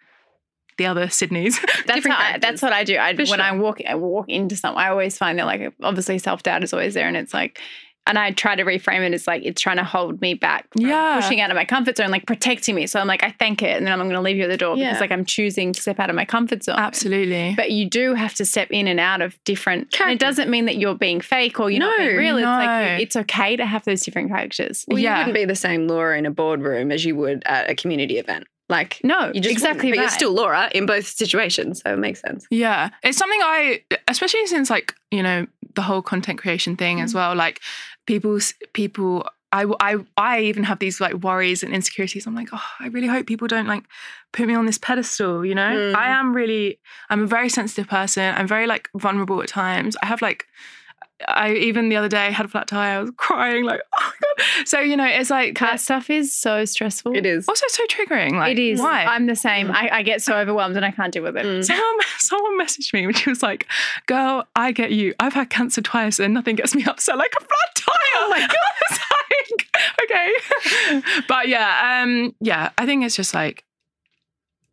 the 0.80 0.88
other 0.88 1.08
Sydney's. 1.10 1.60
That's 1.86 2.08
how 2.08 2.18
I, 2.18 2.40
that's 2.40 2.62
what 2.64 2.74
I 2.74 2.84
do. 2.84 2.98
I, 2.98 3.16
For 3.16 3.26
when 3.30 3.42
I 3.42 3.52
walk 3.52 3.80
I 3.88 3.94
walk 3.96 4.28
into 4.30 4.56
something, 4.56 4.80
I 4.82 4.90
always 4.90 5.16
find 5.18 5.38
that 5.38 5.46
like 5.46 5.72
obviously 5.84 6.18
self 6.18 6.42
doubt 6.42 6.64
is 6.64 6.74
always 6.74 6.96
there, 6.96 7.08
and 7.08 7.16
it's 7.16 7.34
like, 7.34 7.60
and 8.08 8.18
I 8.18 8.32
try 8.32 8.56
to 8.56 8.64
reframe 8.64 9.06
it 9.08 9.14
as 9.14 9.28
like 9.28 9.44
it's 9.46 9.62
trying 9.62 9.78
to 9.78 9.84
hold 9.84 10.20
me 10.22 10.34
back, 10.34 10.68
from 10.72 10.82
Yeah. 10.88 11.20
pushing 11.22 11.42
out 11.42 11.52
of 11.52 11.56
my 11.56 11.66
comfort 11.66 11.98
zone, 11.98 12.10
like 12.10 12.26
protecting 12.26 12.74
me. 12.74 12.88
So 12.88 13.00
I'm 13.00 13.06
like, 13.08 13.24
I 13.24 13.36
thank 13.38 13.62
it, 13.62 13.78
and 13.78 13.86
then 13.86 13.94
I'm 13.94 14.00
going 14.00 14.12
to 14.16 14.22
leave 14.22 14.38
you 14.38 14.44
at 14.46 14.50
the 14.50 14.58
door 14.58 14.76
Yeah. 14.78 14.88
because 14.90 15.02
like 15.02 15.12
I'm 15.12 15.26
choosing 15.26 15.74
to 15.74 15.82
step 15.82 16.00
out 16.00 16.10
of 16.10 16.16
my 16.16 16.26
comfort 16.26 16.64
zone. 16.64 16.78
Absolutely. 16.80 17.54
But 17.56 17.70
you 17.72 17.88
do 17.90 18.16
have 18.16 18.34
to 18.36 18.46
step 18.46 18.70
in 18.72 18.88
and 18.88 19.00
out 19.00 19.22
of 19.22 19.38
different. 19.44 19.96
And 20.02 20.10
it 20.12 20.20
doesn't 20.20 20.50
mean 20.50 20.66
that 20.66 20.78
you're 20.78 20.96
being 20.96 21.22
fake 21.22 21.60
or 21.60 21.70
you're 21.70 21.82
not 21.82 21.98
being 21.98 22.18
real. 22.18 22.38
It's 22.38 22.46
like 22.46 23.02
it's 23.02 23.16
okay 23.16 23.56
to 23.58 23.66
have 23.66 23.84
those 23.86 24.02
different 24.02 24.30
characters. 24.30 24.86
Well, 24.88 24.98
Yeah. 24.98 25.14
you 25.14 25.20
wouldn't 25.28 25.36
be 25.36 25.46
the 25.46 25.56
same 25.56 25.88
Laura 25.88 26.18
in 26.18 26.26
a 26.26 26.32
boardroom 26.32 26.92
as 26.92 27.06
you 27.06 27.16
would 27.18 27.44
at 27.46 27.70
a 27.70 27.76
community 27.76 28.18
event. 28.18 28.46
Like, 28.70 29.02
No, 29.04 29.32
you 29.34 29.42
just 29.42 29.52
exactly. 29.52 29.90
But 29.92 30.00
you're 30.00 30.10
still 30.10 30.32
Laura 30.34 30.70
in 30.74 30.86
both 30.86 31.08
situations, 31.08 31.82
so 31.84 31.94
it 31.94 31.98
makes 31.98 32.22
sense. 32.22 32.46
Yeah, 32.52 32.90
it's 33.04 33.18
something 33.18 33.40
I, 33.42 33.82
especially 34.08 34.46
since 34.46 34.70
like 34.70 34.94
you 35.12 35.24
know 35.24 35.48
the 35.76 35.82
whole 35.82 36.02
content 36.02 36.40
creation 36.40 36.76
thing 36.76 37.02
as 37.02 37.14
well. 37.14 37.36
Like 37.36 37.62
people's 38.06 38.54
people, 38.74 39.28
I, 39.52 39.66
I, 39.80 39.98
I 40.18 40.42
even 40.42 40.64
have 40.64 40.80
these 40.80 41.02
like 41.02 41.14
worries 41.16 41.64
and 41.64 41.74
insecurities. 41.74 42.28
I'm 42.28 42.36
like, 42.36 42.50
oh, 42.54 42.64
I 42.80 42.88
really 42.88 43.08
hope 43.08 43.26
people 43.26 43.48
don't 43.48 43.68
like 43.68 43.84
put 44.34 44.48
me 44.48 44.54
on 44.56 44.66
this 44.66 44.78
pedestal. 44.78 45.46
You 45.46 45.56
know, 45.56 45.70
Mm. 45.70 45.96
I 45.96 46.10
am 46.10 46.34
really, 46.36 46.80
I'm 47.10 47.24
a 47.24 47.28
very 47.28 47.50
sensitive 47.50 47.88
person. 47.88 48.36
I'm 48.36 48.48
very 48.48 48.68
like 48.68 48.90
vulnerable 48.96 49.42
at 49.42 49.50
times. 49.50 49.98
I 50.04 50.06
have 50.06 50.22
like. 50.22 50.46
I 51.28 51.54
even 51.54 51.90
the 51.90 51.98
other 51.98 52.08
day 52.08 52.32
had 52.32 52.46
a 52.46 52.50
flat 52.50 52.68
tire. 52.68 52.98
I 52.98 53.02
was 53.02 53.12
crying 53.18 53.66
like, 53.66 53.82
oh 54.00 54.12
my 54.22 54.44
god. 54.44 54.68
So 54.68 54.80
you 54.80 54.96
know, 54.96 55.06
it's 55.06 55.30
like 55.30 55.56
Car 55.56 55.78
stuff 55.78 56.10
is 56.10 56.36
so 56.36 56.66
stressful. 56.66 57.16
It 57.16 57.26
is. 57.26 57.48
also 57.48 57.66
so 57.68 57.86
triggering. 57.88 58.34
Like, 58.34 58.58
it 58.58 58.60
is. 58.60 58.80
Why? 58.80 59.06
I'm 59.06 59.26
the 59.26 59.36
same. 59.36 59.72
I, 59.72 59.90
I 59.92 60.04
get 60.04 60.22
so 60.22 60.38
overwhelmed 60.38 60.76
and 60.76 60.86
I 60.86 60.92
can't 60.92 61.14
deal 61.14 61.24
with 61.24 61.38
it. 61.38 61.46
Mm. 61.46 61.66
Someone, 61.66 62.06
someone 62.20 62.60
messaged 62.60 62.94
me 62.94 63.06
and 63.06 63.18
she 63.18 63.30
was 63.30 63.44
like, 63.44 63.68
Girl, 64.08 64.48
I 64.56 64.72
get 64.72 64.92
you. 64.92 65.14
I've 65.20 65.34
had 65.34 65.50
cancer 65.50 65.82
twice 65.82 66.20
and 66.20 66.34
nothing 66.34 66.56
gets 66.56 66.76
me 66.76 66.84
upset 66.88 67.18
like 67.18 67.34
a 67.36 67.40
flat 67.40 67.76
tire. 67.76 67.96
Oh 68.16 68.30
my 68.30 68.40
God. 68.40 69.00
like, 69.40 69.68
okay. 70.04 71.22
But 71.28 71.48
yeah, 71.48 72.02
um, 72.04 72.36
yeah, 72.40 72.70
I 72.78 72.86
think 72.86 73.04
it's 73.04 73.16
just 73.16 73.34
like 73.34 73.64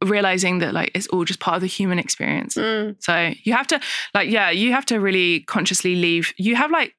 realizing 0.04 0.59
that 0.59 0.74
like 0.74 0.90
it's 0.94 1.06
all 1.09 1.24
just 1.24 1.40
part 1.40 1.56
of 1.56 1.61
the 1.62 1.66
human 1.66 1.98
experience. 1.98 2.54
Mm. 2.54 2.96
So 3.00 3.32
you 3.42 3.52
have 3.52 3.66
to 3.68 3.80
like, 4.14 4.28
yeah, 4.30 4.50
you 4.50 4.72
have 4.72 4.87
to 4.87 5.00
really 5.00 5.40
consciously 5.40 5.96
leave. 5.96 6.32
You 6.37 6.56
have 6.56 6.70
like 6.70 6.94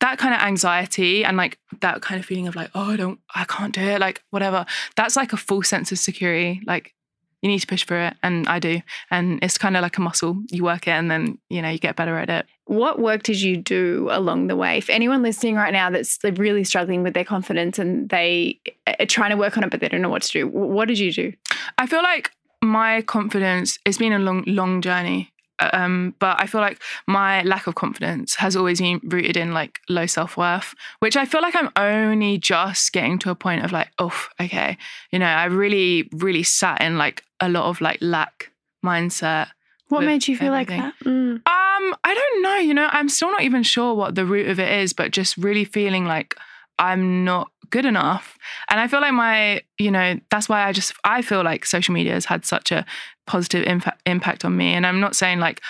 that 0.00 0.18
kind 0.18 0.32
of 0.34 0.40
anxiety 0.40 1.24
and 1.24 1.36
like 1.36 1.58
that 1.80 2.02
kind 2.02 2.20
of 2.20 2.26
feeling 2.26 2.48
of 2.48 2.56
like, 2.56 2.70
oh, 2.74 2.92
I 2.92 2.96
don't, 2.96 3.18
I 3.34 3.44
can't 3.44 3.74
do 3.74 3.80
it, 3.80 4.00
like 4.00 4.22
whatever. 4.30 4.64
That's 4.96 5.16
like 5.16 5.32
a 5.32 5.36
false 5.36 5.68
sense 5.68 5.92
of 5.92 5.98
security. 5.98 6.60
Like 6.66 6.94
you 7.42 7.48
need 7.48 7.60
to 7.60 7.66
push 7.66 7.84
through 7.84 8.02
it, 8.02 8.14
and 8.22 8.48
I 8.48 8.58
do. 8.58 8.80
And 9.10 9.38
it's 9.42 9.58
kind 9.58 9.76
of 9.76 9.82
like 9.82 9.96
a 9.96 10.00
muscle. 10.00 10.42
You 10.50 10.64
work 10.64 10.88
it, 10.88 10.92
and 10.92 11.10
then 11.10 11.38
you 11.48 11.62
know 11.62 11.68
you 11.68 11.78
get 11.78 11.96
better 11.96 12.16
at 12.18 12.30
it. 12.30 12.46
What 12.64 12.98
work 12.98 13.22
did 13.22 13.40
you 13.40 13.56
do 13.56 14.08
along 14.10 14.48
the 14.48 14.56
way? 14.56 14.78
If 14.78 14.90
anyone 14.90 15.22
listening 15.22 15.54
right 15.54 15.72
now 15.72 15.88
that's 15.88 16.18
really 16.22 16.64
struggling 16.64 17.02
with 17.02 17.14
their 17.14 17.24
confidence 17.24 17.78
and 17.78 18.08
they 18.08 18.60
are 18.86 19.06
trying 19.06 19.30
to 19.30 19.36
work 19.36 19.56
on 19.56 19.64
it, 19.64 19.70
but 19.70 19.80
they 19.80 19.88
don't 19.88 20.02
know 20.02 20.10
what 20.10 20.22
to 20.22 20.32
do, 20.32 20.48
what 20.48 20.88
did 20.88 20.98
you 20.98 21.12
do? 21.12 21.32
I 21.78 21.86
feel 21.86 22.02
like 22.02 22.32
my 22.62 23.02
confidence. 23.02 23.78
It's 23.84 23.98
been 23.98 24.12
a 24.12 24.18
long, 24.18 24.44
long 24.46 24.80
journey. 24.80 25.32
Um, 25.60 26.14
but 26.20 26.40
I 26.40 26.46
feel 26.46 26.60
like 26.60 26.80
my 27.06 27.42
lack 27.42 27.66
of 27.66 27.74
confidence 27.74 28.36
has 28.36 28.54
always 28.54 28.80
been 28.80 29.00
rooted 29.02 29.36
in 29.36 29.52
like 29.52 29.80
low 29.88 30.06
self 30.06 30.36
worth, 30.36 30.74
which 31.00 31.16
I 31.16 31.24
feel 31.24 31.42
like 31.42 31.56
I'm 31.56 31.70
only 31.76 32.38
just 32.38 32.92
getting 32.92 33.18
to 33.20 33.30
a 33.30 33.34
point 33.34 33.64
of 33.64 33.72
like, 33.72 33.88
oh, 33.98 34.14
okay, 34.40 34.78
you 35.10 35.18
know, 35.18 35.26
I 35.26 35.46
really, 35.46 36.08
really 36.12 36.44
sat 36.44 36.80
in 36.80 36.96
like 36.96 37.24
a 37.40 37.48
lot 37.48 37.64
of 37.64 37.80
like 37.80 37.98
lack 38.00 38.52
mindset. 38.84 39.48
What 39.88 40.04
made 40.04 40.28
you 40.28 40.36
feel 40.36 40.52
everything. 40.52 40.80
like 40.80 40.94
that? 40.98 41.08
Mm. 41.08 41.34
Um, 41.36 41.94
I 42.04 42.14
don't 42.14 42.42
know. 42.42 42.56
You 42.56 42.74
know, 42.74 42.88
I'm 42.92 43.08
still 43.08 43.30
not 43.30 43.42
even 43.42 43.62
sure 43.62 43.94
what 43.94 44.14
the 44.14 44.26
root 44.26 44.48
of 44.48 44.60
it 44.60 44.70
is, 44.80 44.92
but 44.92 45.12
just 45.12 45.36
really 45.38 45.64
feeling 45.64 46.04
like 46.04 46.36
I'm 46.78 47.24
not 47.24 47.50
good 47.70 47.84
enough. 47.84 48.38
And 48.70 48.80
I 48.80 48.88
feel 48.88 49.00
like 49.00 49.12
my, 49.12 49.62
you 49.78 49.90
know, 49.90 50.18
that's 50.30 50.48
why 50.48 50.66
I 50.66 50.72
just 50.72 50.92
I 51.04 51.22
feel 51.22 51.42
like 51.42 51.66
social 51.66 51.94
media 51.94 52.12
has 52.14 52.24
had 52.24 52.44
such 52.44 52.72
a 52.72 52.84
positive 53.26 53.66
impact 53.66 54.02
impact 54.06 54.44
on 54.44 54.56
me. 54.56 54.74
And 54.74 54.86
I'm 54.86 55.00
not 55.00 55.16
saying 55.16 55.40
like 55.40 55.60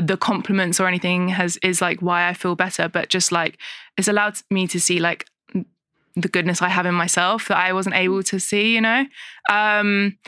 the 0.00 0.16
compliments 0.16 0.80
or 0.80 0.86
anything 0.86 1.28
has 1.28 1.58
is 1.58 1.80
like 1.82 2.00
why 2.00 2.28
I 2.28 2.34
feel 2.34 2.56
better, 2.56 2.88
but 2.88 3.08
just 3.08 3.32
like 3.32 3.58
it's 3.96 4.08
allowed 4.08 4.34
me 4.50 4.66
to 4.68 4.80
see 4.80 5.00
like 5.00 5.26
the 6.20 6.28
goodness 6.28 6.62
I 6.62 6.68
have 6.68 6.86
in 6.86 6.94
myself 6.94 7.48
that 7.48 7.56
I 7.56 7.72
wasn't 7.72 7.96
able 7.96 8.22
to 8.24 8.38
see, 8.40 8.74
you 8.74 8.80
know? 8.80 9.04
Um, 9.50 10.18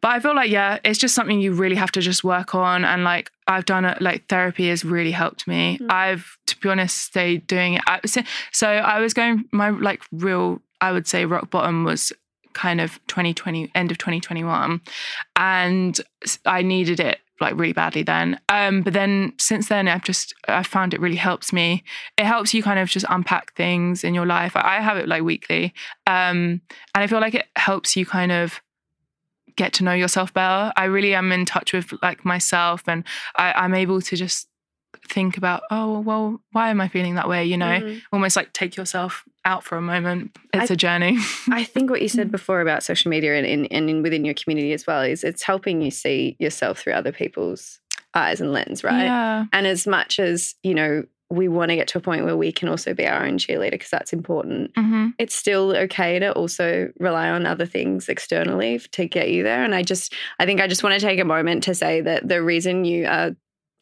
but 0.00 0.08
I 0.08 0.20
feel 0.20 0.34
like, 0.34 0.50
yeah, 0.50 0.78
it's 0.84 0.98
just 0.98 1.14
something 1.14 1.40
you 1.40 1.52
really 1.52 1.76
have 1.76 1.92
to 1.92 2.00
just 2.00 2.24
work 2.24 2.54
on. 2.54 2.84
And 2.84 3.04
like, 3.04 3.30
I've 3.46 3.64
done 3.64 3.84
it, 3.84 4.00
like, 4.00 4.28
therapy 4.28 4.68
has 4.68 4.84
really 4.84 5.10
helped 5.10 5.46
me. 5.46 5.78
Mm. 5.78 5.90
I've, 5.90 6.38
to 6.46 6.58
be 6.58 6.68
honest, 6.68 6.98
stayed 6.98 7.46
doing 7.46 7.74
it. 7.74 7.82
I, 7.86 8.00
so, 8.06 8.22
so 8.52 8.68
I 8.68 9.00
was 9.00 9.14
going, 9.14 9.44
my 9.52 9.70
like 9.70 10.02
real, 10.12 10.62
I 10.80 10.92
would 10.92 11.06
say 11.06 11.26
rock 11.26 11.50
bottom 11.50 11.84
was 11.84 12.12
kind 12.52 12.80
of 12.80 12.98
2020, 13.06 13.70
end 13.74 13.90
of 13.90 13.98
2021. 13.98 14.80
And 15.36 16.00
I 16.46 16.62
needed 16.62 17.00
it 17.00 17.18
like 17.40 17.56
really 17.56 17.72
badly 17.72 18.02
then. 18.02 18.38
Um, 18.48 18.82
but 18.82 18.92
then 18.92 19.32
since 19.38 19.68
then, 19.68 19.88
I've 19.88 20.04
just, 20.04 20.34
I 20.48 20.62
found 20.62 20.94
it 20.94 21.00
really 21.00 21.16
helps 21.16 21.52
me 21.52 21.82
it 22.16 22.26
helps 22.26 22.52
you 22.52 22.62
kind 22.62 22.78
of 22.78 22.88
just 22.88 23.06
unpack 23.08 23.54
things 23.54 24.04
in 24.04 24.14
your 24.14 24.26
life. 24.26 24.56
I 24.56 24.78
I 24.78 24.80
have 24.80 24.96
it 24.96 25.08
like 25.08 25.22
weekly. 25.22 25.74
Um, 26.06 26.60
and 26.94 27.02
I 27.02 27.06
feel 27.06 27.20
like 27.20 27.34
it 27.34 27.46
helps 27.56 27.96
you 27.96 28.06
kind 28.06 28.32
of 28.32 28.60
get 29.56 29.72
to 29.74 29.84
know 29.84 29.92
yourself 29.92 30.32
better. 30.32 30.72
I 30.76 30.84
really 30.84 31.14
am 31.14 31.32
in 31.32 31.44
touch 31.44 31.72
with 31.72 31.92
like 32.02 32.24
myself 32.24 32.82
and 32.86 33.04
I, 33.36 33.52
I'm 33.52 33.74
able 33.74 34.00
to 34.00 34.16
just 34.16 34.48
think 35.10 35.36
about, 35.36 35.62
oh, 35.70 36.00
well, 36.00 36.40
why 36.52 36.70
am 36.70 36.80
I 36.80 36.88
feeling 36.88 37.16
that 37.16 37.28
way? 37.28 37.44
You 37.44 37.56
know, 37.56 37.66
Mm. 37.80 38.00
almost 38.12 38.36
like 38.36 38.52
take 38.52 38.76
yourself 38.76 39.24
out 39.44 39.64
for 39.64 39.76
a 39.76 39.82
moment. 39.82 40.36
It's 40.54 40.70
I- 40.70 40.74
a 40.74 40.76
journey. 40.76 41.18
I 41.50 41.64
think 41.72 41.90
what 41.90 42.00
you 42.02 42.08
Mm. 42.08 42.14
said 42.14 42.30
before 42.30 42.60
about 42.60 42.82
social 42.82 43.10
media 43.10 43.34
and 43.36 43.46
in, 43.46 43.66
and 43.66 43.90
in 43.90 44.02
within 44.02 44.24
your 44.24 44.34
community 44.34 44.72
as 44.72 44.86
well 44.86 45.02
is 45.02 45.24
it's 45.24 45.42
helping 45.42 45.82
you 45.82 45.90
see 45.90 46.36
yourself 46.38 46.78
through 46.80 46.92
other 46.94 47.12
people's 47.12 47.80
eyes 48.14 48.40
and 48.40 48.52
lens, 48.52 48.82
right? 48.84 49.04
Yeah. 49.04 49.44
And 49.52 49.66
as 49.66 49.86
much 49.86 50.18
as, 50.18 50.54
you 50.62 50.74
know, 50.74 51.04
we 51.32 51.46
want 51.46 51.68
to 51.70 51.76
get 51.76 51.86
to 51.86 51.98
a 51.98 52.00
point 52.00 52.24
where 52.24 52.36
we 52.36 52.50
can 52.50 52.68
also 52.68 52.92
be 52.92 53.06
our 53.06 53.24
own 53.24 53.38
cheerleader 53.38 53.70
because 53.70 53.88
that's 53.90 54.12
important. 54.12 54.72
hmm 54.76 55.10
It's 55.16 55.34
still 55.34 55.76
okay 55.76 56.18
to 56.18 56.32
also 56.32 56.90
rely 56.98 57.30
on 57.30 57.46
other 57.46 57.66
things 57.66 58.08
externally 58.08 58.80
to 58.92 59.06
get 59.06 59.30
you 59.30 59.44
there. 59.44 59.62
And 59.62 59.72
I 59.72 59.82
just, 59.84 60.12
I 60.40 60.44
think 60.46 60.60
I 60.60 60.66
just 60.66 60.82
want 60.82 60.98
to 61.00 61.06
take 61.06 61.20
a 61.20 61.24
moment 61.24 61.62
to 61.64 61.74
say 61.74 62.00
that 62.00 62.28
the 62.28 62.42
reason 62.42 62.84
you 62.84 63.06
are 63.06 63.36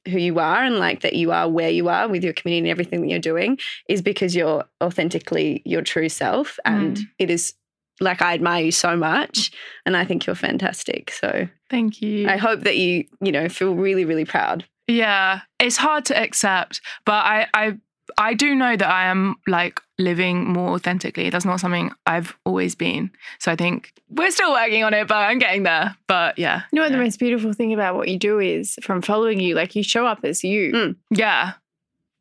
who 0.08 0.18
you 0.18 0.38
are 0.38 0.62
and 0.64 0.78
like 0.78 1.00
that 1.02 1.14
you 1.14 1.32
are 1.32 1.48
where 1.48 1.70
you 1.70 1.88
are 1.88 2.08
with 2.08 2.24
your 2.24 2.32
community 2.32 2.68
and 2.70 2.72
everything 2.72 3.00
that 3.02 3.08
you're 3.08 3.18
doing 3.18 3.58
is 3.88 4.02
because 4.02 4.34
you're 4.34 4.64
authentically 4.82 5.62
your 5.64 5.82
true 5.82 6.08
self. 6.08 6.58
And 6.64 6.96
Mm. 6.96 7.08
it 7.18 7.30
is 7.30 7.54
like 8.00 8.22
I 8.22 8.34
admire 8.34 8.64
you 8.64 8.70
so 8.72 8.96
much 8.96 9.50
and 9.84 9.96
I 9.96 10.04
think 10.04 10.26
you're 10.26 10.36
fantastic. 10.36 11.10
So 11.10 11.48
Thank 11.70 12.00
you. 12.00 12.28
I 12.28 12.36
hope 12.36 12.60
that 12.60 12.76
you, 12.78 13.04
you 13.20 13.32
know, 13.32 13.48
feel 13.48 13.74
really, 13.74 14.04
really 14.04 14.24
proud. 14.24 14.64
Yeah, 14.86 15.40
it's 15.60 15.76
hard 15.76 16.04
to 16.06 16.18
accept, 16.18 16.80
but 17.04 17.12
I 17.24 17.46
I 17.52 17.76
I 18.16 18.34
do 18.34 18.54
know 18.54 18.76
that 18.76 18.88
I 18.88 19.06
am 19.06 19.36
like 19.46 19.80
living 19.98 20.48
more 20.52 20.70
authentically. 20.70 21.28
That's 21.30 21.44
not 21.44 21.60
something 21.60 21.90
I've 22.06 22.36
always 22.44 22.74
been. 22.74 23.10
So 23.38 23.52
I 23.52 23.56
think 23.56 23.92
we're 24.08 24.30
still 24.30 24.52
working 24.52 24.84
on 24.84 24.94
it, 24.94 25.08
but 25.08 25.16
I'm 25.16 25.38
getting 25.38 25.64
there. 25.64 25.96
But 26.06 26.38
yeah. 26.38 26.62
You 26.72 26.76
know 26.76 26.82
what 26.82 26.92
the 26.92 26.98
most 26.98 27.18
beautiful 27.18 27.52
thing 27.52 27.72
about 27.74 27.96
what 27.96 28.08
you 28.08 28.18
do 28.18 28.38
is 28.38 28.78
from 28.82 29.02
following 29.02 29.40
you, 29.40 29.54
like 29.54 29.74
you 29.74 29.82
show 29.82 30.06
up 30.06 30.20
as 30.24 30.42
you. 30.44 30.72
Mm. 30.72 30.96
Yeah. 31.10 31.52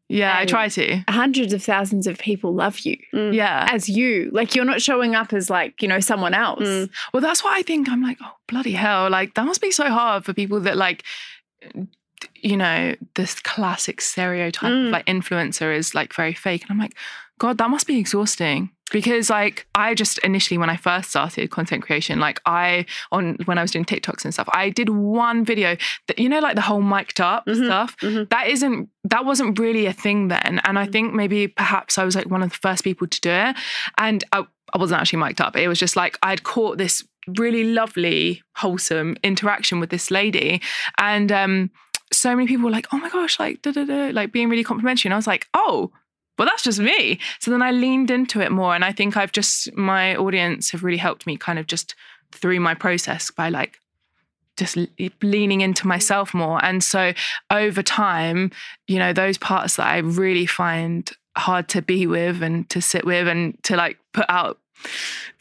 Yeah, 0.09 0.37
I 0.37 0.45
try 0.45 0.69
to. 0.69 1.03
Hundreds 1.09 1.51
of 1.51 1.61
thousands 1.61 2.07
of 2.07 2.17
people 2.17 2.53
love 2.53 2.79
you 2.79 2.97
Mm. 3.13 3.33
Yeah. 3.33 3.67
as 3.69 3.89
you. 3.89 4.29
Like 4.31 4.55
you're 4.55 4.63
not 4.63 4.81
showing 4.81 5.15
up 5.15 5.33
as 5.33 5.49
like, 5.49 5.81
you 5.81 5.87
know, 5.87 5.99
someone 5.99 6.33
else. 6.33 6.63
Mm. 6.63 6.89
Well, 7.13 7.21
that's 7.21 7.43
why 7.43 7.57
I 7.57 7.61
think 7.61 7.89
I'm 7.89 8.01
like, 8.01 8.17
oh, 8.23 8.31
bloody 8.47 8.71
hell. 8.71 9.09
Like, 9.09 9.33
that 9.33 9.45
must 9.45 9.59
be 9.61 9.69
so 9.71 9.89
hard 9.89 10.23
for 10.23 10.33
people 10.33 10.61
that, 10.61 10.77
like, 10.77 11.03
you 12.35 12.57
know, 12.57 12.95
this 13.15 13.39
classic 13.41 14.01
stereotype 14.01 14.71
Mm. 14.71 14.85
of 14.87 14.91
like 14.91 15.05
influencer 15.05 15.75
is 15.75 15.93
like 15.95 16.13
very 16.13 16.33
fake. 16.33 16.61
And 16.63 16.71
I'm 16.71 16.77
like, 16.79 16.95
God, 17.39 17.57
that 17.59 17.69
must 17.69 17.87
be 17.87 17.97
exhausting. 17.99 18.71
Because 18.91 19.29
like 19.29 19.67
I 19.75 19.93
just 19.93 20.17
initially 20.19 20.57
when 20.57 20.69
I 20.69 20.77
first 20.77 21.09
started 21.09 21.51
content 21.51 21.83
creation, 21.83 22.19
like 22.21 22.39
I 22.45 22.85
on 23.11 23.35
when 23.45 23.57
I 23.57 23.61
was 23.61 23.71
doing 23.71 23.83
TikToks 23.83 24.23
and 24.23 24.33
stuff, 24.33 24.47
I 24.53 24.69
did 24.69 24.87
one 24.89 25.43
video 25.43 25.75
that 26.07 26.17
you 26.19 26.29
know, 26.29 26.39
like 26.39 26.55
the 26.55 26.61
whole 26.61 26.81
mic'd 26.81 27.19
up 27.19 27.45
Mhm. 27.45 27.65
stuff. 27.65 27.97
Mhm. 27.97 28.29
That 28.29 28.47
isn't 28.47 28.89
that 29.03 29.25
wasn't 29.25 29.59
really 29.59 29.87
a 29.87 29.93
thing 29.93 30.29
then. 30.29 30.61
And 30.63 30.79
I 30.79 30.87
Mm. 30.87 30.91
think 30.93 31.13
maybe 31.13 31.47
perhaps 31.49 31.97
I 31.97 32.05
was 32.05 32.15
like 32.15 32.27
one 32.29 32.41
of 32.43 32.49
the 32.49 32.57
first 32.57 32.83
people 32.85 33.07
to 33.07 33.19
do 33.21 33.29
it. 33.29 33.55
And 33.97 34.23
I, 34.31 34.45
I 34.73 34.77
wasn't 34.77 35.01
actually 35.01 35.19
mic'd 35.19 35.41
up. 35.41 35.57
It 35.57 35.67
was 35.67 35.79
just 35.79 35.97
like 35.97 36.17
I'd 36.23 36.43
caught 36.43 36.77
this 36.77 37.03
really 37.37 37.65
lovely, 37.65 38.41
wholesome 38.55 39.17
interaction 39.21 39.81
with 39.81 39.89
this 39.89 40.09
lady. 40.09 40.61
And 40.97 41.29
um, 41.29 41.71
so 42.17 42.35
many 42.35 42.47
people 42.47 42.65
were 42.65 42.71
like, 42.71 42.87
oh 42.91 42.97
my 42.97 43.09
gosh, 43.09 43.39
like, 43.39 43.61
da, 43.61 43.71
da, 43.71 43.85
da, 43.85 44.09
like 44.11 44.31
being 44.31 44.49
really 44.49 44.63
complimentary. 44.63 45.09
And 45.09 45.13
I 45.13 45.17
was 45.17 45.27
like, 45.27 45.47
oh, 45.53 45.91
well, 46.37 46.47
that's 46.47 46.63
just 46.63 46.79
me. 46.79 47.19
So 47.39 47.51
then 47.51 47.61
I 47.61 47.71
leaned 47.71 48.11
into 48.11 48.41
it 48.41 48.51
more. 48.51 48.75
And 48.75 48.85
I 48.85 48.91
think 48.91 49.17
I've 49.17 49.31
just, 49.31 49.75
my 49.75 50.15
audience 50.15 50.71
have 50.71 50.83
really 50.83 50.97
helped 50.97 51.25
me 51.25 51.37
kind 51.37 51.57
of 51.57 51.67
just 51.67 51.95
through 52.31 52.59
my 52.59 52.73
process 52.73 53.31
by 53.31 53.49
like, 53.49 53.79
just 54.57 54.75
leaning 55.21 55.61
into 55.61 55.87
myself 55.87 56.33
more. 56.33 56.63
And 56.65 56.83
so 56.83 57.13
over 57.51 57.83
time, 57.83 58.51
you 58.87 58.97
know, 58.97 59.13
those 59.13 59.37
parts 59.37 59.75
that 59.75 59.85
I 59.85 59.99
really 59.99 60.47
find 60.47 61.09
hard 61.37 61.67
to 61.69 61.81
be 61.81 62.07
with 62.07 62.41
and 62.41 62.67
to 62.71 62.81
sit 62.81 63.05
with 63.05 63.27
and 63.27 63.61
to 63.63 63.75
like 63.75 63.99
put 64.13 64.25
out 64.29 64.57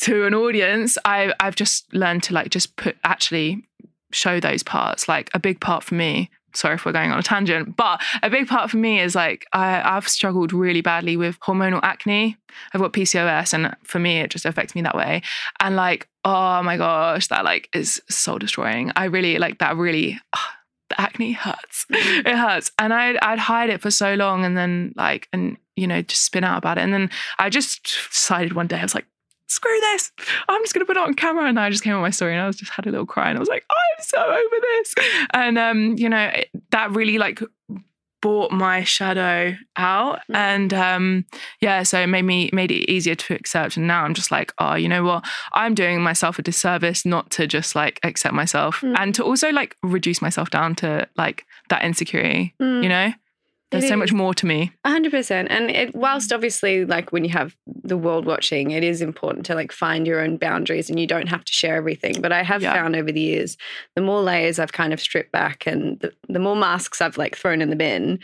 to 0.00 0.26
an 0.26 0.34
audience, 0.34 0.98
I, 1.04 1.32
I've 1.40 1.56
just 1.56 1.92
learned 1.94 2.24
to 2.24 2.34
like 2.34 2.50
just 2.50 2.76
put 2.76 2.96
actually 3.04 3.66
show 4.12 4.38
those 4.38 4.62
parts. 4.62 5.08
Like 5.08 5.30
a 5.32 5.38
big 5.38 5.60
part 5.60 5.82
for 5.82 5.94
me, 5.94 6.30
sorry 6.56 6.74
if 6.74 6.84
we're 6.84 6.92
going 6.92 7.12
on 7.12 7.18
a 7.18 7.22
tangent, 7.22 7.76
but 7.76 8.02
a 8.22 8.30
big 8.30 8.48
part 8.48 8.70
for 8.70 8.76
me 8.76 9.00
is 9.00 9.14
like 9.14 9.46
I, 9.52 9.82
I've 9.96 10.08
struggled 10.08 10.52
really 10.52 10.80
badly 10.80 11.16
with 11.16 11.38
hormonal 11.40 11.80
acne. 11.82 12.36
I've 12.72 12.80
got 12.80 12.92
PCOS, 12.92 13.52
and 13.52 13.76
for 13.82 13.98
me, 13.98 14.20
it 14.20 14.30
just 14.30 14.46
affects 14.46 14.74
me 14.74 14.82
that 14.82 14.96
way. 14.96 15.22
And 15.60 15.76
like, 15.76 16.08
oh 16.24 16.62
my 16.62 16.76
gosh, 16.76 17.28
that 17.28 17.44
like 17.44 17.68
is 17.74 18.00
soul 18.08 18.38
destroying. 18.38 18.92
I 18.96 19.04
really 19.04 19.38
like 19.38 19.58
that. 19.58 19.76
Really, 19.76 20.18
ah, 20.34 20.56
the 20.90 21.00
acne 21.00 21.32
hurts. 21.32 21.86
it 21.90 22.36
hurts, 22.36 22.72
and 22.78 22.92
I'd 22.92 23.16
I'd 23.18 23.38
hide 23.38 23.70
it 23.70 23.80
for 23.80 23.90
so 23.90 24.14
long, 24.14 24.44
and 24.44 24.56
then 24.56 24.94
like, 24.96 25.28
and 25.32 25.56
you 25.76 25.86
know, 25.86 26.02
just 26.02 26.24
spin 26.24 26.44
out 26.44 26.58
about 26.58 26.78
it, 26.78 26.82
and 26.82 26.92
then 26.92 27.10
I 27.38 27.50
just 27.50 27.84
decided 28.10 28.54
one 28.54 28.66
day 28.66 28.78
I 28.78 28.82
was 28.82 28.94
like. 28.94 29.06
Screw 29.48 29.78
this! 29.80 30.10
I'm 30.48 30.62
just 30.62 30.74
gonna 30.74 30.84
put 30.86 30.96
it 30.96 31.02
on 31.02 31.14
camera, 31.14 31.46
and 31.48 31.58
I 31.60 31.70
just 31.70 31.84
came 31.84 31.94
on 31.94 32.02
my 32.02 32.10
story, 32.10 32.32
and 32.32 32.40
I 32.42 32.46
was 32.46 32.56
just 32.56 32.72
had 32.72 32.86
a 32.86 32.90
little 32.90 33.06
cry, 33.06 33.28
and 33.28 33.38
I 33.38 33.40
was 33.40 33.48
like, 33.48 33.64
"I'm 33.70 34.04
so 34.04 34.18
over 34.18 34.56
this," 34.60 34.94
and 35.32 35.58
um, 35.58 35.94
you 35.96 36.08
know, 36.08 36.26
it, 36.26 36.50
that 36.70 36.90
really 36.90 37.18
like 37.18 37.40
brought 38.22 38.50
my 38.50 38.82
shadow 38.82 39.54
out, 39.76 40.20
Mm. 40.30 40.34
and 40.34 40.74
um, 40.74 41.24
yeah, 41.60 41.84
so 41.84 42.00
it 42.00 42.06
made 42.08 42.22
me 42.24 42.50
made 42.52 42.72
it 42.72 42.90
easier 42.90 43.14
to 43.14 43.34
accept. 43.34 43.76
And 43.76 43.86
now 43.86 44.02
I'm 44.04 44.14
just 44.14 44.30
like, 44.32 44.52
oh, 44.58 44.74
you 44.74 44.88
know 44.88 45.04
what? 45.04 45.24
I'm 45.52 45.74
doing 45.74 46.02
myself 46.02 46.38
a 46.38 46.42
disservice 46.42 47.04
not 47.06 47.30
to 47.32 47.46
just 47.46 47.76
like 47.76 48.00
accept 48.02 48.34
myself 48.34 48.80
Mm. 48.80 48.96
and 48.98 49.14
to 49.14 49.22
also 49.24 49.50
like 49.52 49.76
reduce 49.82 50.20
myself 50.20 50.50
down 50.50 50.74
to 50.76 51.06
like 51.16 51.44
that 51.68 51.84
insecurity. 51.84 52.54
Mm. 52.60 52.82
You 52.82 52.88
know, 52.88 53.12
there's 53.70 53.84
It 53.84 53.88
so 53.88 53.96
much 53.96 54.12
more 54.12 54.32
to 54.34 54.46
me. 54.46 54.72
A 54.84 54.90
hundred 54.90 55.10
percent. 55.12 55.48
And 55.50 55.70
it, 55.70 55.94
whilst 55.94 56.32
obviously, 56.32 56.84
like 56.84 57.12
when 57.12 57.24
you 57.24 57.30
have 57.30 57.56
the 57.66 57.96
world 57.96 58.24
watching, 58.24 58.70
it 58.70 58.84
is 58.84 59.02
important 59.02 59.44
to 59.46 59.54
like 59.54 59.72
find 59.72 60.06
your 60.06 60.20
own 60.20 60.36
boundaries, 60.36 60.88
and 60.88 61.00
you 61.00 61.06
don't 61.06 61.26
have 61.28 61.44
to 61.44 61.52
share 61.52 61.76
everything. 61.76 62.20
But 62.20 62.32
I 62.32 62.42
have 62.42 62.62
Yeah. 62.62 62.74
found 62.74 62.94
over 62.96 63.10
the 63.10 63.20
years, 63.20 63.56
the 63.96 64.02
more 64.02 64.20
layers 64.22 64.58
I've 64.58 64.72
kind 64.72 64.92
of 64.92 65.00
stripped 65.00 65.32
back, 65.32 65.66
and 65.66 65.98
the, 66.00 66.12
the 66.28 66.38
more 66.38 66.56
masks 66.56 67.00
I've 67.00 67.18
like 67.18 67.36
thrown 67.36 67.60
in 67.60 67.70
the 67.70 67.76
bin, 67.76 68.20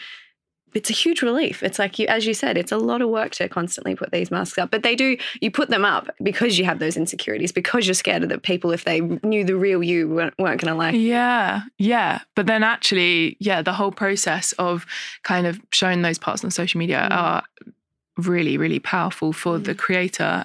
it's 0.75 0.91
a 0.91 0.93
huge 0.93 1.23
relief. 1.23 1.63
It's 1.63 1.79
like 1.79 1.99
you, 1.99 2.07
as 2.07 2.27
you 2.27 2.35
said, 2.35 2.57
it's 2.57 2.73
a 2.73 2.77
lot 2.77 3.03
of 3.03 3.09
work 3.09 3.33
to 3.33 3.49
constantly 3.49 3.95
put 3.95 4.11
these 4.11 4.31
masks 4.31 4.59
up. 4.59 4.71
But 4.71 4.83
they 4.83 4.95
do. 4.95 5.17
You 5.41 5.51
put 5.51 5.71
them 5.71 5.85
up 5.85 6.09
because 6.23 6.59
you 6.59 6.65
have 6.65 6.79
those 6.79 6.97
insecurities, 6.97 7.53
because 7.53 7.87
you're 7.87 7.95
scared 7.95 8.29
that 8.29 8.43
people, 8.43 8.73
if 8.73 8.85
they 8.85 9.01
knew 9.01 9.45
the 9.45 9.57
real 9.57 9.83
you, 9.83 10.09
weren't, 10.09 10.35
weren't 10.39 10.61
going 10.61 10.73
to 10.73 10.79
like. 10.79 10.95
Yeah, 10.95 11.63
yeah. 11.79 12.21
But 12.35 12.47
then 12.47 12.63
actually, 12.63 13.37
yeah, 13.41 13.63
the 13.63 13.73
whole 13.73 13.93
process 13.93 14.53
of 14.53 14.87
kind 15.23 15.47
of 15.47 15.61
showing 15.73 16.03
those 16.03 16.19
parts 16.19 16.45
on 16.45 16.51
social 16.51 16.79
media 16.79 17.09
Mm. 17.11 17.17
are 17.17 17.43
really, 18.19 18.57
really 18.59 18.79
powerful 18.79 19.33
for 19.33 19.59
the 19.59 19.75
creator. 19.75 20.45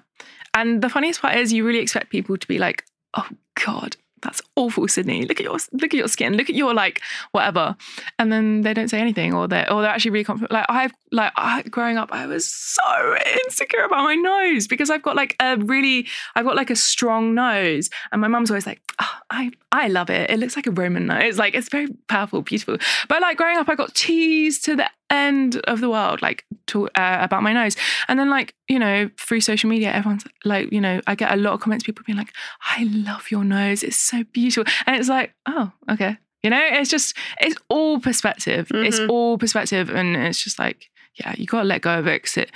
And 0.54 0.82
the 0.82 0.90
funniest 0.90 1.22
part 1.22 1.36
is 1.36 1.54
you 1.54 1.66
really 1.66 1.80
expect 1.80 2.10
people 2.10 2.38
to 2.38 2.48
be 2.48 2.58
like, 2.58 2.86
oh 3.16 3.28
God, 3.66 3.96
that's 4.22 4.42
awful, 4.56 4.88
Sydney. 4.88 5.26
Look 5.26 5.40
at 5.40 5.44
your 5.44 5.58
look 5.74 5.94
at 5.94 5.94
your 5.94 6.08
skin. 6.08 6.36
Look 6.36 6.50
at 6.50 6.56
your 6.56 6.74
like 6.74 7.02
whatever. 7.32 7.76
And 8.20 8.32
then 8.32 8.62
they 8.62 8.74
don't 8.74 8.90
say 8.90 9.00
anything 9.00 9.34
or 9.34 9.48
they're 9.48 9.72
or 9.72 9.82
they're 9.82 9.92
actually 9.92 10.12
really 10.12 10.24
confident. 10.24 10.52
Like 10.52 10.66
I've 10.70 10.94
like 11.12 11.32
I, 11.36 11.62
growing 11.64 11.98
up, 11.98 12.10
I 12.12 12.26
was 12.26 12.50
so 12.50 13.18
insecure 13.46 13.84
about 13.84 14.04
my 14.04 14.16
nose 14.16 14.68
because 14.68 14.90
I've 14.90 15.04
got 15.04 15.16
like 15.16 15.36
a 15.40 15.58
really 15.58 16.08
I've 16.36 16.46
got 16.46 16.56
like 16.56 16.70
a 16.70 16.76
strong 16.76 17.34
nose. 17.34 17.90
And 18.12 18.22
my 18.22 18.28
mum's 18.28 18.50
always 18.50 18.66
like, 18.66 18.82
oh, 19.02 19.14
I 19.30 19.52
I 19.72 19.88
love 19.88 20.10
it. 20.10 20.30
It 20.30 20.40
looks 20.40 20.56
like 20.56 20.68
a 20.68 20.72
Roman 20.72 21.08
nose. 21.08 21.38
Like 21.38 21.56
it's 21.56 21.70
very 21.70 21.88
powerful, 22.08 22.42
beautiful. 22.42 22.78
But 23.08 23.22
like 23.22 23.38
growing 23.38 23.58
up, 23.58 23.70
I 23.70 23.76
got 23.76 23.94
teased 23.94 24.66
to 24.66 24.76
the 24.76 24.90
end 25.10 25.58
of 25.66 25.80
the 25.82 25.90
world, 25.90 26.22
like 26.22 26.46
to, 26.68 26.88
uh, 26.90 27.18
about 27.22 27.42
my 27.44 27.54
nose. 27.54 27.76
And 28.08 28.20
then 28.20 28.30
like, 28.30 28.54
you 28.68 28.78
know, 28.80 29.10
through 29.20 29.42
social 29.42 29.70
media, 29.70 29.92
everyone's 29.92 30.26
like, 30.46 30.72
you 30.72 30.82
know, 30.82 31.00
I 31.08 31.16
get 31.16 31.32
a 31.34 31.38
lot 31.38 31.54
of 31.54 31.60
comments, 31.62 31.84
people 31.86 32.04
being 32.06 32.18
like, 32.18 32.34
I 32.78 32.84
love 32.86 33.32
your 33.32 33.44
nose. 33.44 33.84
It's 33.84 33.98
so 33.98 34.24
beautiful. 34.34 34.72
And 34.86 34.96
it's 34.96 35.10
like, 35.10 35.34
oh, 35.48 35.72
okay. 35.92 36.18
You 36.44 36.50
know, 36.50 36.62
it's 36.62 36.90
just, 36.90 37.16
it's 37.42 37.56
all 37.70 38.00
perspective. 38.00 38.68
It's 38.74 39.00
Mhm. 39.00 39.10
all 39.10 39.38
perspective. 39.38 39.90
And 39.90 40.16
it's 40.16 40.44
just 40.44 40.60
like, 40.60 40.90
yeah, 41.16 41.34
you 41.38 41.46
got 41.46 41.62
to 41.62 41.68
let 41.68 41.82
go 41.82 41.98
of 42.00 42.08
it 42.08 42.24
'cause 42.24 42.38
it, 42.38 42.52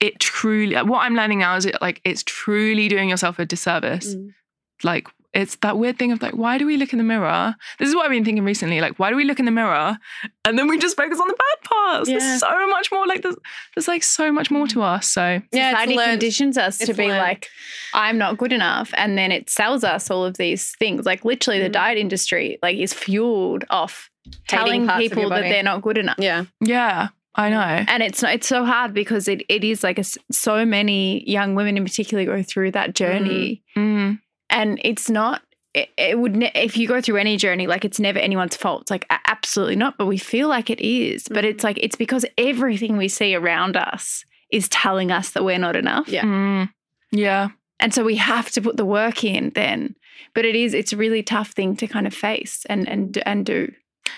it 0.00 0.20
truly, 0.20 0.76
what 0.76 1.00
I'm 1.00 1.14
learning 1.14 1.38
now 1.38 1.56
is 1.56 1.64
it 1.64 1.76
like, 1.80 2.00
it's 2.04 2.22
truly 2.24 2.88
doing 2.88 3.08
yourself 3.08 3.38
a 3.38 3.46
disservice 3.46 4.14
Mm. 4.14 4.34
like 4.82 5.08
it's 5.34 5.56
that 5.56 5.76
weird 5.78 5.98
thing 5.98 6.12
of 6.12 6.22
like 6.22 6.34
why 6.34 6.56
do 6.58 6.64
we 6.66 6.76
look 6.76 6.92
in 6.92 6.98
the 6.98 7.04
mirror 7.04 7.54
this 7.78 7.88
is 7.88 7.94
what 7.94 8.04
i've 8.04 8.10
been 8.10 8.24
thinking 8.24 8.44
recently 8.44 8.80
like 8.80 8.98
why 8.98 9.10
do 9.10 9.16
we 9.16 9.24
look 9.24 9.38
in 9.40 9.44
the 9.44 9.50
mirror 9.50 9.98
and 10.44 10.58
then 10.58 10.68
we 10.68 10.78
just 10.78 10.96
focus 10.96 11.18
on 11.20 11.26
the 11.28 11.34
bad 11.34 11.68
parts 11.70 12.08
Yeah. 12.08 12.18
there's 12.18 12.40
so 12.40 12.68
much 12.68 12.92
more 12.92 13.06
like 13.06 13.22
there's, 13.22 13.36
there's 13.74 13.88
like 13.88 14.02
so 14.02 14.30
much 14.32 14.50
more 14.50 14.66
to 14.68 14.82
us 14.82 15.08
so 15.10 15.40
Yeah, 15.52 15.70
it's 15.70 15.80
Society 15.80 15.96
learned. 15.96 16.10
conditions 16.20 16.56
us 16.58 16.78
to 16.78 16.94
be 16.94 17.08
learned. 17.08 17.18
like, 17.18 17.48
I'm 17.94 18.18
not 18.18 18.38
good 18.38 18.52
enough. 18.52 18.92
And 18.96 19.16
then 19.18 19.30
it 19.32 19.50
sells 19.50 19.84
us 19.84 20.10
all 20.10 20.24
of 20.24 20.36
these 20.36 20.74
things. 20.78 21.04
Like 21.06 21.24
literally 21.24 21.60
the 21.60 21.68
Mhm. 21.68 21.72
diet 21.72 21.98
industry 21.98 22.58
like 22.62 22.76
is 22.76 22.92
fueled 22.92 23.64
off 23.70 24.10
telling 24.48 24.86
parts 24.86 25.06
of 25.06 25.12
people 25.12 25.30
that 25.30 25.42
they're 25.42 25.62
not 25.62 25.82
good 25.82 25.98
enough. 25.98 26.16
Yeah. 26.18 26.44
yeah 26.60 27.08
i 27.36 27.48
know 27.50 27.84
And 27.88 28.00
it's 28.02 28.22
it's 28.22 28.46
so 28.46 28.64
hard 28.64 28.94
because 28.94 29.26
it, 29.28 29.42
it 29.48 29.64
is 29.64 29.82
like 29.82 29.98
a 29.98 30.06
s 30.06 30.16
so 30.30 30.64
many 30.64 31.28
young 31.28 31.54
women 31.56 31.76
in 31.76 31.84
particular 31.84 32.24
go 32.24 32.42
through 32.42 32.70
that 32.72 32.94
journey, 32.94 33.62
Mm, 33.76 34.20
and 34.54 34.80
it's 34.82 35.10
not. 35.10 35.42
It, 35.74 35.88
it 35.98 36.18
would 36.18 36.36
ne- 36.36 36.52
if 36.54 36.76
you 36.76 36.86
go 36.86 37.00
through 37.00 37.16
any 37.16 37.36
journey, 37.36 37.66
like 37.66 37.84
it's 37.84 37.98
never 37.98 38.20
anyone's 38.20 38.56
fault. 38.56 38.82
It's 38.82 38.90
like 38.92 39.06
absolutely 39.26 39.74
not, 39.74 39.98
but 39.98 40.06
we 40.06 40.18
feel 40.18 40.48
like 40.48 40.70
it 40.70 40.80
is. 40.80 41.24
But 41.28 41.44
it's 41.44 41.64
like, 41.64 41.78
it's 41.82 41.96
because 41.96 42.24
everything 42.38 42.96
we 42.96 43.08
see 43.08 43.34
around 43.34 43.76
us 43.76 44.24
is 44.50 44.68
telling 44.68 45.10
us 45.10 45.32
that 45.32 45.44
we're 45.44 45.58
not 45.58 45.74
enough. 45.74 46.08
Yeah. 46.08 46.22
Mm. 46.22 46.70
Yeah. 47.10 47.48
And 47.80 47.92
so 47.92 48.04
we 48.04 48.14
have 48.16 48.50
to 48.52 48.62
put 48.62 48.76
the 48.76 48.84
work 48.84 49.24
in 49.24 49.50
then. 49.56 49.96
But 50.32 50.44
it 50.44 50.54
is, 50.54 50.74
it's 50.74 50.92
a 50.92 50.96
really 50.96 51.24
tough 51.24 51.50
thing 51.50 51.74
to 51.76 51.88
kind 51.88 52.06
of 52.06 52.14
face 52.14 52.64
and 52.66 52.88
and 52.88 53.20
and 53.26 53.44
do. 53.44 53.72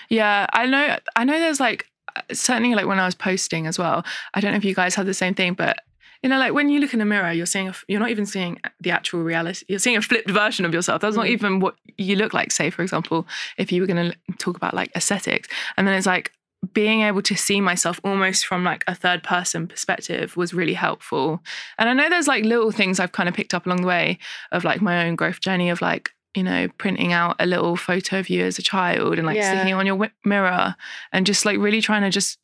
Yeah, 0.09 0.45
I 0.53 0.67
know. 0.67 0.97
I 1.15 1.23
know. 1.23 1.39
There's 1.39 1.59
like 1.59 1.87
certainly 2.31 2.75
like 2.75 2.85
when 2.85 2.99
I 2.99 3.05
was 3.05 3.15
posting 3.15 3.67
as 3.67 3.79
well. 3.79 4.05
I 4.33 4.41
don't 4.41 4.51
know 4.51 4.57
if 4.57 4.65
you 4.65 4.75
guys 4.75 4.95
had 4.95 5.05
the 5.05 5.13
same 5.13 5.33
thing, 5.33 5.53
but 5.53 5.79
you 6.27 6.33
know, 6.33 6.39
like 6.39 6.51
when 6.53 6.67
you 6.67 6.81
look 6.81 6.93
in 6.93 6.99
a 6.99 7.05
mirror, 7.05 7.31
you're 7.31 7.45
seeing 7.45 7.69
a, 7.69 7.73
you're 7.87 8.01
not 8.01 8.09
even 8.09 8.25
seeing 8.25 8.59
the 8.81 8.91
actual 8.91 9.23
reality. 9.23 9.65
You're 9.69 9.79
seeing 9.79 9.95
a 9.95 10.01
flipped 10.01 10.29
version 10.29 10.65
of 10.65 10.73
yourself. 10.73 10.99
That's 11.01 11.15
not 11.15 11.27
Mm. 11.27 11.29
even 11.29 11.59
what 11.61 11.75
you 11.97 12.17
look 12.17 12.33
like. 12.33 12.51
Say, 12.51 12.69
for 12.69 12.81
example, 12.81 13.25
if 13.57 13.71
you 13.71 13.79
were 13.79 13.87
going 13.87 14.11
to 14.11 14.17
talk 14.37 14.57
about 14.57 14.73
like 14.73 14.91
aesthetics, 14.93 15.47
and 15.77 15.87
then 15.87 15.95
it's 15.95 16.05
like 16.05 16.33
being 16.73 16.99
able 17.03 17.21
to 17.21 17.35
see 17.37 17.61
myself 17.61 18.01
almost 18.03 18.45
from 18.45 18.65
like 18.65 18.83
a 18.87 18.93
third 18.95 19.23
person 19.23 19.67
perspective 19.67 20.35
was 20.35 20.53
really 20.53 20.73
helpful. 20.73 21.41
And 21.77 21.87
I 21.87 21.93
know 21.93 22.09
there's 22.09 22.27
like 22.27 22.43
little 22.43 22.71
things 22.71 22.99
I've 22.99 23.13
kind 23.13 23.29
of 23.29 23.35
picked 23.35 23.53
up 23.53 23.65
along 23.65 23.81
the 23.83 23.87
way 23.87 24.17
of 24.51 24.65
like 24.65 24.81
my 24.81 25.05
own 25.07 25.15
growth 25.15 25.39
journey 25.39 25.69
of 25.69 25.81
like 25.81 26.09
you 26.35 26.43
know 26.43 26.67
printing 26.77 27.13
out 27.13 27.37
a 27.39 27.45
little 27.45 27.77
photo 27.77 28.19
of 28.19 28.27
you 28.29 28.43
as 28.43 28.59
a 28.59 28.61
child 28.61 29.17
and 29.17 29.25
like 29.25 29.37
Yeah. 29.37 29.51
sticking 29.53 29.69
it 29.69 29.73
on 29.79 29.85
your 29.85 29.95
wi- 29.95 30.11
mirror 30.25 30.75
and 31.13 31.25
just 31.25 31.45
like 31.45 31.57
really 31.57 31.79
trying 31.81 32.01
to 32.01 32.09
just 32.09 32.37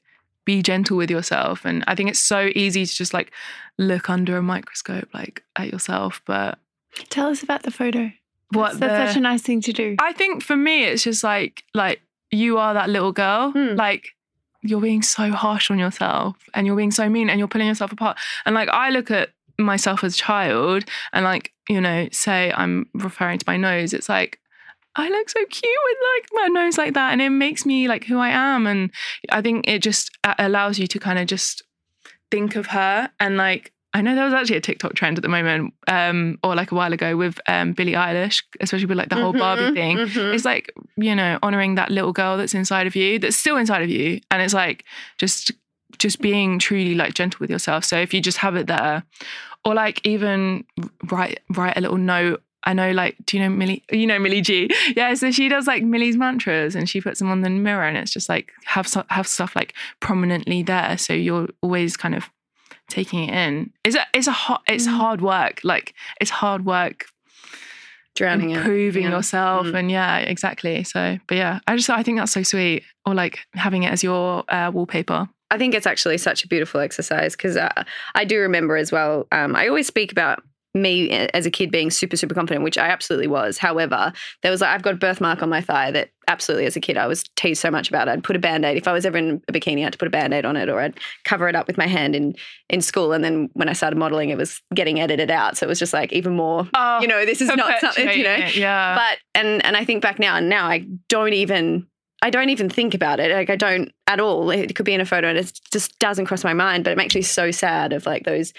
be 0.45 0.61
gentle 0.61 0.97
with 0.97 1.09
yourself 1.09 1.65
and 1.65 1.83
i 1.87 1.95
think 1.95 2.09
it's 2.09 2.19
so 2.19 2.49
easy 2.55 2.85
to 2.85 2.93
just 2.93 3.13
like 3.13 3.31
look 3.77 4.09
under 4.09 4.37
a 4.37 4.41
microscope 4.41 5.07
like 5.13 5.43
at 5.55 5.71
yourself 5.71 6.21
but 6.25 6.59
Tell 7.09 7.29
us 7.29 7.41
about 7.41 7.63
the 7.63 7.71
photo. 7.71 8.11
what 8.51 8.73
That's, 8.73 8.79
that's 8.79 9.03
the- 9.03 9.07
such 9.13 9.17
a 9.17 9.21
nice 9.21 9.41
thing 9.41 9.61
to 9.61 9.73
do. 9.73 9.95
I 9.99 10.13
think 10.13 10.43
for 10.43 10.55
me, 10.55 10.83
it's 10.83 11.03
just 11.03 11.23
like 11.23 11.63
like 11.73 12.01
you 12.29 12.59
are 12.59 12.75
that 12.75 12.87
little 12.87 13.11
girl. 13.11 13.51
Hmm. 13.51 13.73
Like 13.75 14.09
you're 14.61 14.79
being 14.79 15.01
so 15.01 15.31
harsh 15.31 15.71
on 15.71 15.79
yourself, 15.79 16.35
and 16.53 16.67
you're 16.67 16.75
being 16.75 16.91
so 16.91 17.09
mean, 17.09 17.31
and 17.31 17.39
you're 17.39 17.47
pulling 17.47 17.67
yourself 17.67 17.91
apart. 17.91 18.19
And 18.45 18.53
like 18.53 18.69
I 18.69 18.91
look 18.91 19.09
at 19.09 19.29
myself 19.57 20.03
as 20.03 20.13
a 20.13 20.17
child, 20.17 20.85
and 21.13 21.25
like 21.25 21.51
you 21.67 21.81
know, 21.81 22.07
say 22.11 22.53
I'm 22.55 22.85
referring 22.93 23.39
to 23.39 23.45
my 23.47 23.57
nose. 23.57 23.91
It's 23.91 24.07
like 24.07 24.39
I 24.95 25.09
look 25.09 25.29
so 25.29 25.39
cute 25.45 25.79
with 25.85 25.97
like 26.15 26.29
my 26.33 26.61
nose 26.61 26.77
like 26.77 26.93
that, 26.93 27.11
and 27.13 27.21
it 27.21 27.29
makes 27.31 27.65
me 27.65 27.87
like 27.87 28.05
who 28.05 28.19
I 28.19 28.29
am. 28.29 28.67
And 28.67 28.91
I 29.31 29.41
think 29.41 29.67
it 29.67 29.79
just 29.81 30.11
allows 30.37 30.77
you 30.79 30.87
to 30.87 30.99
kind 30.99 31.17
of 31.19 31.27
just 31.27 31.63
think 32.31 32.55
of 32.55 32.67
her 32.67 33.11
and 33.19 33.37
like 33.37 33.71
I 33.95 34.01
know 34.01 34.15
there 34.15 34.25
was 34.25 34.33
actually 34.33 34.55
a 34.57 34.61
TikTok 34.61 34.95
trend 34.95 35.19
at 35.19 35.21
the 35.21 35.29
moment, 35.29 35.71
um, 35.87 36.39
or 36.43 36.55
like 36.55 36.71
a 36.71 36.75
while 36.75 36.91
ago 36.93 37.15
with 37.15 37.39
um, 37.47 37.73
Billie 37.73 37.91
Eilish, 37.91 38.41
especially 38.59 38.87
with 38.87 38.97
like 38.97 39.09
the 39.09 39.15
whole 39.15 39.33
Barbie 39.33 39.65
Mhm, 39.65 39.73
thing. 39.75 39.97
mhm. 39.99 40.33
It's 40.33 40.45
like 40.45 40.73
you 40.97 41.13
know 41.15 41.37
honoring 41.43 41.75
that 41.75 41.91
little 41.91 42.11
girl 42.11 42.35
that's 42.37 42.55
inside 42.55 42.87
of 42.87 42.95
you, 42.95 43.19
that's 43.19 43.37
still 43.37 43.55
inside 43.55 43.83
of 43.83 43.89
you, 43.91 44.19
and 44.31 44.41
it's 44.41 44.53
like 44.55 44.83
just 45.19 45.51
just 45.99 46.21
being 46.21 46.57
truly 46.57 46.95
like 46.95 47.13
gentle 47.13 47.37
with 47.39 47.51
yourself. 47.51 47.85
So 47.85 47.97
if 47.99 48.15
you 48.15 48.19
just 48.21 48.39
have 48.39 48.55
it 48.55 48.65
there, 48.65 49.03
or 49.63 49.75
like 49.75 50.01
even 50.07 50.65
write 51.11 51.41
write 51.55 51.77
a 51.77 51.81
little 51.81 51.97
note. 51.97 52.41
I 52.66 52.74
know, 52.74 52.91
like, 52.91 53.18
do 53.26 53.38
you 53.38 53.43
know 53.43 53.49
Millie? 53.49 53.84
You 53.91 54.07
know 54.07 54.20
Millie 54.20 54.41
G, 54.41 54.70
yeah. 54.95 55.14
So 55.16 55.32
she 55.32 55.49
does 55.49 55.68
like 55.68 55.84
Millie's 55.84 56.18
mantras, 56.18 56.76
and 56.76 56.89
she 56.89 57.01
puts 57.01 57.20
them 57.20 57.30
on 57.30 57.41
the 57.41 57.49
mirror, 57.49 57.84
and 57.84 57.97
it's 57.97 58.11
just 58.11 58.30
like 58.30 58.51
have 58.66 58.88
so- 58.88 59.05
have 59.09 59.28
stuff 59.28 59.55
like 59.55 59.74
prominently 59.99 60.64
there, 60.64 60.97
so 60.97 61.14
you're 61.14 61.47
always 61.61 61.97
kind 61.97 62.16
of 62.16 62.30
taking 62.89 63.28
it 63.30 63.34
in. 63.34 63.72
It's 63.84 63.95
a 63.95 64.05
it's 64.14 64.28
a 64.28 64.32
hard 64.32 64.61
it's 64.68 64.88
Mm. 64.88 64.97
hard 64.97 65.22
work. 65.22 65.59
Like 65.64 65.93
it's 66.22 66.32
hard 66.32 66.66
work 66.66 67.05
drowning 68.16 68.51
it. 68.51 68.57
improving 68.57 69.03
Yeah. 69.03 69.09
yourself 69.09 69.66
Mm. 69.68 69.74
and 69.80 69.91
yeah 69.91 70.18
exactly 70.20 70.84
so 70.84 71.18
but 71.28 71.36
yeah 71.36 71.59
i 71.68 71.76
just 71.76 71.89
i 71.89 72.03
think 72.03 72.20
that's 72.20 72.32
so 72.32 72.43
sweet 72.43 72.84
or 73.07 73.16
like 73.16 73.39
having 73.55 73.82
it 73.84 73.91
as 73.91 74.03
your 74.03 74.43
uh, 74.49 74.70
wallpaper 74.72 75.28
I 75.49 75.57
think 75.57 75.76
it's 75.76 75.86
actually 75.88 76.18
such 76.18 76.43
a 76.43 76.47
beautiful 76.47 76.80
exercise 76.80 77.36
because 77.36 77.57
uh, 77.57 77.84
I 78.16 78.26
do 78.26 78.39
remember 78.39 78.76
as 78.76 78.91
well. 78.91 79.28
Um, 79.32 79.55
I 79.55 79.68
always 79.68 79.86
speak 79.86 80.11
about 80.11 80.41
me 80.74 81.09
eh, 81.09 81.28
as 81.34 81.45
a 81.45 81.51
kid 81.51 81.71
being 81.71 81.91
super, 81.91 82.17
super 82.17 82.34
confident, 82.34 82.63
which 82.63 82.78
I 82.78 82.88
absolutely 82.88 83.28
was. 83.28 83.57
However, 83.57 84.11
there 84.41 84.51
was 84.51 84.61
like, 84.61 84.71
I've 84.71 84.82
got 84.82 84.95
a 84.95 84.97
birthmark 84.97 85.41
on 85.43 85.49
my 85.49 85.61
thigh 85.61 85.91
that 85.91 86.09
absolutely 86.28 86.65
as 86.65 86.76
a 86.76 86.80
kid 86.80 86.97
I 86.97 87.05
was 87.05 87.24
teased 87.36 87.61
so 87.61 87.69
much 87.69 87.89
about. 87.89 88.09
I'd 88.09 88.24
put 88.24 88.36
a 88.36 88.39
band 88.39 88.65
aid. 88.65 88.78
If 88.78 88.88
I 88.88 88.93
was 88.93 89.05
ever 89.05 89.17
in 89.17 89.41
a 89.47 89.53
bikini, 89.53 89.82
I 89.82 89.84
had 89.84 89.93
to 89.93 89.99
put 89.99 90.07
a 90.07 90.11
band 90.11 90.34
aid 90.34 90.45
on 90.45 90.55
it 90.55 90.69
or 90.69 90.80
I'd 90.80 90.99
cover 91.26 91.47
it 91.47 91.55
up 91.55 91.67
with 91.67 91.78
my 91.78 91.88
hand 91.88 92.15
in, 92.15 92.36
in 92.69 92.82
school. 92.82 93.13
And 93.13 93.24
then 93.24 93.49
when 93.53 93.69
I 93.69 93.74
started 93.74 93.97
modeling, 93.97 94.30
it 94.30 94.38
was 94.38 94.61
getting 94.74 94.99
edited 94.99 95.30
out. 95.30 95.57
So 95.57 95.65
it 95.65 95.69
was 95.69 95.80
just 95.80 95.93
like 95.93 96.11
even 96.13 96.36
more, 96.36 96.67
oh 96.74 97.01
you 97.01 97.07
know, 97.07 97.26
this 97.26 97.41
is 97.41 97.49
not 97.49 97.80
something, 97.80 98.09
you 98.17 98.24
know. 98.24 98.36
yeah 98.53 98.95
But 98.95 99.19
and 99.39 99.63
and 99.65 99.78
I 99.78 99.86
think 99.86 100.01
back 100.01 100.19
now 100.19 100.38
and 100.38 100.49
now 100.49 100.65
I 100.67 100.88
don't 101.09 101.34
even 101.34 101.88
I 102.21 102.30
don't 102.30 102.49
even 102.49 102.69
think 102.69 102.93
about 102.93 103.19
it. 103.19 103.32
Like 103.32 103.49
I 103.49 103.57
don't 103.57 103.91
at 104.07 104.21
all. 104.21 104.49
It 104.49 104.76
could 104.76 104.86
be 104.86 104.93
in 104.93 105.01
a 105.01 105.05
photo 105.05 105.28
and 105.28 105.38
it 105.38 105.59
just 105.71 105.99
doesn't 105.99 106.26
cross 106.26 106.43
my 106.43 106.53
mind. 106.53 106.86
But 106.86 106.91
it 106.91 106.97
makes 106.97 107.13
me 107.13 107.21
so 107.21 107.51
sad 107.51 107.91
of 107.91 108.05
like 108.05 108.24
those 108.24 108.53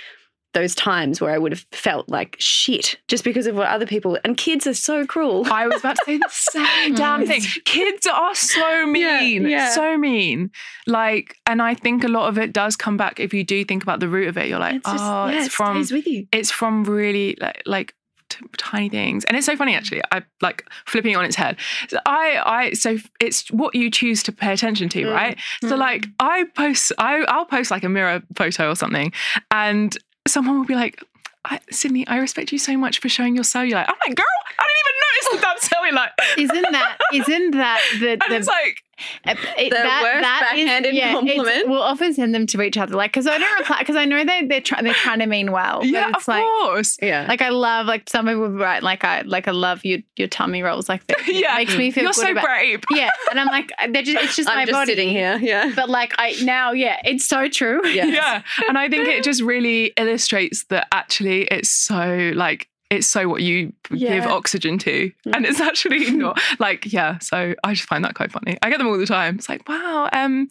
those 0.55 0.75
times 0.75 1.21
where 1.21 1.33
I 1.33 1.39
would 1.39 1.53
have 1.53 1.67
felt 1.73 2.09
like 2.09 2.37
shit 2.39 2.97
just 3.09 3.25
because 3.25 3.47
of 3.47 3.55
what 3.57 3.67
other 3.69 3.87
people 3.87 4.19
and 4.25 4.37
kids 4.37 4.67
are 4.67 4.75
so 4.75 5.05
cruel. 5.07 5.45
I 5.53 5.67
was 5.67 5.81
about 5.81 5.97
to 5.97 6.05
say 6.07 6.19
the 6.19 6.29
same 6.31 6.95
damn 6.95 7.27
thing. 7.27 7.43
Kids 7.65 8.07
are 8.07 8.35
so 8.35 8.87
mean, 8.87 9.47
yeah. 9.47 9.71
so 9.71 9.99
mean. 9.99 10.51
Like, 10.87 11.37
and 11.47 11.61
I 11.61 11.75
think 11.75 12.05
a 12.05 12.09
lot 12.09 12.29
of 12.29 12.39
it 12.39 12.53
does 12.53 12.77
come 12.77 12.97
back 12.97 13.21
if 13.21 13.35
you 13.35 13.45
do 13.45 13.65
think 13.65 13.83
about 13.83 14.01
the 14.01 14.09
root 14.09 14.29
of 14.29 14.39
it. 14.39 14.49
You're 14.49 14.59
like, 14.59 14.77
It's 14.77 14.87
just- 14.91 15.03
oh, 15.05 15.27
yeah, 15.29 15.37
it's 15.39 15.47
it 15.47 15.53
from 15.53 15.77
with 15.79 16.07
you. 16.07 16.27
it's 16.33 16.51
from 16.51 16.85
really 16.85 17.37
like 17.41 17.63
like 17.67 17.95
t- 18.31 18.45
tiny 18.57 18.89
things 18.89 19.25
and 19.25 19.37
it's 19.37 19.45
so 19.47 19.55
funny 19.55 19.75
actually 19.75 20.01
i 20.11 20.23
like 20.41 20.65
flipping 20.87 21.13
it 21.13 21.15
on 21.17 21.25
its 21.27 21.37
head 21.37 21.57
so 21.89 21.99
i 22.07 22.41
i 22.47 22.73
so 22.73 22.97
it's 23.21 23.51
what 23.51 23.75
you 23.75 23.91
choose 23.91 24.23
to 24.23 24.33
pay 24.33 24.51
attention 24.53 24.89
to 24.89 25.03
Mm. 25.03 25.13
right 25.13 25.39
so 25.61 25.77
Mm. 25.77 25.79
like 25.79 26.07
i 26.21 26.45
post 26.57 26.91
i 26.99 27.19
i'll 27.29 27.45
post 27.45 27.71
like 27.71 27.85
a 27.85 27.89
mirror 27.89 28.23
photo 28.35 28.71
or 28.71 28.77
something 28.77 29.13
and 29.51 29.97
someone 30.27 30.59
will 30.59 30.67
be 30.67 30.75
like 30.75 31.03
I, 31.45 31.61
Sydney, 31.71 32.07
I 32.07 32.19
respect 32.19 32.53
you 32.53 32.59
so 32.59 32.77
much 32.77 33.01
for 33.01 33.09
showing 33.11 33.35
your 33.35 33.45
cellulite. 33.45 33.85
I'm 33.87 33.97
like, 34.07 34.17
girl, 34.17 34.25
I 34.59 34.65
didn't 34.65 34.81
even 34.81 34.97
notice 35.05 35.29
the 35.33 35.41
damn 35.43 35.59
cellulite. 35.93 36.39
Isn't 36.39 36.73
that 36.73 36.99
isn't 37.13 37.51
that 37.53 37.81
the, 38.01 38.11
And 38.13 38.23
the 38.29 38.37
it's 38.37 38.47
like, 38.47 38.84
Uh, 39.27 39.35
it- 39.59 39.71
The 39.71 39.77
worst 39.77 40.23
backhanded 40.23 40.95
it's- 40.95 41.13
compliment. 41.13 41.69
We'll 41.69 41.83
often 41.83 42.15
send 42.15 42.35
them 42.35 42.47
to 42.49 42.63
each 42.63 42.77
other, 42.77 42.95
like 42.97 43.13
because 43.13 43.27
I 43.27 43.39
don't 43.39 43.59
reply 43.59 43.79
because 43.81 43.97
I 43.97 44.05
know 44.05 44.25
they 44.25 44.47
they're 44.47 44.61
trying 44.61 44.85
they're 44.85 44.95
trying 44.95 45.19
to 45.21 45.27
mean 45.27 45.51
well. 45.53 45.81
But 45.81 45.89
yeah, 45.89 46.09
it's 46.11 46.19
of 46.25 46.29
like 46.29 46.43
course. 46.45 46.99
Yeah. 47.03 47.27
like 47.29 47.43
I 47.43 47.49
love 47.51 47.87
like 47.87 48.09
some 48.09 48.27
people 48.27 48.43
would 48.43 48.59
write 48.59 48.83
like 48.83 49.05
I 49.05 49.23
like 49.23 49.49
I 49.49 49.53
love 49.53 49.85
your 49.85 49.99
your 50.17 50.29
tummy 50.29 50.63
rolls 50.63 50.89
like 50.89 51.07
that. 51.09 51.17
Yeah. 51.27 51.57
makes 51.57 51.77
me 51.77 51.91
feel 51.91 52.05
You're 52.05 52.13
good 52.13 52.27
so 52.27 52.31
about 52.33 52.45
brave. 52.45 52.85
yeah, 52.91 53.11
and 53.31 53.41
I'm 53.41 53.49
like 53.49 53.71
they're 53.91 54.03
just 54.03 54.23
it's 54.25 54.37
just 54.37 54.49
I'm 54.49 54.57
my 54.57 54.65
just 54.65 54.73
body 54.73 54.93
sitting 54.93 55.09
here. 55.09 55.39
Yeah. 55.41 55.73
But 55.75 55.89
like 55.91 56.13
I 56.19 56.37
now 56.43 56.73
yeah, 56.73 56.99
it's 57.05 57.27
so 57.27 57.49
true. 57.49 57.85
Yeah. 57.87 58.07
yeah 58.07 58.43
and 58.69 58.77
i 58.79 58.89
think 58.89 59.07
it 59.09 59.23
just 59.25 59.41
really 59.43 59.93
illustrates 59.97 60.65
that 60.65 60.87
actually 60.93 61.43
it's 61.45 61.71
so 61.71 62.33
like 62.35 62.69
it's 62.95 63.07
so 63.07 63.29
what 63.29 63.43
you 63.43 63.73
give 63.91 64.25
oxygen 64.25 64.79
to 64.79 65.11
and 65.35 65.45
it's 65.45 65.61
actually 65.61 66.11
not 66.13 66.41
like 66.59 66.93
yeah 66.93 67.19
so 67.19 67.55
i 67.65 67.75
just 67.75 67.89
find 67.89 68.05
that 68.05 68.15
quite 68.15 68.33
funny. 68.33 68.57
I 68.63 68.71
get 68.71 68.79
them 68.79 68.87
all 68.87 68.99
the 68.99 69.07
time. 69.07 69.37
It's 69.37 69.49
like 69.49 69.69
wow 69.69 70.09
um 70.13 70.49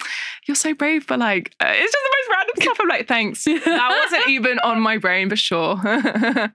you're 0.47 0.55
so 0.55 0.73
brave 0.73 1.07
but 1.07 1.19
like 1.19 1.55
uh, 1.59 1.65
it's 1.69 1.91
just 1.91 2.03
the 2.03 2.17
most 2.17 2.37
random 2.37 2.55
stuff. 2.61 2.77
I'm 2.81 2.87
like 2.89 3.07
thanks. 3.07 3.43
That 3.65 4.03
wasn't 4.03 4.29
even 4.29 4.59
on 4.59 4.81
my 4.81 4.97
brain 4.97 5.29
but 5.29 5.39
sure 5.39 5.75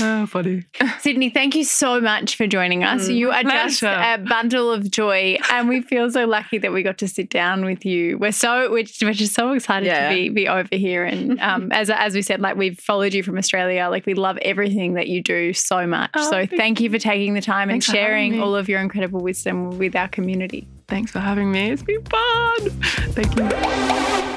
oh 0.00 0.26
funny 0.28 0.64
Sydney, 1.00 1.30
thank 1.30 1.54
you 1.54 1.64
so 1.64 2.00
much 2.00 2.36
for 2.36 2.46
joining 2.46 2.84
us. 2.84 3.08
Mm, 3.08 3.16
you 3.16 3.30
are 3.30 3.42
just 3.42 3.82
a 3.82 4.18
bundle 4.28 4.70
of 4.70 4.90
joy, 4.90 5.38
and 5.50 5.68
we 5.68 5.80
feel 5.82 6.10
so 6.10 6.26
lucky 6.26 6.58
that 6.58 6.72
we 6.72 6.82
got 6.82 6.98
to 6.98 7.08
sit 7.08 7.30
down 7.30 7.64
with 7.64 7.84
you. 7.84 8.18
We're 8.18 8.32
so 8.32 8.70
we're 8.70 8.82
just, 8.84 9.02
we're 9.02 9.12
just 9.12 9.34
so 9.34 9.52
excited 9.52 9.86
Yeah. 9.86 10.08
to 10.10 10.14
be 10.14 10.28
be 10.28 10.48
over 10.48 10.68
here, 10.76 11.04
and 11.04 11.40
um, 11.50 11.72
as 11.72 11.90
as 11.90 12.14
we 12.14 12.22
said, 12.22 12.40
like 12.40 12.56
we've 12.56 12.78
followed 12.78 13.12
you 13.14 13.22
from 13.22 13.38
Australia. 13.38 13.88
Like 13.90 14.06
we 14.06 14.14
love 14.14 14.38
everything 14.42 14.94
that 14.94 15.08
you 15.08 15.22
do 15.22 15.52
so 15.52 15.86
much. 15.86 16.10
Oh, 16.14 16.22
so 16.30 16.46
thank 16.46 16.56
thank 16.70 16.80
you 16.80 16.90
for 16.90 16.98
taking 16.98 17.34
the 17.34 17.40
time 17.40 17.68
and 17.70 17.82
sharing 17.82 18.40
all 18.40 18.54
of 18.54 18.68
your 18.68 18.80
incredible 18.80 19.20
wisdom 19.20 19.76
with 19.78 19.96
our 19.96 20.08
community. 20.08 20.68
thanks 20.88 21.10
for 21.10 21.18
having 21.20 21.50
me 21.50 21.70
it's 21.70 21.82
been 21.82 22.02
fun 22.04 22.70
thank 23.12 23.34
you 23.36 24.29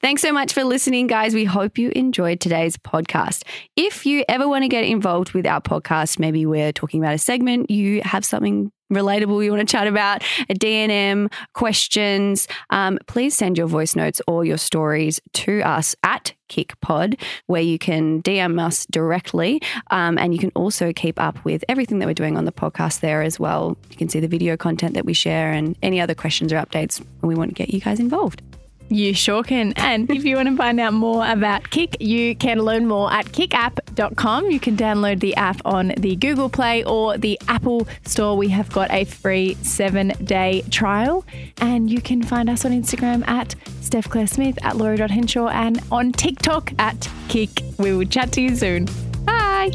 Thanks 0.00 0.22
so 0.22 0.32
much 0.32 0.52
for 0.52 0.62
listening, 0.62 1.08
guys. 1.08 1.34
We 1.34 1.44
hope 1.44 1.76
you 1.76 1.90
enjoyed 1.90 2.38
today's 2.38 2.76
podcast. 2.76 3.42
If 3.74 4.06
you 4.06 4.24
ever 4.28 4.46
want 4.46 4.62
to 4.62 4.68
get 4.68 4.84
involved 4.84 5.32
with 5.32 5.44
our 5.44 5.60
podcast, 5.60 6.20
maybe 6.20 6.46
we're 6.46 6.72
talking 6.72 7.02
about 7.02 7.14
a 7.14 7.18
segment, 7.18 7.68
you 7.68 8.00
have 8.04 8.24
something 8.24 8.70
relatable 8.92 9.44
you 9.44 9.50
want 9.50 9.68
to 9.68 9.70
chat 9.70 9.88
about, 9.88 10.22
a 10.48 10.54
DNM, 10.54 11.32
questions, 11.52 12.46
um, 12.70 12.98
please 13.08 13.34
send 13.34 13.58
your 13.58 13.66
voice 13.66 13.96
notes 13.96 14.22
or 14.28 14.44
your 14.44 14.56
stories 14.56 15.20
to 15.32 15.60
us 15.62 15.96
at 16.04 16.32
KICPOD, 16.48 17.20
where 17.46 17.60
you 17.60 17.76
can 17.76 18.22
DM 18.22 18.64
us 18.64 18.86
directly. 18.86 19.60
Um, 19.90 20.16
and 20.16 20.32
you 20.32 20.38
can 20.38 20.52
also 20.54 20.92
keep 20.92 21.20
up 21.20 21.44
with 21.44 21.64
everything 21.68 21.98
that 21.98 22.06
we're 22.06 22.14
doing 22.14 22.36
on 22.36 22.44
the 22.44 22.52
podcast 22.52 23.00
there 23.00 23.22
as 23.22 23.40
well. 23.40 23.76
You 23.90 23.96
can 23.96 24.08
see 24.08 24.20
the 24.20 24.28
video 24.28 24.56
content 24.56 24.94
that 24.94 25.04
we 25.04 25.12
share 25.12 25.52
and 25.52 25.76
any 25.82 26.00
other 26.00 26.14
questions 26.14 26.52
or 26.52 26.56
updates. 26.56 27.04
We 27.20 27.34
want 27.34 27.50
to 27.50 27.54
get 27.54 27.70
you 27.70 27.80
guys 27.80 27.98
involved. 27.98 28.42
You 28.90 29.12
sure 29.12 29.42
can. 29.42 29.72
And 29.76 30.10
if 30.10 30.24
you 30.24 30.36
want 30.36 30.48
to 30.48 30.56
find 30.56 30.80
out 30.80 30.94
more 30.94 31.28
about 31.28 31.64
Kic, 31.64 31.96
you 32.00 32.34
can 32.34 32.60
learn 32.60 32.86
more 32.86 33.12
at 33.12 33.26
kicapp.com. 33.26 34.50
You 34.50 34.58
can 34.58 34.76
download 34.76 35.20
the 35.20 35.36
app 35.36 35.60
on 35.64 35.92
the 35.98 36.16
Google 36.16 36.48
Play 36.48 36.84
or 36.84 37.18
the 37.18 37.38
Apple 37.48 37.86
Store. 38.04 38.36
We 38.36 38.48
have 38.48 38.70
got 38.72 38.90
a 38.90 39.04
free 39.04 39.54
seven 39.62 40.08
day 40.24 40.62
trial. 40.70 41.24
And 41.60 41.90
you 41.90 42.00
can 42.00 42.22
find 42.22 42.48
us 42.48 42.64
on 42.64 42.72
Instagram 42.72 43.26
at 43.28 43.54
Steph 43.80 44.08
Claire 44.08 44.26
Smith, 44.26 44.58
at 44.62 44.76
Laura.Henshaw, 44.76 45.48
and 45.48 45.80
on 45.90 46.12
TikTok 46.12 46.72
at 46.78 46.96
Kic. 47.28 47.78
We 47.78 47.92
will 47.92 48.06
chat 48.06 48.32
to 48.32 48.40
you 48.40 48.56
soon. 48.56 48.88
Bye. 49.24 49.72